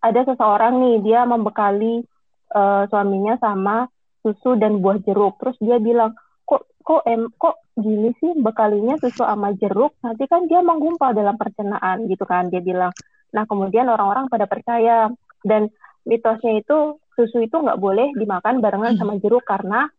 ada 0.00 0.20
seseorang 0.24 0.80
nih 0.80 0.96
dia 1.04 1.20
membekali 1.28 2.04
uh, 2.52 2.84
suaminya 2.88 3.36
sama 3.40 3.88
susu 4.24 4.56
dan 4.56 4.80
buah 4.80 5.00
jeruk. 5.04 5.36
Terus 5.40 5.56
dia 5.60 5.76
bilang 5.80 6.16
kok 6.48 6.64
kok 6.80 7.04
em 7.08 7.28
kok 7.36 7.60
gini 7.76 8.12
sih 8.20 8.32
bekalinya 8.36 8.96
susu 9.00 9.24
sama 9.24 9.52
jeruk? 9.56 9.96
Nanti 10.00 10.24
kan 10.28 10.48
dia 10.48 10.64
menggumpal 10.64 11.12
dalam 11.12 11.36
pencernaan 11.36 12.08
gitu 12.08 12.24
kan 12.24 12.48
dia 12.48 12.64
bilang. 12.64 12.92
Nah 13.32 13.44
kemudian 13.44 13.88
orang-orang 13.88 14.32
pada 14.32 14.48
percaya. 14.48 15.12
Dan 15.44 15.68
mitosnya 16.08 16.64
itu 16.64 16.96
susu 17.12 17.44
itu 17.44 17.52
nggak 17.52 17.76
boleh 17.76 18.16
dimakan 18.16 18.64
barengan 18.64 18.96
sama 18.96 19.20
jeruk 19.20 19.44
karena 19.44 19.92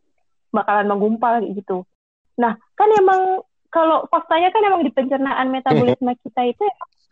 bakalan 0.50 0.90
menggumpal 0.90 1.46
gitu. 1.54 1.86
Nah 2.42 2.58
kan 2.74 2.90
emang 2.98 3.46
kalau 3.76 4.08
faktanya 4.08 4.56
kan 4.56 4.64
emang 4.64 4.88
di 4.88 4.92
pencernaan 4.96 5.52
metabolisme 5.52 6.16
kita 6.24 6.48
itu 6.48 6.64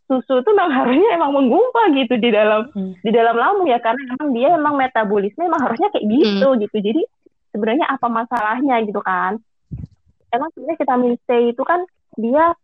susu 0.07 0.39
itu 0.39 0.49
memang 0.55 0.72
harusnya 0.72 1.09
emang 1.20 1.36
menggumpal 1.36 1.91
gitu 1.91 2.16
di 2.16 2.32
dalam 2.32 2.72
hmm. 2.72 3.03
di 3.03 3.11
dalam 3.11 3.36
lambung 3.36 3.68
ya. 3.68 3.84
Karena 3.84 4.16
emang 4.16 4.30
dia 4.32 4.49
emang 4.55 4.80
metabolisme 4.80 5.43
emang 5.43 5.59
harusnya 5.59 5.91
kayak 5.91 6.07
gitu 6.07 6.47
hmm. 6.47 6.59
gitu 6.64 6.78
jadi 6.80 7.01
sebenarnya 7.51 7.86
apa 7.91 8.07
masalahnya 8.07 8.80
gitu 8.88 9.03
kan? 9.03 9.43
Emang 10.32 10.47
sebenarnya 10.55 10.80
vitamin 10.80 11.14
C 11.28 11.51
itu 11.51 11.64
kan 11.68 11.84
dia 12.16 12.55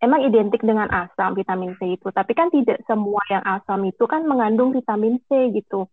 emang 0.00 0.24
identik 0.24 0.64
dengan 0.64 0.88
asam 0.88 1.36
vitamin 1.36 1.76
C 1.76 2.00
itu. 2.00 2.08
Tapi 2.08 2.32
kan 2.32 2.48
tidak 2.48 2.80
semua 2.88 3.20
yang 3.28 3.44
asam 3.44 3.84
itu 3.84 4.04
kan 4.08 4.24
mengandung 4.24 4.72
vitamin 4.72 5.20
C 5.28 5.52
gitu. 5.52 5.84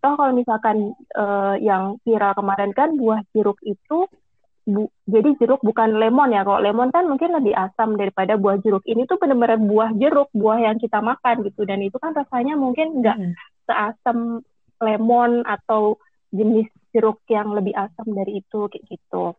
Toh 0.00 0.14
kalau 0.16 0.32
misalkan 0.32 0.96
uh, 1.12 1.58
yang 1.60 2.00
viral 2.06 2.32
kemarin 2.32 2.72
kan 2.72 2.96
buah 2.96 3.20
jeruk 3.36 3.60
itu 3.66 4.08
bu, 4.70 4.86
jadi 5.10 5.34
jeruk 5.36 5.60
bukan 5.66 5.98
lemon 5.98 6.30
ya. 6.30 6.46
Kalau 6.46 6.62
lemon 6.62 6.94
kan 6.94 7.04
mungkin 7.10 7.34
lebih 7.34 7.52
asam 7.52 7.98
daripada 7.98 8.38
buah 8.38 8.62
jeruk. 8.62 8.86
Ini 8.86 9.04
tuh 9.10 9.18
benar-benar 9.18 9.58
buah 9.58 9.90
jeruk, 9.98 10.30
buah 10.30 10.70
yang 10.70 10.76
kita 10.78 11.02
makan 11.02 11.42
gitu. 11.44 11.66
Dan 11.66 11.82
itu 11.82 11.98
kan 11.98 12.14
rasanya 12.14 12.54
mungkin 12.54 13.02
nggak 13.02 13.16
hmm. 13.18 13.32
seasam 13.66 14.40
lemon 14.80 15.44
atau 15.44 15.98
jenis 16.30 16.70
jeruk 16.94 17.22
yang 17.26 17.50
lebih 17.54 17.74
asam 17.74 18.06
dari 18.14 18.42
itu 18.42 18.70
kayak 18.70 18.84
gitu. 18.86 19.34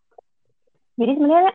Jadi 1.00 1.12
sebenarnya 1.18 1.54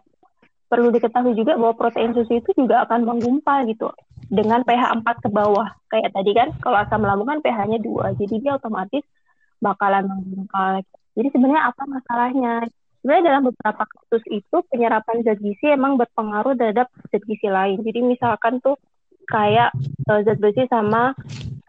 perlu 0.66 0.88
diketahui 0.90 1.38
juga 1.38 1.54
bahwa 1.54 1.78
protein 1.78 2.10
susu 2.10 2.42
itu 2.42 2.50
juga 2.58 2.82
akan 2.88 3.06
menggumpal 3.06 3.62
gitu 3.70 3.94
dengan 4.26 4.66
pH 4.66 5.06
4 5.06 5.24
ke 5.24 5.28
bawah. 5.30 5.70
Kayak 5.86 6.10
tadi 6.10 6.30
kan 6.34 6.48
kalau 6.58 6.82
asam 6.82 7.06
lambung 7.06 7.30
kan 7.30 7.38
pH-nya 7.44 7.78
2. 7.78 8.18
Jadi 8.18 8.34
dia 8.42 8.58
otomatis 8.58 9.04
bakalan 9.62 10.10
menggumpal. 10.10 10.82
Jadi 11.16 11.28
sebenarnya 11.32 11.70
apa 11.70 11.82
masalahnya? 11.86 12.54
Sebenarnya 13.06 13.38
dalam 13.38 13.54
beberapa 13.54 13.86
kasus 13.86 14.24
itu 14.34 14.56
penyerapan 14.66 15.22
zat 15.22 15.38
gizi 15.38 15.70
emang 15.70 15.94
berpengaruh 15.94 16.58
terhadap 16.58 16.90
zat 17.14 17.22
gizi 17.22 17.46
lain. 17.46 17.78
Jadi 17.86 18.02
misalkan 18.02 18.58
tuh 18.58 18.74
kayak 19.30 19.70
uh, 20.10 20.26
zat 20.26 20.42
besi 20.42 20.66
sama 20.66 21.14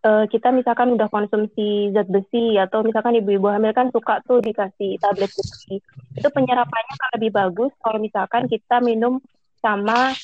uh, 0.01 0.25
kita 0.25 0.49
misalkan 0.49 0.97
udah 0.97 1.05
konsumsi 1.13 1.93
zat 1.93 2.09
besi 2.09 2.57
atau 2.57 2.81
misalkan 2.81 3.21
ibu-ibu 3.21 3.53
hamil 3.53 3.69
kan 3.69 3.93
suka 3.93 4.17
tuh 4.25 4.41
dikasih 4.41 4.97
tablet 4.97 5.29
besi. 5.29 5.77
Itu 6.17 6.25
penyerapannya 6.33 6.93
akan 6.97 7.09
lebih 7.21 7.31
bagus 7.37 7.69
kalau 7.85 8.01
misalkan 8.01 8.49
kita 8.49 8.81
minum 8.81 9.21
sama 9.61 10.17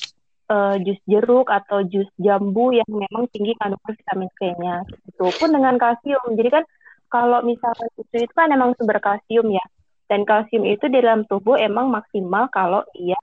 uh, 0.50 0.74
jus 0.82 0.98
jeruk 1.06 1.46
atau 1.46 1.86
jus 1.86 2.10
jambu 2.18 2.74
yang 2.74 2.90
memang 2.90 3.30
tinggi 3.30 3.54
kandungan 3.54 3.94
vitamin 3.94 4.30
C-nya. 4.34 4.82
Itu 5.14 5.30
pun 5.30 5.54
dengan 5.54 5.78
kalsium. 5.78 6.34
Jadi 6.34 6.50
kan 6.50 6.66
kalau 7.06 7.38
misalkan 7.46 7.86
susu 7.94 8.26
itu 8.26 8.34
kan 8.34 8.50
memang 8.50 8.74
sumber 8.74 8.98
kalsium 8.98 9.46
ya. 9.54 9.62
Dan 10.04 10.28
kalsium 10.28 10.68
itu 10.68 10.84
di 10.92 11.00
dalam 11.00 11.24
tubuh 11.24 11.56
emang 11.56 11.88
maksimal 11.88 12.52
kalau 12.52 12.84
dia 12.92 13.16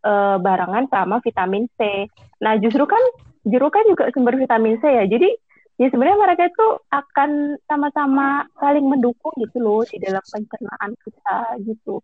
e, 0.00 0.12
barengan 0.40 0.88
sama 0.88 1.20
vitamin 1.20 1.68
C. 1.76 2.08
Nah, 2.40 2.56
justru 2.56 2.88
kan 2.88 3.00
jeruk 3.44 3.76
kan 3.76 3.84
juga 3.84 4.08
sumber 4.12 4.40
vitamin 4.40 4.80
C 4.80 4.84
ya. 4.88 5.04
Jadi 5.04 5.28
ya 5.76 5.90
sebenarnya 5.90 6.18
mereka 6.20 6.48
itu 6.48 6.66
akan 6.88 7.60
sama-sama 7.66 8.46
saling 8.56 8.86
mendukung 8.86 9.34
gitu 9.42 9.58
loh 9.60 9.82
di 9.84 10.00
dalam 10.00 10.22
pencernaan 10.24 10.90
kita 11.04 11.38
gitu. 11.68 12.00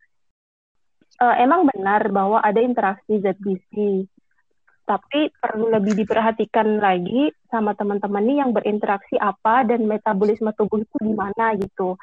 E, 1.16 1.24
emang 1.40 1.64
benar 1.64 2.12
bahwa 2.12 2.44
ada 2.44 2.60
interaksi 2.60 3.20
zat 3.24 3.40
gizi, 3.40 4.04
tapi 4.90 5.30
perlu 5.38 5.70
lebih 5.70 5.94
diperhatikan 6.02 6.82
lagi 6.82 7.30
sama 7.46 7.78
teman-teman 7.78 8.26
nih 8.26 8.36
yang 8.42 8.50
berinteraksi 8.50 9.14
apa 9.22 9.62
dan 9.62 9.86
metabolisme 9.86 10.50
tubuh 10.58 10.82
itu 10.82 10.96
gimana 10.98 11.54
gitu. 11.56 11.94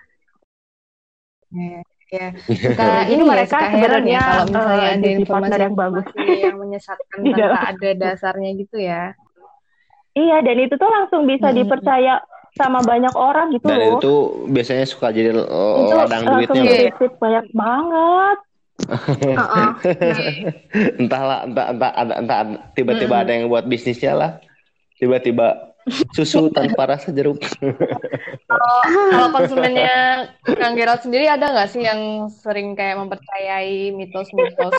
Ya, 2.07 2.31
kita 2.47 3.11
ini 3.11 3.19
mereka 3.19 3.67
sebenarnya 3.67 4.15
ya, 4.15 4.23
kalau 4.23 4.45
misalnya 4.47 4.79
uh, 4.79 4.95
ada 4.95 5.09
informasi 5.11 5.59
yang 5.59 5.75
bagus 5.75 6.07
yang 6.23 6.55
menyesatkan 6.55 7.19
tanpa 7.35 7.59
ada 7.75 7.89
dasarnya 7.99 8.49
gitu 8.55 8.77
ya. 8.79 9.11
Iya, 10.15 10.37
dan 10.39 10.55
itu 10.55 10.73
tuh 10.79 10.87
langsung 10.87 11.27
bisa 11.27 11.51
hmm. 11.51 11.57
dipercaya 11.59 12.23
sama 12.55 12.79
banyak 12.81 13.11
orang 13.13 13.53
gitu 13.53 13.69
dan 13.69 13.79
loh. 13.79 13.99
itu 14.01 14.13
biasanya 14.49 14.85
suka 14.89 15.13
jadi 15.13 15.35
uh, 15.35 15.93
ladang 15.93 16.25
duitnya 16.25 16.61
loh. 16.63 17.11
banyak 17.19 17.45
banget. 17.51 18.37
entahlah, 21.03 21.39
entah, 21.43 21.65
entah, 21.75 21.91
entah, 21.91 22.17
entah, 22.23 22.39
tiba-tiba 22.71 23.15
hmm. 23.19 23.23
ada 23.27 23.31
yang 23.35 23.45
buat 23.51 23.67
bisnisnya 23.67 24.15
lah. 24.15 24.31
Tiba-tiba 24.95 25.75
susu 26.13 26.47
tanpa 26.55 26.95
rasa 26.95 27.09
jeruk. 27.15 27.39
kalau, 28.47 28.71
kalau 29.11 29.29
konsumennya 29.31 30.27
Kang 30.43 30.75
Gerald 30.75 31.01
sendiri 31.03 31.27
ada 31.27 31.51
nggak 31.51 31.69
sih 31.71 31.83
yang 31.83 32.27
sering 32.31 32.75
kayak 32.75 32.99
mempercayai 32.99 33.91
mitos-mitos 33.95 34.75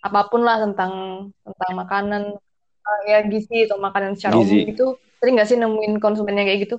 apa 0.00 0.20
pun 0.32 0.40
lah 0.44 0.64
tentang 0.64 0.92
tentang 1.44 1.72
makanan 1.76 2.22
ya 3.04 3.20
gizi 3.28 3.68
atau 3.68 3.76
makanan 3.76 4.16
secara 4.16 4.34
gizi. 4.40 4.64
umum 4.64 4.68
gitu 4.72 4.86
sering 5.20 5.36
nggak 5.36 5.48
sih 5.48 5.56
nemuin 5.60 6.00
konsumennya 6.00 6.48
kayak 6.48 6.60
gitu? 6.68 6.76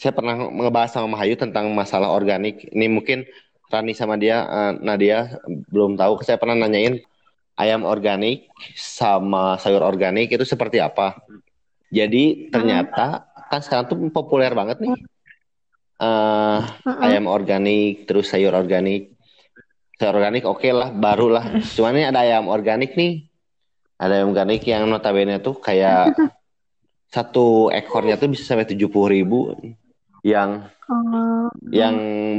Saya 0.00 0.16
pernah 0.16 0.32
ngebahas 0.32 0.96
sama 0.96 1.12
Mahayu 1.12 1.36
tentang 1.36 1.68
masalah 1.76 2.08
organik. 2.08 2.72
Ini 2.72 2.88
mungkin 2.88 3.28
Rani 3.68 3.92
sama 3.92 4.16
dia, 4.16 4.48
uh, 4.48 4.72
Nadia 4.80 5.36
belum 5.68 6.00
tahu. 6.00 6.24
Saya 6.24 6.40
pernah 6.40 6.56
nanyain 6.56 7.04
ayam 7.56 7.86
organik 7.86 8.50
sama 8.76 9.56
sayur 9.58 9.82
organik 9.82 10.30
itu 10.30 10.44
seperti 10.44 10.78
apa. 10.82 11.18
Jadi 11.90 12.52
ternyata 12.54 13.26
kan 13.50 13.60
sekarang 13.64 13.90
tuh 13.90 13.98
populer 14.14 14.54
banget 14.54 14.78
nih 14.78 14.94
uh, 16.00 16.58
ayam 17.04 17.28
organik 17.28 18.08
terus 18.08 18.32
sayur 18.32 18.56
organik. 18.56 19.14
Sayur 20.00 20.16
organik 20.16 20.48
oke 20.48 20.64
okay 20.64 20.72
lah, 20.72 20.88
baru 20.88 21.28
lah. 21.28 21.44
Cuman 21.76 22.00
ini 22.00 22.08
ada 22.08 22.24
ayam 22.24 22.48
organik 22.48 22.96
nih. 22.96 23.28
Ada 24.00 24.24
ayam 24.24 24.32
organik 24.32 24.64
yang 24.64 24.88
notabene 24.88 25.36
tuh 25.44 25.60
kayak 25.60 26.16
satu 27.14 27.68
ekornya 27.68 28.16
tuh 28.16 28.32
bisa 28.32 28.48
sampai 28.48 28.64
tujuh 28.64 28.88
puluh 28.88 29.12
ribu 29.12 29.38
yang 30.24 30.68
uh, 30.88 31.48
yang 31.68 31.96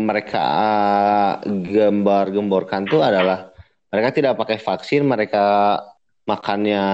mereka 0.09 0.41
uh, 0.41 1.31
gembar-gemborkan 1.45 2.89
tuh 2.89 3.05
adalah 3.05 3.50
mereka 3.91 4.09
tidak 4.15 4.33
pakai 4.39 4.57
vaksin, 4.57 5.03
mereka 5.03 5.77
makannya 6.23 6.85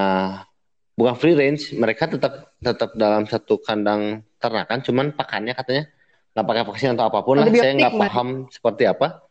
bukan 0.98 1.16
free 1.16 1.38
range, 1.38 1.78
mereka 1.78 2.10
tetap 2.10 2.58
tetap 2.58 2.98
dalam 2.98 3.30
satu 3.30 3.62
kandang 3.62 4.26
ternakan, 4.42 4.82
cuman 4.82 5.06
pakannya 5.14 5.54
katanya 5.54 5.86
nggak 6.34 6.48
pakai 6.50 6.64
vaksin 6.66 6.94
atau 6.98 7.06
apa 7.10 7.22
pun 7.22 7.38
lah. 7.38 7.46
Saya 7.54 7.74
nggak 7.78 7.96
paham 7.98 8.28
seperti 8.50 8.84
apa. 8.90 9.22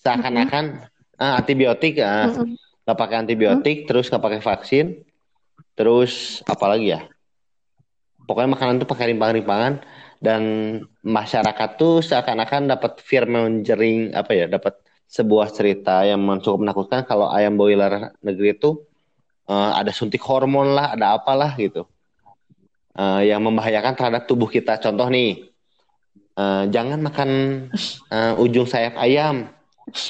Seakan-akan 0.00 0.64
mm 0.64 0.80
-hmm. 0.80 1.20
ah, 1.20 1.34
antibiotik, 1.36 2.00
ah, 2.00 2.28
mm 2.28 2.32
-hmm. 2.32 2.48
nggak 2.88 2.98
pakai 2.98 3.16
antibiotik, 3.20 3.76
mm 3.76 3.80
-hmm. 3.84 3.88
terus 3.92 4.08
nggak 4.08 4.24
pakai 4.24 4.40
vaksin, 4.40 4.86
terus 5.76 6.40
apalagi 6.48 6.96
ya 6.96 7.04
pokoknya 8.26 8.50
makanan 8.58 8.82
tuh 8.82 8.88
pakai 8.90 9.14
rimpang-rimpangan 9.14 9.84
dan 10.18 10.42
masyarakat 11.06 11.70
tuh 11.78 12.02
seakan-akan 12.02 12.72
dapat 12.74 12.98
fear 13.00 13.24
mongering 13.30 14.10
apa 14.12 14.32
ya 14.34 14.46
dapat 14.50 14.74
sebuah 15.06 15.48
cerita 15.54 16.02
yang 16.02 16.20
cukup 16.42 16.66
menakutkan 16.66 17.06
kalau 17.06 17.30
ayam 17.30 17.54
boiler 17.54 18.12
negeri 18.20 18.58
itu 18.58 18.82
uh, 19.46 19.72
ada 19.78 19.94
suntik 19.94 20.20
hormon 20.22 20.74
lah 20.74 20.94
ada 20.94 21.16
apalah 21.16 21.54
gitu. 21.56 21.86
Uh, 22.96 23.20
yang 23.20 23.44
membahayakan 23.44 23.92
terhadap 23.92 24.22
tubuh 24.24 24.48
kita. 24.48 24.80
Contoh 24.80 25.06
nih 25.12 25.52
uh, 26.40 26.64
jangan 26.72 26.98
makan 27.00 27.30
uh, 28.10 28.42
ujung 28.42 28.64
sayap 28.64 28.96
ayam. 28.96 29.52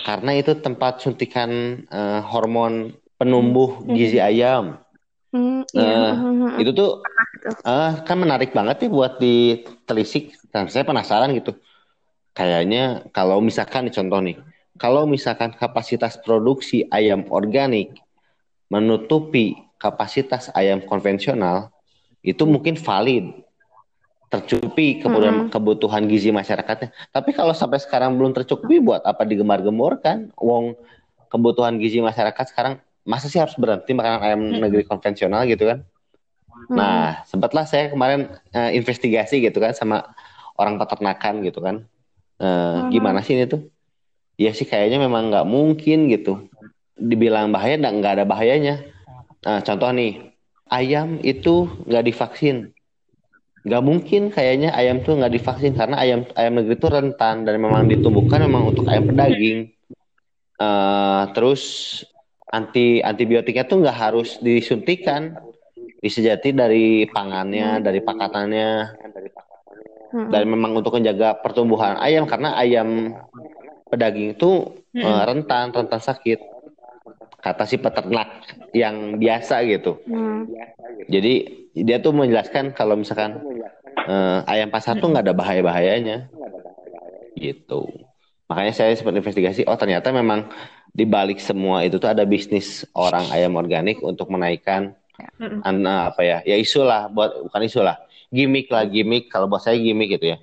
Karena 0.07 0.33
itu 0.33 0.57
tempat 0.57 1.05
suntikan 1.05 1.83
uh, 1.93 2.25
hormon 2.25 2.97
penumbuh 3.21 3.85
gizi 3.93 4.17
ayam. 4.23 4.81
Hmm, 5.35 5.67
iya. 5.77 6.17
uh, 6.17 6.57
itu 6.57 6.73
tuh 6.73 7.05
uh, 7.67 8.01
kan 8.07 8.17
menarik 8.17 8.57
banget 8.57 8.87
nih 8.87 8.91
buat 8.91 9.21
ditelisik. 9.21 10.33
Dan 10.49 10.73
saya 10.73 10.87
penasaran 10.87 11.35
gitu. 11.37 11.59
Kayaknya 12.33 13.05
kalau 13.13 13.43
misalkan 13.45 13.89
nih 13.89 13.95
contoh 13.97 14.21
nih, 14.25 14.37
kalau 14.77 15.09
misalkan 15.09 15.53
kapasitas 15.57 16.21
produksi 16.21 16.85
ayam 16.93 17.25
organik 17.33 17.97
menutupi 18.69 19.57
kapasitas 19.77 20.49
ayam 20.57 20.83
konvensional, 20.83 21.71
itu 22.25 22.43
mungkin 22.49 22.75
valid 22.75 23.47
tercukupi 24.27 24.99
kemudian 24.99 25.35
mm 25.35 25.43
-hmm. 25.47 25.53
kebutuhan 25.55 26.03
gizi 26.11 26.35
masyarakatnya. 26.35 26.91
Tapi 27.15 27.31
kalau 27.31 27.55
sampai 27.55 27.79
sekarang 27.79 28.19
belum 28.19 28.35
tercukupi, 28.35 28.83
buat 28.83 29.07
apa 29.07 29.23
digemar-gemborkan? 29.23 30.35
Wong 30.35 30.75
kebutuhan 31.31 31.79
gizi 31.79 32.03
masyarakat 32.03 32.51
sekarang 32.51 32.83
masa 33.07 33.31
sih 33.31 33.39
harus 33.39 33.55
berhenti 33.55 33.95
makan 33.95 34.19
ayam 34.19 34.41
mm 34.43 34.49
-hmm. 34.51 34.61
negeri 34.67 34.83
konvensional 34.83 35.47
gitu 35.47 35.71
kan? 35.71 35.87
Mm 35.87 36.59
-hmm. 36.59 36.75
Nah, 36.75 37.23
sempatlah 37.31 37.71
saya 37.71 37.87
kemarin 37.87 38.27
uh, 38.51 38.71
investigasi 38.75 39.39
gitu 39.47 39.63
kan 39.63 39.79
sama 39.79 40.03
orang 40.59 40.75
peternakan 40.75 41.47
gitu 41.47 41.63
kan. 41.63 41.87
Uh, 42.43 42.43
mm 42.43 42.51
-hmm. 42.51 42.91
Gimana 42.91 43.19
sih 43.23 43.39
ini 43.39 43.47
tuh? 43.47 43.63
Ya 44.37 44.53
sih 44.53 44.69
kayaknya 44.69 45.01
memang 45.01 45.33
nggak 45.33 45.49
mungkin 45.49 46.13
gitu. 46.13 46.49
Dibilang 46.97 47.53
bahaya 47.53 47.77
nggak 47.81 48.21
ada 48.21 48.25
bahayanya. 48.29 48.85
Nah, 49.45 49.61
contoh 49.65 49.89
nih, 49.93 50.33
ayam 50.69 51.21
itu 51.25 51.69
nggak 51.89 52.05
divaksin 52.05 52.77
nggak 53.67 53.83
mungkin 53.83 54.31
kayaknya 54.31 54.71
ayam 54.79 55.03
tuh 55.03 55.19
nggak 55.19 55.35
divaksin 55.35 55.75
karena 55.75 55.99
ayam 55.99 56.23
ayam 56.39 56.55
negeri 56.55 56.79
itu 56.79 56.87
rentan 56.87 57.43
dan 57.43 57.59
memang 57.59 57.91
ditumbuhkan 57.91 58.47
memang 58.47 58.71
untuk 58.71 58.87
ayam 58.87 59.11
pedaging. 59.11 59.75
Uh, 60.57 61.27
terus 61.35 61.63
anti 62.47 63.03
antibiotiknya 63.03 63.67
tuh 63.67 63.83
nggak 63.83 63.99
harus 63.99 64.39
disuntikan, 64.39 65.35
disejati 65.99 66.55
dari 66.55 67.11
pangannya, 67.11 67.83
dari 67.83 67.99
pakatannya, 67.99 68.71
dan 70.31 70.43
memang 70.47 70.79
untuk 70.79 70.95
menjaga 70.95 71.35
pertumbuhan 71.43 71.99
ayam 71.99 72.23
karena 72.25 72.55
ayam 72.55 73.19
pedaging 73.87 74.35
itu 74.35 74.83
uh, 74.99 75.23
rentan 75.27 75.71
rentan 75.71 76.03
sakit 76.03 76.43
kata 77.39 77.63
si 77.63 77.79
peternak 77.79 78.43
yang 78.75 79.23
biasa 79.23 79.63
gitu. 79.71 80.03
Hmm. 80.11 80.51
Jadi 81.07 81.35
dia 81.79 82.03
tuh 82.03 82.11
menjelaskan 82.11 82.75
kalau 82.75 82.99
misalkan 82.99 83.39
uh, 84.09 84.43
ayam 84.51 84.73
pasar 84.73 84.99
tuh 84.99 85.15
nggak 85.15 85.31
ada 85.31 85.37
bahaya 85.37 85.63
bahayanya, 85.63 86.27
gitu. 87.39 87.87
Makanya 88.51 88.73
saya 88.75 88.93
sempat 88.99 89.15
investigasi, 89.15 89.63
oh 89.67 89.79
ternyata 89.79 90.11
memang 90.11 90.51
di 90.91 91.05
balik 91.07 91.39
semua 91.39 91.85
itu 91.87 92.03
tuh 92.03 92.11
ada 92.11 92.27
bisnis 92.27 92.83
orang 92.97 93.29
ayam 93.31 93.55
organik 93.55 94.03
untuk 94.03 94.27
menaikkan 94.33 94.97
anak 95.39 96.17
apa 96.17 96.23
ya, 96.25 96.39
ya 96.43 96.57
isu 96.59 96.83
lah, 96.83 97.07
buat 97.13 97.47
bukan 97.47 97.63
isu 97.69 97.81
lah, 97.85 98.01
gimmick 98.33 98.73
lah 98.73 98.89
gimmick. 98.89 99.29
Kalau 99.31 99.47
buat 99.47 99.63
saya 99.63 99.77
gimmick 99.79 100.17
gitu 100.19 100.35
ya, 100.35 100.39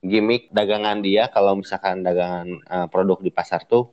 gimmick 0.00 0.48
dagangan 0.48 1.04
dia 1.04 1.28
kalau 1.28 1.60
misalkan 1.60 2.00
dagangan 2.00 2.48
uh, 2.70 2.86
produk 2.88 3.20
di 3.20 3.28
pasar 3.28 3.66
tuh 3.68 3.92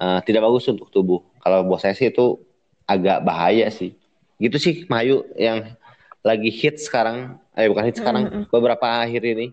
uh, 0.00 0.20
tidak 0.24 0.46
bagus 0.46 0.70
untuk 0.70 0.88
tubuh. 0.88 1.20
Kalau 1.42 1.66
buat 1.66 1.82
saya 1.82 1.92
sih 1.92 2.08
itu 2.08 2.40
agak 2.88 3.20
bahaya 3.26 3.68
sih. 3.68 3.92
Gitu 4.38 4.56
sih 4.56 4.74
Mayu 4.86 5.26
yang 5.34 5.76
lagi 6.22 6.48
hit 6.48 6.80
sekarang. 6.80 7.36
Eh 7.58 7.66
bukan 7.66 7.84
hit 7.90 7.98
sekarang, 7.98 8.22
mm 8.24 8.32
-hmm. 8.32 8.44
beberapa 8.54 8.86
akhir 9.02 9.22
ini. 9.26 9.50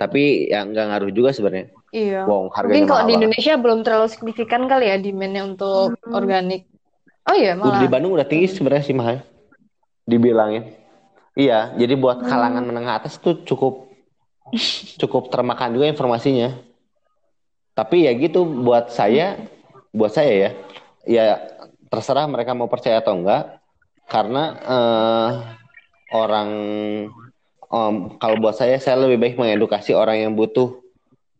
Tapi 0.00 0.50
ya 0.50 0.66
nggak 0.66 0.86
ngaruh 0.88 1.10
juga 1.14 1.30
sebenarnya. 1.30 1.70
Iya. 1.92 2.24
Wow, 2.24 2.48
Mungkin 2.48 2.88
kalau 2.88 3.04
di 3.04 3.14
Indonesia 3.20 3.52
belum 3.60 3.84
terlalu 3.84 4.08
signifikan 4.08 4.64
kali 4.64 4.88
ya 4.88 4.96
demandnya 4.96 5.44
untuk 5.44 5.92
hmm. 5.92 6.16
organik. 6.16 6.64
Oh 7.28 7.36
iya 7.36 7.52
malah. 7.52 7.84
Di 7.84 7.86
Bandung 7.86 8.16
udah 8.16 8.24
tinggi 8.24 8.48
sebenarnya 8.48 8.84
sih 8.88 8.96
Mahal. 8.96 9.20
Dibilangin. 10.08 10.72
Iya, 11.36 11.76
jadi 11.76 11.94
buat 11.96 12.24
kalangan 12.24 12.64
hmm. 12.64 12.68
menengah 12.72 12.94
atas 13.04 13.20
tuh 13.20 13.44
cukup 13.44 13.91
cukup 15.00 15.30
termakan 15.32 15.76
juga 15.76 15.88
informasinya. 15.88 16.58
Tapi 17.72 18.04
ya 18.04 18.12
gitu 18.16 18.44
buat 18.44 18.92
saya, 18.92 19.40
buat 19.94 20.12
saya 20.12 20.32
ya, 20.32 20.50
ya 21.08 21.24
terserah 21.88 22.28
mereka 22.28 22.52
mau 22.52 22.68
percaya 22.68 23.00
atau 23.00 23.16
enggak. 23.16 23.60
Karena 24.08 24.44
uh, 24.60 25.30
orang 26.12 26.50
um, 27.72 27.94
kalau 28.20 28.36
buat 28.36 28.52
saya, 28.52 28.76
saya 28.76 29.00
lebih 29.00 29.16
baik 29.16 29.34
mengedukasi 29.40 29.96
orang 29.96 30.20
yang 30.20 30.32
butuh 30.36 30.82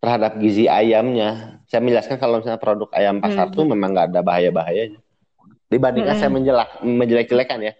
terhadap 0.00 0.40
gizi 0.40 0.66
ayamnya. 0.66 1.60
Saya 1.68 1.84
menjelaskan 1.84 2.16
kalau 2.16 2.40
misalnya 2.40 2.58
produk 2.58 2.88
ayam 2.96 3.20
pasar 3.20 3.52
hmm. 3.52 3.54
tuh 3.54 3.64
memang 3.68 3.92
nggak 3.92 4.06
ada 4.12 4.20
bahaya-bahayanya. 4.24 4.98
Dibandingkan 5.68 6.16
hmm. 6.16 6.20
saya 6.20 6.30
menjelak 6.32 6.70
menjelek-jelekan 6.80 7.58
ya. 7.60 7.72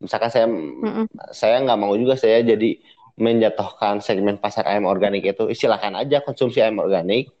Misalkan 0.00 0.30
saya 0.32 0.46
hmm. 0.48 1.06
saya 1.30 1.60
nggak 1.62 1.78
mau 1.78 1.92
juga 1.94 2.16
saya 2.16 2.40
jadi 2.40 2.80
menjatuhkan 3.18 4.00
segmen 4.00 4.38
pasar 4.38 4.64
ayam 4.70 4.86
organik 4.86 5.26
itu. 5.26 5.50
Silakan 5.52 5.98
aja 5.98 6.22
konsumsi 6.22 6.62
ayam 6.62 6.78
organik 6.80 7.34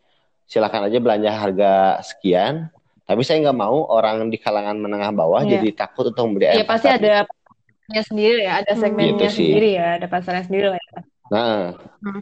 silakan 0.48 0.88
aja 0.88 0.98
belanja 0.98 1.30
harga 1.30 1.72
sekian 2.00 2.72
tapi 3.04 3.20
saya 3.20 3.44
nggak 3.44 3.60
mau 3.60 3.84
orang 3.92 4.32
di 4.32 4.40
kalangan 4.40 4.80
menengah 4.80 5.12
bawah 5.12 5.44
yeah. 5.44 5.60
jadi 5.60 5.76
takut 5.76 6.08
untuk 6.08 6.24
membeli 6.24 6.48
Iya 6.48 6.64
pasti 6.64 6.88
ada 6.88 7.28
pasarnya 7.28 8.02
sendiri 8.08 8.40
ya 8.48 8.52
ada 8.64 8.72
hmm. 8.72 8.80
segmennya 8.80 9.12
gitu 9.12 9.24
sendiri 9.28 9.70
ya 9.76 9.88
ada 10.00 10.06
pasarnya 10.08 10.44
sendiri 10.48 10.66
lah 10.72 10.80
ya 10.80 10.90
nah 11.28 11.60
hmm. 12.00 12.20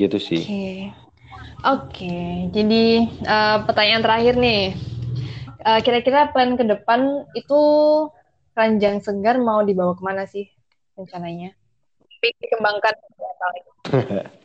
gitu 0.00 0.16
sih 0.16 0.40
oke 0.40 0.48
okay. 0.48 0.72
okay. 1.68 2.28
jadi 2.56 2.84
uh, 3.28 3.56
pertanyaan 3.68 4.02
terakhir 4.02 4.34
nih 4.40 4.62
uh, 5.60 5.80
kira-kira 5.84 6.32
plan 6.32 6.56
ke 6.56 6.64
depan 6.64 7.28
itu 7.36 7.60
ranjang 8.56 9.04
segar 9.04 9.36
mau 9.36 9.60
dibawa 9.60 9.92
ke 9.92 10.00
mana 10.00 10.24
sih 10.24 10.48
rencananya 10.96 11.52
dikembangkan 12.20 12.94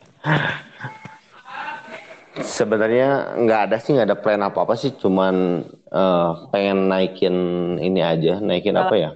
Sebenarnya 2.36 3.40
nggak 3.40 3.62
ada 3.72 3.78
sih, 3.80 3.96
nggak 3.96 4.12
ada 4.12 4.20
plan 4.20 4.44
apa-apa 4.44 4.76
sih, 4.76 4.92
cuman 4.92 5.64
uh, 5.88 6.52
pengen 6.52 6.92
naikin 6.92 7.36
ini 7.80 8.04
aja, 8.04 8.44
naikin 8.44 8.76
apa 8.76 8.96
ya? 9.00 9.12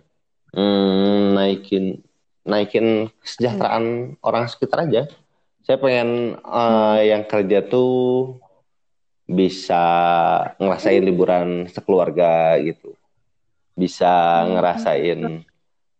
Hmm, 0.55 1.35
naikin 1.35 1.99
naikin 2.47 3.11
kesejahteraan 3.19 4.15
hmm. 4.15 4.23
orang 4.23 4.47
sekitar 4.47 4.87
aja. 4.87 5.11
Saya 5.67 5.75
pengen 5.83 6.39
uh, 6.47 7.03
yang 7.03 7.27
kerja 7.27 7.59
tuh 7.67 8.39
bisa 9.27 9.83
ngerasain 10.55 11.03
liburan 11.03 11.67
sekeluarga 11.67 12.55
gitu, 12.63 12.95
bisa 13.75 14.47
hmm. 14.47 14.47
ngerasain 14.55 15.19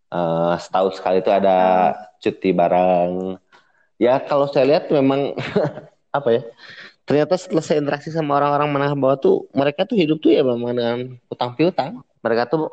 uh, 0.08 0.56
setahun 0.56 0.98
sekali 0.98 1.20
itu 1.20 1.30
ada 1.36 1.94
cuti 2.20 2.50
bareng. 2.52 3.40
Ya 4.00 4.20
kalau 4.24 4.48
saya 4.48 4.76
lihat 4.76 4.92
memang 4.92 5.36
apa 6.18 6.30
ya? 6.32 6.44
ternyata 7.10 7.42
setelah 7.42 7.66
saya 7.66 7.82
interaksi 7.82 8.14
sama 8.14 8.38
orang-orang 8.38 8.70
menengah 8.70 8.94
bawah 8.94 9.18
tuh 9.18 9.50
mereka 9.50 9.82
tuh 9.82 9.98
hidup 9.98 10.22
tuh 10.22 10.30
ya 10.30 10.46
memang 10.46 10.78
dengan 10.78 10.98
utang 11.26 11.58
piutang 11.58 12.06
mereka 12.22 12.46
tuh 12.46 12.70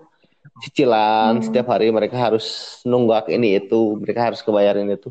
cicilan 0.61 1.41
hmm. 1.41 1.45
setiap 1.49 1.73
hari 1.73 1.89
mereka 1.89 2.21
harus 2.21 2.79
nunggak 2.85 3.33
ini 3.33 3.57
itu 3.57 3.97
mereka 3.97 4.29
harus 4.29 4.45
kebayarin 4.45 4.93
itu 4.93 5.09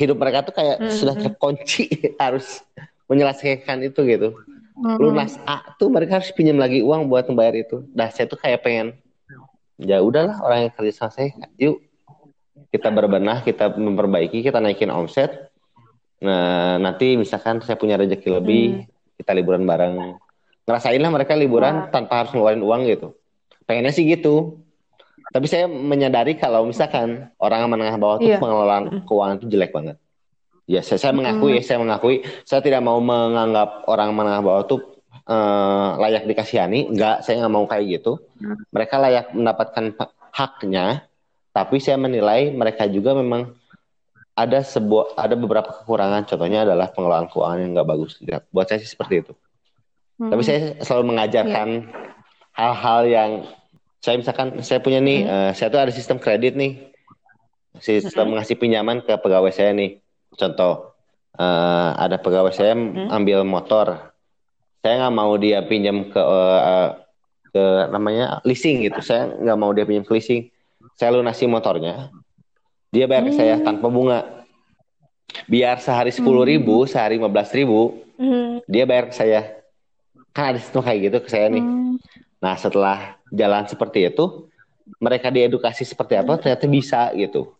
hidup 0.00 0.16
mereka 0.16 0.48
tuh 0.48 0.56
kayak 0.56 0.80
hmm. 0.80 0.88
sudah 0.88 1.14
terkunci 1.20 1.84
harus 2.24 2.64
menyelesaikan 3.12 3.84
itu 3.84 4.00
gitu 4.08 4.32
hmm. 4.80 4.96
lunas 5.04 5.36
A 5.44 5.60
tuh 5.76 5.92
mereka 5.92 6.16
harus 6.16 6.32
pinjam 6.32 6.56
lagi 6.56 6.80
uang 6.80 7.12
buat 7.12 7.28
membayar 7.28 7.60
itu 7.60 7.84
dah 7.92 8.08
saya 8.08 8.24
tuh 8.24 8.40
kayak 8.40 8.64
pengen 8.64 8.96
ya 9.76 10.00
udahlah 10.00 10.40
orang 10.40 10.64
yang 10.64 10.72
kerja 10.72 10.92
sama 10.96 11.12
saya 11.12 11.28
yuk 11.60 11.76
kita 12.70 12.88
berbenah 12.90 13.42
kita 13.46 13.72
memperbaiki 13.74 14.42
kita 14.42 14.58
naikin 14.62 14.90
omset 14.90 15.52
Nah, 16.22 16.80
nanti 16.80 17.12
misalkan 17.18 17.60
saya 17.60 17.76
punya 17.76 18.00
rezeki 18.00 18.28
lebih, 18.40 18.64
hmm. 18.80 19.20
kita 19.20 19.36
liburan 19.36 19.68
bareng. 19.68 20.16
Ngerasain 20.64 21.00
lah 21.00 21.12
mereka 21.12 21.36
liburan 21.36 21.86
Wah. 21.86 21.92
tanpa 21.92 22.24
harus 22.24 22.32
ngeluarin 22.32 22.64
uang 22.64 22.88
gitu. 22.88 23.08
Pengennya 23.68 23.92
sih 23.92 24.08
gitu. 24.08 24.64
Tapi 25.26 25.46
saya 25.50 25.66
menyadari 25.66 26.38
kalau 26.38 26.64
misalkan 26.64 27.28
orang 27.42 27.66
menengah 27.66 27.98
bawah 27.98 28.16
tuh 28.22 28.30
yeah. 28.30 28.40
pengelolaan 28.40 29.02
keuangan 29.04 29.36
itu 29.42 29.46
jelek 29.50 29.74
banget. 29.74 29.96
Ya, 30.66 30.82
saya, 30.82 30.98
saya 30.98 31.12
mengakui, 31.14 31.62
hmm. 31.62 31.66
saya 31.66 31.78
mengakui, 31.78 32.26
saya 32.42 32.58
tidak 32.62 32.82
mau 32.82 32.98
menganggap 32.98 33.86
orang 33.86 34.10
menengah 34.14 34.42
bawah 34.42 34.62
tuh 34.66 34.80
uh, 35.30 35.98
layak 36.02 36.26
dikasihani. 36.26 36.90
Enggak, 36.90 37.22
saya 37.22 37.42
nggak 37.42 37.52
mau 37.54 37.66
kayak 37.68 37.84
gitu. 38.00 38.18
Hmm. 38.40 38.58
Mereka 38.74 38.94
layak 38.98 39.26
mendapatkan 39.30 39.84
haknya, 40.34 41.05
tapi 41.56 41.80
saya 41.80 41.96
menilai 41.96 42.52
mereka 42.52 42.84
juga 42.84 43.16
memang 43.16 43.56
ada 44.36 44.60
sebuah 44.60 45.16
ada 45.16 45.32
beberapa 45.32 45.72
kekurangan. 45.72 46.28
Contohnya 46.28 46.68
adalah 46.68 46.92
pengelolaan 46.92 47.32
keuangan 47.32 47.58
yang 47.64 47.72
nggak 47.72 47.88
bagus. 47.88 48.20
Ya, 48.20 48.44
buat 48.52 48.68
saya 48.68 48.84
sih 48.84 48.92
seperti 48.92 49.24
itu. 49.24 49.32
Hmm. 50.20 50.28
Tapi 50.28 50.42
saya 50.44 50.76
selalu 50.84 51.16
mengajarkan 51.16 51.68
iya. 51.80 52.12
hal-hal 52.52 53.00
yeah. 53.08 53.12
yang 53.16 53.30
saya 54.04 54.20
misalkan 54.20 54.60
saya 54.60 54.84
punya 54.84 55.00
nih, 55.00 55.24
hmm. 55.24 55.32
uh, 55.32 55.50
saya 55.56 55.72
tuh 55.72 55.80
ada 55.80 55.92
sistem 55.96 56.20
kredit 56.20 56.52
nih, 56.52 56.92
sistem 57.80 58.28
hmm. 58.28 58.34
ngasih 58.36 58.56
pinjaman 58.60 59.00
ke 59.00 59.16
pegawai 59.16 59.48
saya 59.48 59.72
nih. 59.72 59.96
Contoh, 60.36 60.92
uh, 61.40 61.96
ada 61.96 62.20
pegawai 62.20 62.52
saya 62.52 62.76
hmm. 62.76 63.08
ambil 63.08 63.48
motor, 63.48 64.12
saya 64.84 65.00
nggak 65.00 65.16
mau 65.16 65.32
dia 65.40 65.64
pinjam 65.64 66.12
ke 66.12 66.20
uh, 66.20 67.00
ke 67.48 67.64
namanya 67.88 68.44
leasing 68.44 68.84
gitu. 68.84 69.00
Saya 69.00 69.32
nggak 69.32 69.56
mau 69.56 69.72
dia 69.72 69.88
pinjam 69.88 70.04
ke 70.04 70.12
leasing. 70.12 70.52
Saya 70.96 71.12
lunasi 71.12 71.44
motornya, 71.44 72.08
dia 72.88 73.04
bayar 73.04 73.28
ke 73.28 73.36
hmm. 73.36 73.40
saya 73.40 73.54
tanpa 73.60 73.92
bunga. 73.92 74.24
Biar 75.44 75.76
sehari 75.76 76.08
sepuluh 76.08 76.48
ribu, 76.48 76.82
hmm. 76.82 76.88
sehari 76.88 77.20
lima 77.20 77.28
belas 77.28 77.52
ribu, 77.52 78.00
hmm. 78.16 78.64
dia 78.64 78.88
bayar 78.88 79.12
ke 79.12 79.14
saya. 79.14 79.60
Kan 80.32 80.56
ada 80.56 80.58
sistem 80.58 80.80
kayak 80.80 80.98
gitu 81.12 81.18
ke 81.20 81.28
saya 81.28 81.52
nih. 81.52 81.60
Hmm. 81.60 82.00
Nah 82.40 82.56
setelah 82.56 83.20
jalan 83.28 83.68
seperti 83.68 84.08
itu, 84.08 84.48
mereka 84.96 85.28
diedukasi 85.28 85.84
seperti 85.84 86.16
apa, 86.16 86.40
ternyata 86.40 86.64
bisa 86.64 87.12
gitu. 87.12 87.52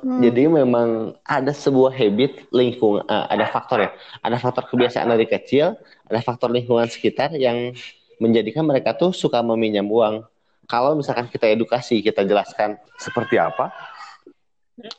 Hmm. 0.00 0.24
Jadi 0.24 0.48
memang 0.48 1.18
ada 1.26 1.52
sebuah 1.52 1.92
habit 1.92 2.48
lingkungan, 2.54 3.04
uh, 3.04 3.26
ada 3.28 3.50
faktor 3.52 3.84
ya, 3.84 3.90
ada 4.24 4.40
faktor 4.40 4.64
kebiasaan 4.70 5.10
dari 5.12 5.28
kecil, 5.28 5.76
ada 6.08 6.24
faktor 6.24 6.48
lingkungan 6.48 6.88
sekitar 6.88 7.36
yang 7.36 7.76
menjadikan 8.16 8.64
mereka 8.64 8.96
tuh 8.96 9.12
suka 9.12 9.44
meminjam 9.44 9.84
uang. 9.84 10.24
Kalau 10.68 10.92
misalkan 11.00 11.32
kita 11.32 11.48
edukasi, 11.48 12.04
kita 12.04 12.28
jelaskan 12.28 12.76
seperti 13.00 13.40
apa, 13.40 13.72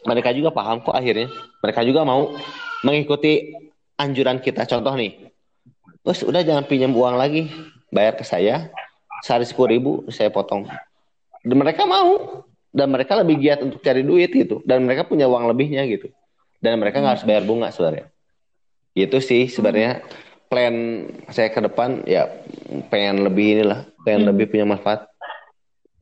mereka 0.03 0.33
juga 0.33 0.49
paham 0.49 0.81
kok 0.81 0.97
akhirnya. 0.97 1.29
Mereka 1.61 1.85
juga 1.85 2.01
mau 2.01 2.33
mengikuti 2.81 3.53
anjuran 3.95 4.41
kita. 4.41 4.65
Contoh 4.65 4.97
nih, 4.97 5.29
terus 6.01 6.25
udah 6.25 6.41
jangan 6.41 6.65
pinjam 6.65 6.89
uang 6.89 7.15
lagi, 7.15 7.53
bayar 7.93 8.17
ke 8.17 8.25
saya. 8.25 8.73
Sehari 9.21 9.45
sepuluh 9.45 9.69
ribu 9.69 9.91
saya 10.09 10.33
potong. 10.33 10.65
Dan 11.45 11.55
mereka 11.59 11.85
mau. 11.85 12.41
Dan 12.69 12.93
mereka 12.93 13.17
lebih 13.17 13.37
giat 13.41 13.59
untuk 13.61 13.81
cari 13.85 14.01
duit 14.01 14.33
gitu. 14.33 14.65
Dan 14.65 14.89
mereka 14.89 15.05
punya 15.05 15.29
uang 15.29 15.49
lebihnya 15.53 15.85
gitu. 15.85 16.09
Dan 16.57 16.81
mereka 16.81 16.97
nggak 17.03 17.19
harus 17.19 17.25
bayar 17.27 17.43
bunga 17.45 17.69
sebenarnya. 17.69 18.09
Itu 18.97 19.21
sih 19.21 19.51
sebenarnya 19.51 20.01
plan 20.49 21.05
saya 21.29 21.53
ke 21.53 21.59
depan. 21.61 22.07
Ya 22.09 22.25
pengen 22.89 23.21
lebih 23.27 23.59
inilah 23.59 23.85
pengen 24.07 24.29
lebih 24.31 24.49
punya 24.49 24.65
manfaat 24.65 25.09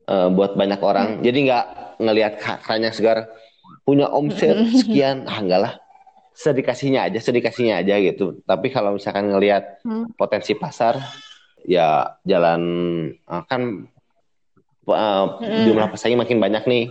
uh, 0.08 0.28
buat 0.32 0.56
banyak 0.56 0.80
orang 0.80 1.08
hmm. 1.18 1.22
jadi 1.22 1.38
nggak 1.44 1.64
ngelihat 2.00 2.32
keranjang 2.64 2.94
segar 2.96 3.18
punya 3.84 4.08
omset 4.08 4.56
sekian 4.80 5.28
ah 5.28 5.38
enggak 5.38 5.60
lah 5.62 5.74
sedikasinya 6.32 7.06
aja 7.10 7.18
sedikasinya 7.20 7.82
aja 7.82 7.98
gitu 8.00 8.40
tapi 8.48 8.72
kalau 8.72 8.96
misalkan 8.96 9.28
ngelihat 9.28 9.84
hmm. 9.84 10.16
potensi 10.16 10.56
pasar 10.56 10.98
ya 11.66 12.16
jalan 12.22 12.62
uh, 13.26 13.42
kan 13.44 13.90
uh, 14.86 15.26
hmm. 15.42 15.64
jumlah 15.66 15.88
pesaing 15.92 16.16
makin 16.16 16.38
banyak 16.38 16.64
nih 16.64 16.84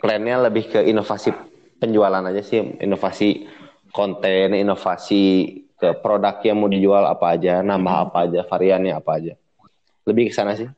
plannya 0.00 0.48
lebih 0.48 0.72
ke 0.72 0.80
inovasi 0.88 1.32
penjualan 1.76 2.24
aja 2.24 2.40
sih 2.40 2.80
inovasi 2.80 3.44
konten 3.92 4.56
inovasi 4.56 5.52
ke 5.76 5.92
produk 6.00 6.40
yang 6.40 6.56
mau 6.56 6.72
dijual 6.72 7.04
apa 7.04 7.36
aja 7.36 7.60
nambah 7.60 7.92
hmm. 7.92 8.04
apa 8.08 8.18
aja 8.24 8.40
variannya 8.48 8.92
apa 8.96 9.10
aja 9.20 9.34
lebih 10.08 10.32
ke 10.32 10.34
sana 10.34 10.56
sih 10.56 10.72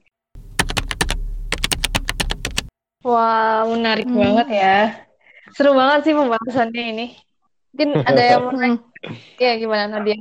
Wah, 2.97 2.97
wow, 3.09 3.64
menarik 3.72 4.04
hmm. 4.04 4.20
banget 4.20 4.48
ya. 4.52 4.78
Seru 5.56 5.72
banget 5.72 6.04
sih 6.04 6.14
pembahasannya 6.14 6.84
ini. 6.92 7.06
Mungkin 7.72 7.90
ada 8.04 8.22
yang 8.22 8.42
mau 8.52 8.61
ya 9.40 9.52
gimana 9.56 9.88
Nadia? 9.88 10.18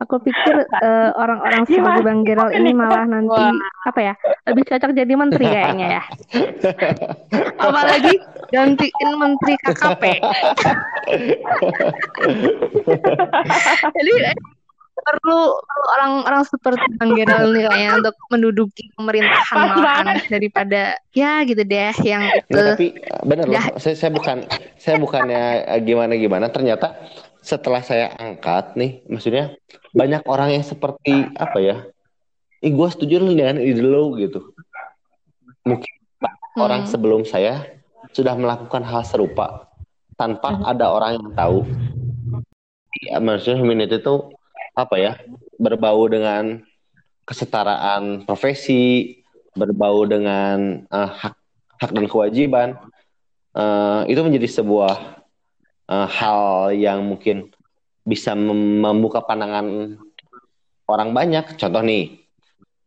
Aku 0.00 0.16
pikir 0.16 0.64
uh, 0.64 1.12
orang-orang 1.12 1.68
seperti 1.68 2.00
Bang 2.00 2.24
Gerald 2.24 2.56
ini 2.56 2.72
malah 2.72 3.04
nanti 3.04 3.36
Wah. 3.36 3.52
apa 3.84 4.00
ya 4.00 4.14
lebih 4.48 4.64
cocok 4.64 4.96
jadi 4.96 5.12
menteri 5.12 5.44
kayaknya 5.44 6.00
ya. 6.00 6.02
Apalagi 7.68 8.16
gantiin 8.48 9.10
menteri 9.20 9.60
KKP. 9.60 10.04
jadi 14.00 14.12
perlu 15.02 15.56
orang-orang 15.98 16.42
seperti 16.46 16.86
Bang 16.96 17.16
Gerald 17.18 17.52
nih 17.52 17.64
kayaknya 17.66 17.90
untuk 18.00 18.16
menduduki 18.30 18.84
pemerintahan 18.94 19.56
malahan 19.76 20.18
daripada 20.28 20.96
ya 21.16 21.42
gitu 21.44 21.62
deh 21.64 21.94
yang 22.04 22.22
itu. 22.34 22.56
Nah, 22.56 22.74
tapi 22.76 22.86
benar 23.26 23.46
loh, 23.48 23.64
saya, 23.80 23.96
saya 23.96 24.10
bukan 24.12 24.46
saya 24.76 24.96
bukannya 25.00 25.66
gimana 25.82 26.14
gimana. 26.16 26.46
Ternyata 26.48 26.96
setelah 27.40 27.80
saya 27.80 28.12
angkat 28.20 28.76
nih, 28.76 29.00
maksudnya 29.08 29.56
banyak 29.96 30.22
orang 30.28 30.54
yang 30.54 30.64
seperti 30.64 31.28
apa 31.36 31.58
ya? 31.58 31.76
Ih, 32.60 32.72
gue 32.76 32.88
setuju 32.92 33.24
dengan 33.24 33.56
ide 33.56 33.80
lo 33.80 34.12
gitu. 34.20 34.52
Mungkin 35.64 35.92
hmm. 36.20 36.60
orang 36.60 36.84
sebelum 36.84 37.24
saya 37.24 37.64
sudah 38.12 38.36
melakukan 38.36 38.84
hal 38.84 39.00
serupa 39.06 39.72
tanpa 40.20 40.52
hmm. 40.52 40.64
ada 40.68 40.86
orang 40.92 41.12
yang 41.16 41.30
tahu. 41.32 41.64
Ya, 43.00 43.16
maksudnya 43.16 43.56
humanity 43.56 43.96
itu 43.96 44.14
apa 44.84 44.96
ya 44.96 45.12
berbau 45.60 46.08
dengan 46.08 46.64
kesetaraan 47.28 48.26
profesi, 48.26 49.20
berbau 49.54 50.02
dengan 50.08 50.82
uh, 50.90 51.10
hak 51.10 51.34
hak 51.80 51.90
dan 51.94 52.06
kewajiban, 52.10 52.68
uh, 53.54 54.02
itu 54.10 54.20
menjadi 54.20 54.60
sebuah 54.60 55.22
uh, 55.86 56.08
hal 56.10 56.74
yang 56.74 57.06
mungkin 57.06 57.52
bisa 58.02 58.34
mem 58.34 58.82
membuka 58.82 59.22
pandangan 59.22 59.96
orang 60.90 61.10
banyak. 61.14 61.54
Contoh 61.54 61.84
nih, 61.84 62.18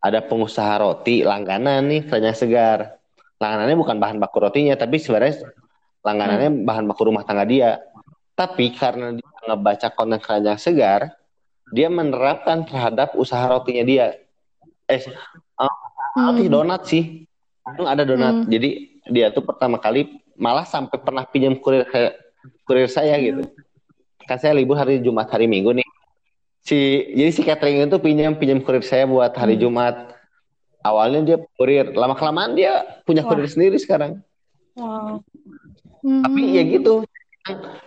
ada 0.03 0.19
pengusaha 0.19 0.83
roti 0.83 1.23
langganan 1.23 1.87
nih 1.87 2.03
kerennya 2.03 2.35
segar. 2.35 2.99
Langganannya 3.39 3.77
bukan 3.79 3.97
bahan 3.99 4.17
baku 4.19 4.37
rotinya, 4.43 4.75
tapi 4.75 4.99
sebenarnya 4.99 5.39
langganannya 6.03 6.49
hmm. 6.51 6.67
bahan 6.67 6.83
baku 6.91 7.01
rumah 7.07 7.23
tangga 7.23 7.47
dia. 7.47 7.79
Tapi 8.33 8.73
karena 8.75 9.13
dia 9.15 9.29
ngebaca 9.47 9.87
konten 9.93 10.19
kerennya 10.19 10.59
segar, 10.59 11.15
dia 11.73 11.89
menerapkan 11.89 12.61
terhadap 12.69 13.17
usaha 13.17 13.41
rotinya 13.49 13.81
dia. 13.81 14.05
Eh, 14.85 15.01
roti 16.13 16.45
hmm. 16.45 16.53
donat 16.53 16.81
sih. 16.85 17.25
Ada 17.65 18.05
donat. 18.05 18.45
Hmm. 18.45 18.49
Jadi 18.49 19.01
dia 19.09 19.33
tuh 19.33 19.41
pertama 19.41 19.81
kali 19.81 20.21
malah 20.37 20.63
sampai 20.69 21.01
pernah 21.01 21.25
pinjam 21.25 21.57
kurir 21.57 21.89
kayak 21.89 22.13
kurir 22.69 22.85
saya 22.85 23.17
gitu. 23.17 23.49
Kan 24.29 24.37
saya 24.37 24.53
libur 24.53 24.77
hari 24.77 25.01
Jumat 25.01 25.27
hari 25.33 25.49
Minggu 25.49 25.73
nih. 25.73 25.87
Si 26.63 26.77
jadi 27.17 27.31
si 27.33 27.41
catering 27.41 27.89
itu 27.89 27.97
pinjam 27.97 28.37
pinjam 28.37 28.61
kurir 28.61 28.85
saya 28.85 29.09
buat 29.09 29.33
hari 29.33 29.57
hmm. 29.57 29.63
Jumat. 29.65 29.95
Awalnya 30.83 31.21
dia 31.23 31.37
kurir, 31.55 31.95
lama 31.95 32.11
kelamaan 32.11 32.59
dia 32.59 32.83
punya 33.07 33.23
kurir 33.23 33.47
sendiri 33.47 33.79
sekarang. 33.79 34.19
Wow. 34.75 35.23
Hmm. 36.03 36.21
Tapi 36.27 36.59
ya 36.59 36.63
gitu 36.67 37.07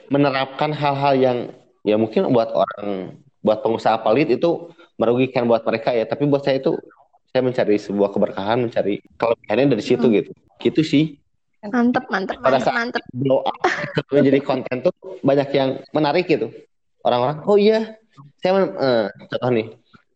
menerapkan 0.09 0.72
hal-hal 0.72 1.14
yang 1.16 1.39
ya 1.84 2.01
mungkin 2.01 2.32
buat 2.32 2.51
orang 2.57 3.20
buat 3.47 3.62
pengusaha 3.62 4.03
pelit 4.03 4.34
itu 4.34 4.74
merugikan 4.99 5.47
buat 5.47 5.62
mereka 5.62 5.94
ya. 5.94 6.03
Tapi 6.03 6.26
buat 6.26 6.42
saya 6.42 6.59
itu 6.59 6.74
saya 7.30 7.47
mencari 7.47 7.78
sebuah 7.78 8.11
keberkahan 8.11 8.66
mencari 8.66 8.99
kelebihannya 9.14 9.78
dari 9.78 9.84
situ 9.86 10.07
hmm. 10.11 10.14
gitu. 10.18 10.30
Gitu 10.59 10.80
sih. 10.82 11.05
Mantep 11.66 12.07
mantep 12.11 12.38
pada 12.42 12.59
saat 12.62 12.74
mantep. 12.74 13.03
blow 13.14 13.42
up 13.49 13.59
menjadi 14.11 14.38
konten 14.42 14.82
tuh 14.82 14.94
banyak 15.22 15.49
yang 15.55 15.70
menarik 15.94 16.26
gitu. 16.26 16.51
Orang-orang 17.07 17.47
oh 17.47 17.55
iya 17.55 17.94
saya 18.42 18.66
uh, 18.66 19.07
contoh 19.30 19.51
nih 19.55 19.66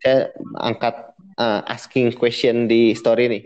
saya 0.03 0.31
angkat 0.59 0.95
uh, 1.39 1.61
asking 1.71 2.11
question 2.15 2.67
di 2.67 2.95
story 2.99 3.31
nih. 3.31 3.43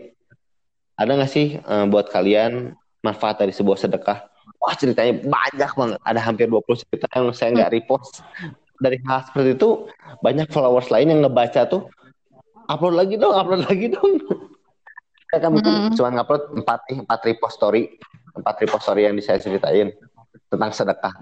Ada 0.95 1.11
nggak 1.17 1.31
sih 1.31 1.59
uh, 1.65 1.85
buat 1.89 2.07
kalian 2.07 2.77
manfaat 3.03 3.41
dari 3.43 3.51
sebuah 3.51 3.75
sedekah? 3.75 4.23
Wah 4.61 4.73
ceritanya 4.77 5.19
banyak 5.19 5.71
banget. 5.75 5.99
Ada 6.05 6.19
hampir 6.23 6.47
20 6.47 6.81
cerita 6.85 7.05
yang 7.11 7.35
saya 7.35 7.49
nggak 7.53 7.73
repost 7.75 8.23
dari 8.79 8.99
hal 9.07 9.23
seperti 9.27 9.55
itu 9.55 9.87
banyak 10.19 10.47
followers 10.51 10.91
lain 10.91 11.11
yang 11.11 11.21
ngebaca 11.23 11.67
tuh 11.67 11.87
upload 12.67 12.95
lagi 12.97 13.15
dong 13.15 13.33
upload 13.35 13.63
lagi 13.67 13.87
dong. 13.91 14.19
Kan 15.35 15.51
mungkin 15.51 15.91
mm. 15.91 15.99
cuma 15.99 16.15
ngupload 16.15 16.63
empat 16.63 16.79
nih 16.87 16.97
empat 17.03 17.19
repost 17.27 17.59
story 17.59 17.99
empat 18.35 18.55
repost 18.63 18.87
story 18.87 19.03
yang 19.03 19.15
saya 19.19 19.39
ceritain 19.39 19.91
tentang 20.47 20.71
sedekah. 20.71 21.13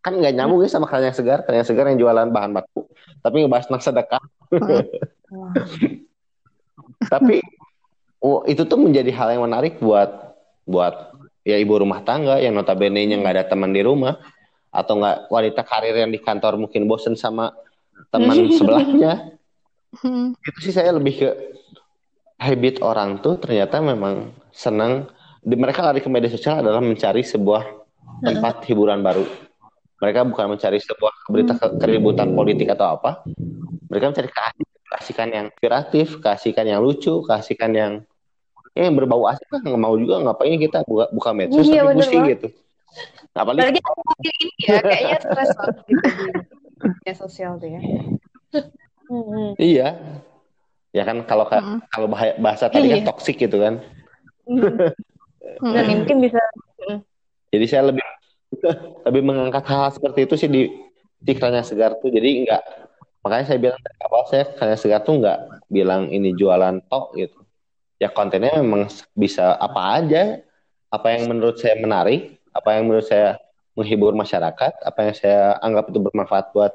Kan 0.00 0.18
nggak 0.18 0.34
nyambung 0.34 0.64
ya 0.64 0.72
sama 0.72 0.88
kalian 0.88 1.12
yang 1.12 1.16
segar 1.16 1.38
kalian 1.44 1.60
yang 1.60 1.68
segar 1.68 1.84
yang 1.92 1.98
jualan 2.00 2.28
bahan 2.32 2.56
baku 2.56 2.88
tapi 3.20 3.44
ngebahas 3.44 3.68
tentang 3.68 3.84
sedekah. 3.84 4.22
Tapi 7.02 7.42
oh, 8.22 8.46
itu 8.46 8.62
tuh 8.62 8.78
menjadi 8.78 9.10
hal 9.14 9.34
yang 9.34 9.42
menarik 9.46 9.82
buat 9.82 10.38
buat 10.62 11.14
ya 11.42 11.58
ibu 11.58 11.82
rumah 11.82 12.06
tangga 12.06 12.38
yang 12.38 12.54
notabene 12.54 13.02
nya 13.02 13.18
nggak 13.18 13.34
ada 13.34 13.44
teman 13.50 13.74
di 13.74 13.82
rumah 13.82 14.14
atau 14.72 14.96
enggak 14.96 15.28
wanita 15.28 15.62
karir 15.68 15.94
yang 16.00 16.10
di 16.10 16.18
kantor 16.18 16.56
mungkin 16.56 16.88
bosen 16.88 17.12
sama 17.12 17.52
teman 18.08 18.48
sebelahnya 18.56 19.36
itu 20.42 20.58
sih 20.58 20.74
saya 20.74 20.96
lebih 20.96 21.14
ke 21.20 21.28
habit 22.40 22.82
orang 22.82 23.20
tuh 23.22 23.38
ternyata 23.38 23.78
memang 23.78 24.34
senang 24.50 25.06
di 25.42 25.54
mereka 25.54 25.82
lari 25.82 26.02
ke 26.02 26.08
media 26.10 26.30
sosial 26.30 26.62
adalah 26.62 26.82
mencari 26.82 27.22
sebuah 27.22 27.62
tempat 28.22 28.62
hiburan 28.70 29.02
baru. 29.02 29.26
Mereka 29.98 30.26
bukan 30.26 30.54
mencari 30.54 30.78
sebuah 30.82 31.30
berita 31.30 31.54
ke- 31.58 31.74
keributan 31.78 32.34
politik 32.34 32.70
atau 32.74 32.98
apa. 32.98 33.22
Mereka 33.90 34.14
mencari 34.14 34.30
keasikan, 34.86 35.28
yang 35.30 35.46
kreatif, 35.54 36.18
keasikan 36.18 36.66
yang 36.66 36.82
lucu, 36.82 37.22
keasikan 37.26 37.70
yang 37.74 37.92
ya, 38.74 38.86
yang 38.90 38.94
berbau 38.98 39.26
asik 39.30 39.46
lah. 39.50 39.62
Nggak 39.62 39.82
mau 39.82 39.94
juga 39.94 40.22
ngapain 40.22 40.58
kita 40.58 40.82
buka, 40.86 41.06
buka 41.10 41.30
medsos 41.34 41.66
Iya, 41.66 41.86
tapi 41.86 41.98
pusing 41.98 42.22
gitu. 42.30 42.48
Apalagi 43.32 43.80
ini 43.80 44.48
ya, 44.60 44.80
kayaknya 44.80 45.18
stres 45.20 45.50
banget 45.56 45.76
gitu 45.88 46.04
media 46.82 47.14
sosial 47.14 47.52
tuh 47.56 47.68
ya. 47.72 47.80
Hmm. 49.08 49.52
iya. 49.72 49.88
Ya 50.92 51.02
kan 51.08 51.24
kalau 51.24 51.48
ka- 51.48 51.64
Mm-mm. 51.64 51.80
kalau 51.88 52.06
bahaya- 52.06 52.36
bahasa 52.36 52.68
tadi 52.68 52.86
kan 52.86 53.00
Iya. 53.00 53.08
toksik 53.08 53.40
gitu 53.40 53.56
kan. 53.56 53.80
Hmm. 54.44 55.72
Dan 55.72 55.84
mungkin 55.88 56.20
bisa 56.20 56.38
Jadi 57.52 57.64
saya 57.68 57.88
lebih 57.88 58.04
lebih 59.08 59.22
mengangkat 59.22 59.64
hal 59.64 59.92
seperti 59.92 60.24
itu 60.24 60.34
sih 60.36 60.48
di 60.48 60.62
di 61.16 61.32
Kranya 61.32 61.64
Segar 61.64 61.96
tuh. 61.96 62.08
Jadi 62.08 62.44
enggak 62.44 62.60
makanya 63.22 63.44
saya 63.46 63.58
bilang 63.60 63.80
dari 63.80 63.98
awal 64.04 64.22
saya 64.26 64.44
Kranya 64.52 64.76
Segar 64.76 65.00
tuh 65.00 65.20
enggak 65.20 65.38
bilang 65.68 66.08
ini 66.08 66.32
jualan 66.32 66.80
tok 66.88 67.16
gitu. 67.16 67.40
Ya 67.96 68.10
kontennya 68.10 68.58
memang 68.58 68.90
bisa 69.14 69.54
apa 69.54 70.02
aja, 70.02 70.42
apa 70.90 71.06
yang 71.14 71.30
menurut 71.30 71.56
saya 71.56 71.78
menarik, 71.78 72.41
apa 72.52 72.68
yang 72.76 72.88
menurut 72.88 73.08
saya 73.08 73.40
menghibur 73.72 74.12
masyarakat, 74.12 74.72
apa 74.84 74.98
yang 75.00 75.14
saya 75.16 75.56
anggap 75.64 75.88
itu 75.88 75.98
bermanfaat 75.98 76.52
buat 76.52 76.72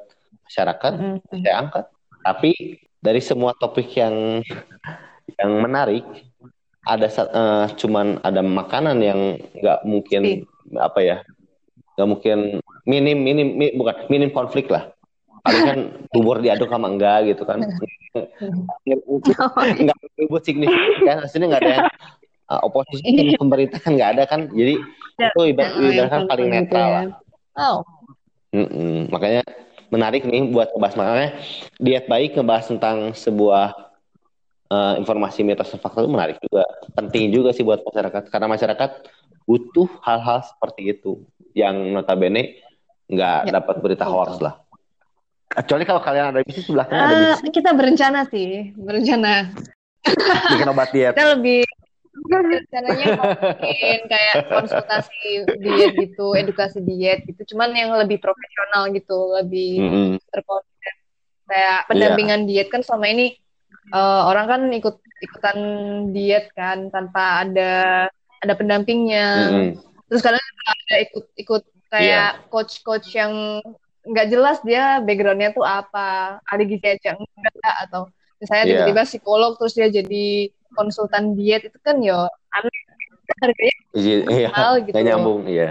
masyarakat, 0.49 0.93
Mm-mm. 0.97 1.41
saya 1.45 1.55
angkat. 1.61 1.85
Tapi 2.25 2.51
dari 2.97 3.21
semua 3.21 3.53
topik 3.53 3.87
yang 3.93 4.41
yang 5.37 5.51
menarik 5.61 6.03
ada 6.87 7.07
eh, 7.07 7.65
cuman 7.77 8.17
ada 8.25 8.41
makanan 8.41 8.97
yang 9.03 9.19
nggak 9.59 9.79
mungkin 9.85 10.47
apa 10.79 10.99
ya 11.03 11.17
nggak 11.95 12.07
mungkin 12.07 12.37
minim 12.87 13.17
minim 13.21 13.47
mi- 13.53 13.75
bukan 13.75 14.07
minim 14.09 14.31
konflik 14.33 14.71
lah. 14.71 14.89
Paling 15.45 15.63
kan 15.63 15.77
bubur 16.15 16.41
diaduk 16.41 16.71
sama 16.71 16.89
enggak 16.89 17.29
gitu 17.35 17.43
kan. 17.45 17.61
Nggak 19.77 19.97
ribut 20.17 20.41
signifikan 20.41 21.21
hasilnya 21.21 21.47
nggak 21.53 21.61
ada 21.61 21.71
yang 21.77 21.85
uh, 22.49 22.61
oposisi 22.65 23.05
dengan 23.05 23.37
pemerintah 23.37 23.79
kan 23.83 23.93
nggak 23.93 24.11
ada 24.17 24.23
kan. 24.25 24.49
Jadi 24.49 24.81
itu 25.17 25.41
ibarat, 25.49 25.73
Oh, 25.73 25.81
yang 25.81 26.07
ibaratkan 26.07 26.21
paling 26.29 26.47
gitu 26.47 26.53
netral 26.53 26.87
ya. 26.87 26.93
lah 26.93 27.05
Oh, 27.57 27.77
Mm-mm. 28.53 29.09
Makanya 29.11 29.43
menarik 29.89 30.23
nih 30.23 30.45
buat 30.47 30.71
ngebahas 30.71 30.95
makanya 30.95 31.29
diet 31.77 32.05
baik 32.05 32.37
ngebahas 32.37 32.65
tentang 32.69 32.97
sebuah 33.11 33.73
eh, 34.67 34.93
informasi 35.01 35.41
mitos 35.41 35.73
dan 35.73 35.79
fakta 35.81 36.05
itu 36.05 36.11
menarik 36.11 36.37
juga, 36.39 36.63
penting 36.93 37.33
juga 37.33 37.49
sih 37.51 37.65
buat 37.65 37.81
masyarakat 37.81 38.23
karena 38.29 38.47
masyarakat 38.47 38.89
butuh 39.43 39.87
hal-hal 40.03 40.43
seperti 40.43 40.91
itu 40.91 41.23
yang 41.55 41.75
notabene 41.91 42.61
nggak 43.07 43.39
Ya, 43.47 43.51
dapat 43.51 43.75
berita 43.79 44.03
betul. 44.03 44.15
hoax 44.15 44.31
lah. 44.43 44.55
Kecuali 45.47 45.83
kalau 45.87 46.01
kalian 46.03 46.35
ada 46.35 46.43
bisnis 46.43 46.67
sebelah 46.67 46.85
kan 46.85 46.99
ada 46.99 47.15
Ah, 47.15 47.19
bisnis 47.33 47.51
kita 47.55 47.71
berencana 47.73 48.19
sih, 48.27 48.75
berencana. 48.75 49.55
bikin 50.51 50.67
obat 50.67 50.89
diet. 50.91 51.15
Kita 51.15 51.35
lebih 51.39 51.63
rencananya 52.29 53.05
mau 53.15 53.31
bikin 53.33 53.99
kayak 54.11 54.35
konsultasi 54.51 55.47
diet 55.59 55.93
gitu, 55.95 56.35
edukasi 56.35 56.79
diet 56.83 57.23
gitu. 57.25 57.55
Cuman 57.55 57.71
yang 57.73 57.95
lebih 57.95 58.19
profesional 58.19 58.91
gitu, 58.91 59.35
lebih 59.39 59.71
Mm-mm. 59.81 60.11
terkonsep. 60.31 60.95
Kayak 61.47 61.79
pendampingan 61.87 62.43
diet 62.43 62.67
kan 62.67 62.83
selama 62.83 63.07
ini 63.07 63.35
eh, 63.91 64.21
orang 64.27 64.45
kan 64.51 64.61
ikut 64.67 64.95
ikutan 65.23 65.57
diet 66.11 66.51
kan 66.53 66.91
tanpa 66.91 67.47
ada 67.47 67.71
ada 68.43 68.53
pendampingnya. 68.53 69.27
Mm-mm. 69.49 69.69
Terus 70.11 70.21
kadang 70.23 70.43
ada 70.43 70.95
ikut 71.03 71.25
ikut 71.35 71.63
kayak 71.87 72.51
coach-coach 72.51 73.15
yang 73.15 73.63
nggak 74.07 74.27
jelas 74.31 74.59
dia 74.63 75.03
backgroundnya 75.03 75.51
tuh 75.51 75.67
apa, 75.67 76.39
ahli 76.47 76.63
gizi 76.67 76.95
aja 76.95 77.15
enggak 77.15 77.75
atau 77.87 78.07
misalnya 78.39 78.63
Iya. 78.63 78.71
tiba-tiba 78.71 79.03
psikolog 79.03 79.51
terus 79.59 79.73
dia 79.75 79.91
jadi 79.91 80.51
konsultan 80.75 81.35
diet 81.37 81.67
itu 81.69 81.77
kan 81.79 81.99
yo 82.01 82.27
aneh 82.51 82.77
harganya 83.43 83.75
Iya, 83.97 84.15
iya. 84.29 84.47
mahal 84.51 84.73
gitu. 84.85 84.93
Nggak 84.93 85.05
nyambung, 85.05 85.41
iya. 85.49 85.67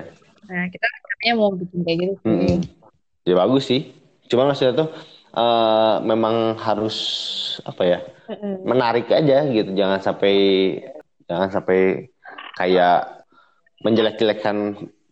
Nah 0.47 0.65
kita 0.69 0.87
rencananya 0.87 1.35
mau 1.39 1.51
bikin 1.55 1.81
kayak 1.83 1.99
gitu 2.03 2.15
sih. 2.21 2.29
Mm-mm. 2.31 2.57
Ya 3.27 3.35
bagus 3.35 3.65
sih. 3.67 3.81
Cuman 4.27 4.51
maksudnya 4.51 4.75
tuh 4.75 4.89
eh, 5.35 5.97
memang 6.05 6.55
harus 6.59 6.97
apa 7.63 7.83
ya? 7.87 7.99
Mm-mm. 8.27 8.67
menarik 8.67 9.07
aja 9.07 9.47
gitu 9.47 9.71
jangan 9.79 10.03
sampai 10.03 10.35
jangan 11.31 11.47
sampai 11.47 12.11
kayak 12.59 13.23
menjelek-jelekan 13.83 14.57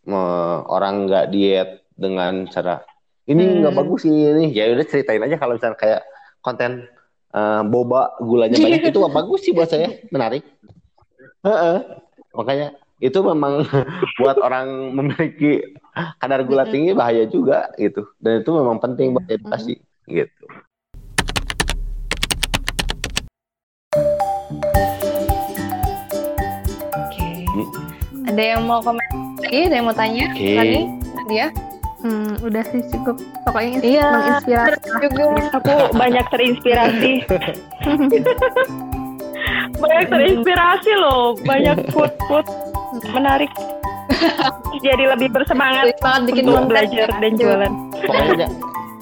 eh, 0.05 0.59
orang 0.67 1.07
nggak 1.07 1.31
diet 1.31 1.71
dengan 1.95 2.51
cara 2.51 2.83
ini 3.25 3.63
nggak 3.63 3.73
Hmm. 3.73 3.81
bagus 3.87 4.05
sih 4.05 4.13
ini 4.13 4.51
ya 4.51 4.69
udah 4.75 4.85
ceritain 4.85 5.23
aja 5.23 5.39
kalau 5.39 5.55
misalnya 5.55 5.79
kayak 5.79 6.01
konten 6.43 6.91
eh, 7.35 7.63
boba 7.67 8.15
gulanya 8.23 8.57
banyak 8.57 8.95
itu 8.95 8.99
bagus 9.19 9.41
sih 9.43 9.53
buat 9.53 9.69
saya 9.69 9.91
menarik 10.15 10.47
Heeh. 11.45 11.77
makanya 12.33 12.79
itu 13.03 13.19
memang 13.21 13.67
buat 14.23 14.39
orang 14.39 14.95
memiliki 14.95 15.61
kadar 16.23 16.47
gula 16.47 16.65
tinggi 16.67 16.95
bahaya 16.95 17.27
juga 17.27 17.71
gitu 17.77 18.07
dan 18.23 18.41
itu 18.41 18.51
memang 18.55 18.79
penting 18.79 19.13
buat 19.13 19.27
edukasi 19.27 19.83
gitu 20.07 20.45
Oke. 26.95 27.29
Hmm. 27.47 28.27
Ada 28.27 28.43
yang 28.57 28.63
mau 28.67 28.83
komen 28.83 29.03
lagi? 29.39 29.71
Ada 29.71 29.75
yang 29.79 29.87
mau 29.87 29.95
tanya? 29.95 30.27
Lagi? 30.35 30.81
Dia? 31.31 31.47
Hmm, 32.05 32.37
udah 32.39 32.63
sih 32.69 32.83
cukup. 32.87 33.17
Pokoknya 33.43 33.71
ins- 33.75 33.83
Iya. 33.87 34.07
menginspirasi. 34.13 34.89
Juga. 35.01 35.23
Aku 35.57 35.71
banyak 35.95 36.25
terinspirasi. 36.29 37.13
banyak 39.83 40.05
terinspirasi 40.07 40.91
loh. 40.95 41.35
Banyak 41.41 41.77
food-food 41.91 42.45
menarik. 43.09 43.51
Jadi 44.77 45.05
lebih 45.07 45.29
bersemangat 45.31 45.91
banget 45.99 46.21
bikin 46.29 46.43
untuk 46.47 46.67
belajar 46.69 47.07
dan 47.11 47.33
jualan. 47.35 47.71
pokoknya 48.05 48.47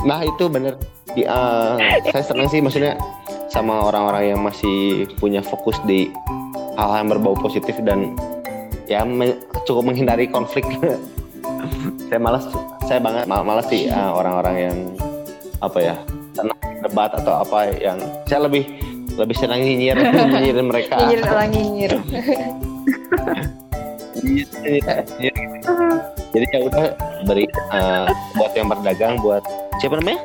nah 0.02 0.18
itu 0.20 0.44
bener 0.46 0.74
di 1.12 1.22
eh, 1.22 1.70
saya 2.04 2.22
senang 2.24 2.46
sih 2.46 2.58
maksudnya 2.58 2.96
sama 3.46 3.84
orang-orang 3.84 4.30
yang 4.30 4.40
masih 4.40 5.04
punya 5.16 5.38
fokus 5.38 5.76
di 5.84 6.08
hal-hal 6.74 6.98
yang 6.98 7.08
berbau 7.12 7.36
positif 7.36 7.76
dan 7.80 8.14
ya 8.86 9.02
me- 9.02 9.36
cukup 9.62 9.84
menghindari 9.84 10.26
konflik 10.26 10.64
saya 12.08 12.18
malas 12.18 12.46
saya 12.92 13.00
banget 13.00 13.24
mal- 13.24 13.40
malas 13.40 13.64
sih 13.72 13.88
eh, 13.88 14.10
orang-orang 14.12 14.56
yang 14.68 14.76
apa 15.64 15.78
ya 15.80 15.96
senang 16.36 16.60
debat 16.84 17.08
atau 17.16 17.40
apa 17.40 17.72
yang 17.80 17.96
saya 18.28 18.44
lebih 18.44 18.68
lebih 19.16 19.32
senang 19.32 19.64
nyinyir 19.64 19.96
nyinyirin 20.28 20.68
mereka. 20.68 21.00
Nyinyir 21.00 21.20
orang 21.24 21.48
nyinyir. 21.56 21.92
Jadi 26.32 26.46
ya 26.52 26.60
udah 26.68 26.84
beri 27.24 27.48
eh, 27.48 28.06
buat 28.36 28.52
yang 28.52 28.68
berdagang 28.68 29.16
buat 29.24 29.40
siapa 29.80 29.96
namanya? 29.96 30.20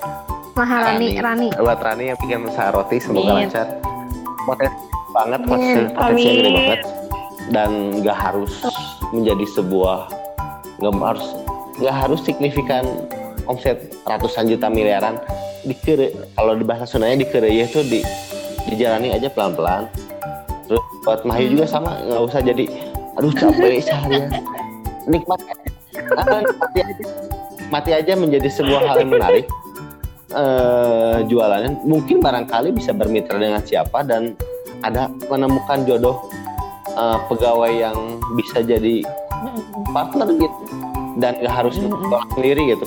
Maharani, 0.60 1.24
Rani. 1.24 1.48
buat 1.56 1.80
Rani 1.80 2.12
yang 2.12 2.20
bikin 2.20 2.52
usaha 2.52 2.76
roti 2.76 3.00
semoga 3.00 3.32
Amin. 3.32 3.48
lancar. 3.48 3.68
Potensi 4.44 4.84
banget 5.16 5.40
potensi 5.48 5.80
potensinya 5.96 6.36
gede 6.36 6.52
banget. 6.52 6.80
Dan 7.48 7.70
nggak 8.04 8.18
harus 8.28 8.52
menjadi 9.16 9.46
sebuah 9.56 10.12
nggak 10.84 10.94
harus 11.00 11.32
nggak 11.78 11.96
harus 11.96 12.20
signifikan 12.26 12.86
omset 13.46 13.94
ratusan 14.06 14.50
juta 14.50 14.68
miliaran. 14.68 15.18
Dikere 15.68 16.14
kalau 16.38 16.56
di 16.56 16.64
bahasa 16.64 16.88
Sundanya 16.88 17.28
dikere 17.28 17.52
ya 17.52 17.68
itu 17.68 17.84
di 17.84 18.00
dijalani 18.68 19.16
aja 19.16 19.32
pelan 19.32 19.56
pelan 19.56 19.84
terus 20.68 20.84
buat 21.08 21.24
Mahayu 21.24 21.56
juga 21.56 21.66
sama 21.66 21.96
nggak 22.04 22.24
usah 22.28 22.40
jadi 22.44 22.66
aduh 23.16 23.32
capek 23.32 23.80
seharian 23.88 24.28
nikmat 25.08 25.40
Ah, 26.14 26.40
nikmati 26.46 26.80
aja 26.86 27.06
mati 27.74 27.92
aja 27.92 28.14
menjadi 28.14 28.48
sebuah 28.54 28.86
hal 28.86 28.96
yang 29.02 29.12
menarik. 29.18 29.46
Eh 30.30 31.18
jualannya 31.26 31.82
mungkin 31.84 32.22
barangkali 32.22 32.70
bisa 32.76 32.94
bermitra 32.94 33.40
dengan 33.42 33.66
siapa 33.66 34.06
dan 34.06 34.38
ada 34.86 35.10
menemukan 35.26 35.84
jodoh 35.90 36.22
eh, 36.94 37.18
pegawai 37.28 37.72
yang 37.74 37.98
bisa 38.38 38.62
jadi 38.62 39.02
partner 39.90 40.30
gitu 40.38 40.62
dan 41.18 41.34
gak 41.38 41.54
harus 41.54 41.76
orang 41.82 42.30
sendiri 42.32 42.62
gitu 42.72 42.86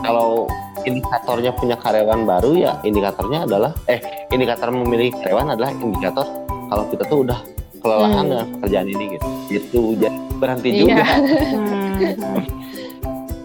kalau 0.00 0.48
indikatornya 0.82 1.52
punya 1.52 1.76
karyawan 1.76 2.24
baru 2.24 2.50
ya 2.54 2.72
indikatornya 2.82 3.44
adalah 3.44 3.72
eh 3.86 4.00
indikator 4.28 4.68
memiliki 4.68 5.16
karyawan 5.18 5.52
adalah 5.52 5.70
indikator 5.72 6.26
kalau 6.68 6.84
kita 6.88 7.04
tuh 7.04 7.22
udah 7.22 7.40
kelelahan 7.78 8.24
Hmm. 8.24 8.30
dengan 8.30 8.46
pekerjaan 8.56 8.88
ini 8.88 9.04
gitu 9.12 9.28
itu 9.50 9.80
jadi 9.98 10.16
berhenti 10.34 10.68
Iya. 10.70 10.80
juga 10.80 11.04
Hmm. 11.54 12.44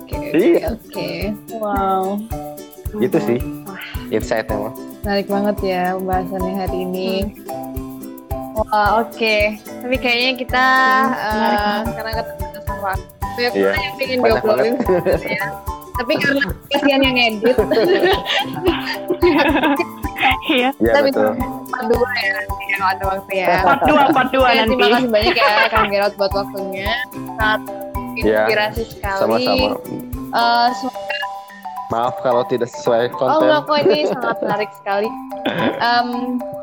Oke, 0.10 0.18
Iya. 0.32 0.68
oke. 0.74 1.10
Wow. 1.56 2.04
gitu 2.98 3.18
sih 3.20 3.40
insight-nya 4.10 4.58
mah 4.60 4.74
Menarik 5.00 5.28
banget 5.28 5.58
ya 5.64 5.84
pembahasannya 5.96 6.54
hari 6.58 6.78
ini. 6.84 7.10
Wah, 8.52 9.00
oke. 9.00 9.36
Tapi 9.56 9.96
kayaknya 9.96 10.32
kita 10.36 10.66
uh, 11.08 11.80
karena 11.88 12.12
keterbatasan 12.20 12.78
waktu, 12.84 13.19
ya 13.40 13.50
Iya. 13.50 13.72
yang 13.74 13.96
pengen 13.96 14.18
Banyak 14.20 14.36
diobrolin 14.38 14.74
sebenarnya. 14.78 15.42
Tapi 15.96 16.14
karena 16.16 16.42
kasihan 16.70 17.02
yang 17.02 17.18
edit, 17.18 17.56
Iya. 20.50 20.70
Iya 20.74 20.92
kita 20.92 21.00
betul. 21.02 21.32
bisa 21.32 21.46
part 21.70 21.86
dua 21.86 22.10
ya, 22.14 22.32
nanti 22.36 22.64
kalau 22.70 22.88
ada 22.88 23.04
waktu 23.06 23.32
ya. 23.34 23.48
Part 23.62 23.82
2, 23.84 24.16
part 24.16 24.30
2 24.30 24.40
Oke, 24.40 24.52
nanti. 24.54 24.74
terima 24.74 24.88
kasih 24.90 25.10
banyak 25.10 25.36
ya 25.36 25.48
Kang 25.70 25.88
Gerald 25.90 26.14
buat 26.16 26.32
waktunya. 26.34 26.92
Sangat 27.36 27.62
Iya, 28.16 28.40
inspirasi 28.42 28.82
sekali. 28.86 29.20
Sama-sama. 29.22 29.68
Eh, 30.30 30.68
semoga 30.74 31.18
Maaf 31.90 32.16
kalau 32.22 32.46
tidak 32.46 32.70
sesuai 32.70 33.10
Oh 33.10 33.18
konten. 33.18 33.50
enggak 33.50 33.62
kok 33.66 33.78
ini 33.82 34.00
sangat 34.06 34.38
menarik 34.40 34.72
sekali. 34.76 35.10
Em, 35.90 36.08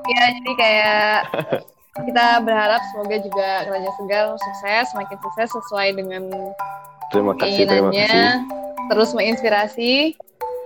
ya 0.07 0.23
jadi 0.33 0.53
kayak 0.55 1.17
kita 2.05 2.27
berharap 2.43 2.81
semoga 2.91 3.17
juga 3.19 3.49
kerajaan 3.65 3.95
segar 3.97 4.25
sukses, 4.37 4.85
semakin 4.91 5.17
sukses 5.19 5.49
sesuai 5.51 5.89
dengan 5.95 6.23
Terima 7.09 7.33
kasih, 7.33 7.65
terima 7.65 7.89
kasih. 7.89 8.43
terus 8.87 9.11
menginspirasi. 9.13 9.95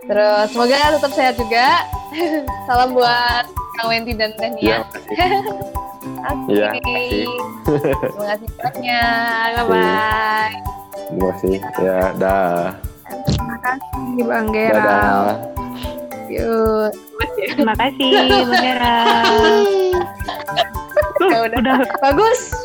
Terus 0.01 0.47
semoga 0.51 0.97
tetap 0.97 1.13
sehat 1.13 1.35
juga. 1.37 1.85
Salam 2.67 2.97
buat 2.97 3.45
Kang 3.77 3.93
Wenti 3.93 4.17
dan 4.17 4.33
Iya, 4.33 4.41
Tania. 4.41 4.79
makasih. 6.17 6.49
Oke. 6.49 6.49
Iya, 6.49 6.69
makasih. 6.73 7.25
Terima 8.01 8.25
kasih 8.27 8.49
banyak. 8.57 9.49
Bye 9.53 9.65
bye. 9.69 10.55
Terima 10.97 11.25
kasih. 11.29 11.57
Ya, 11.79 11.99
dah. 12.17 12.61
Terima 13.29 13.57
kasih 13.61 14.23
Bang 14.25 14.47
Gerald. 14.49 14.81
Dadah. 14.81 16.00
Yuk. 16.31 16.95
Terima 17.35 17.75
kasih, 17.75 18.11
Gerald. 18.55 19.67
Ya 21.21 21.45
udah. 21.45 21.59
Udah 21.61 21.79
Bagus. 22.01 22.57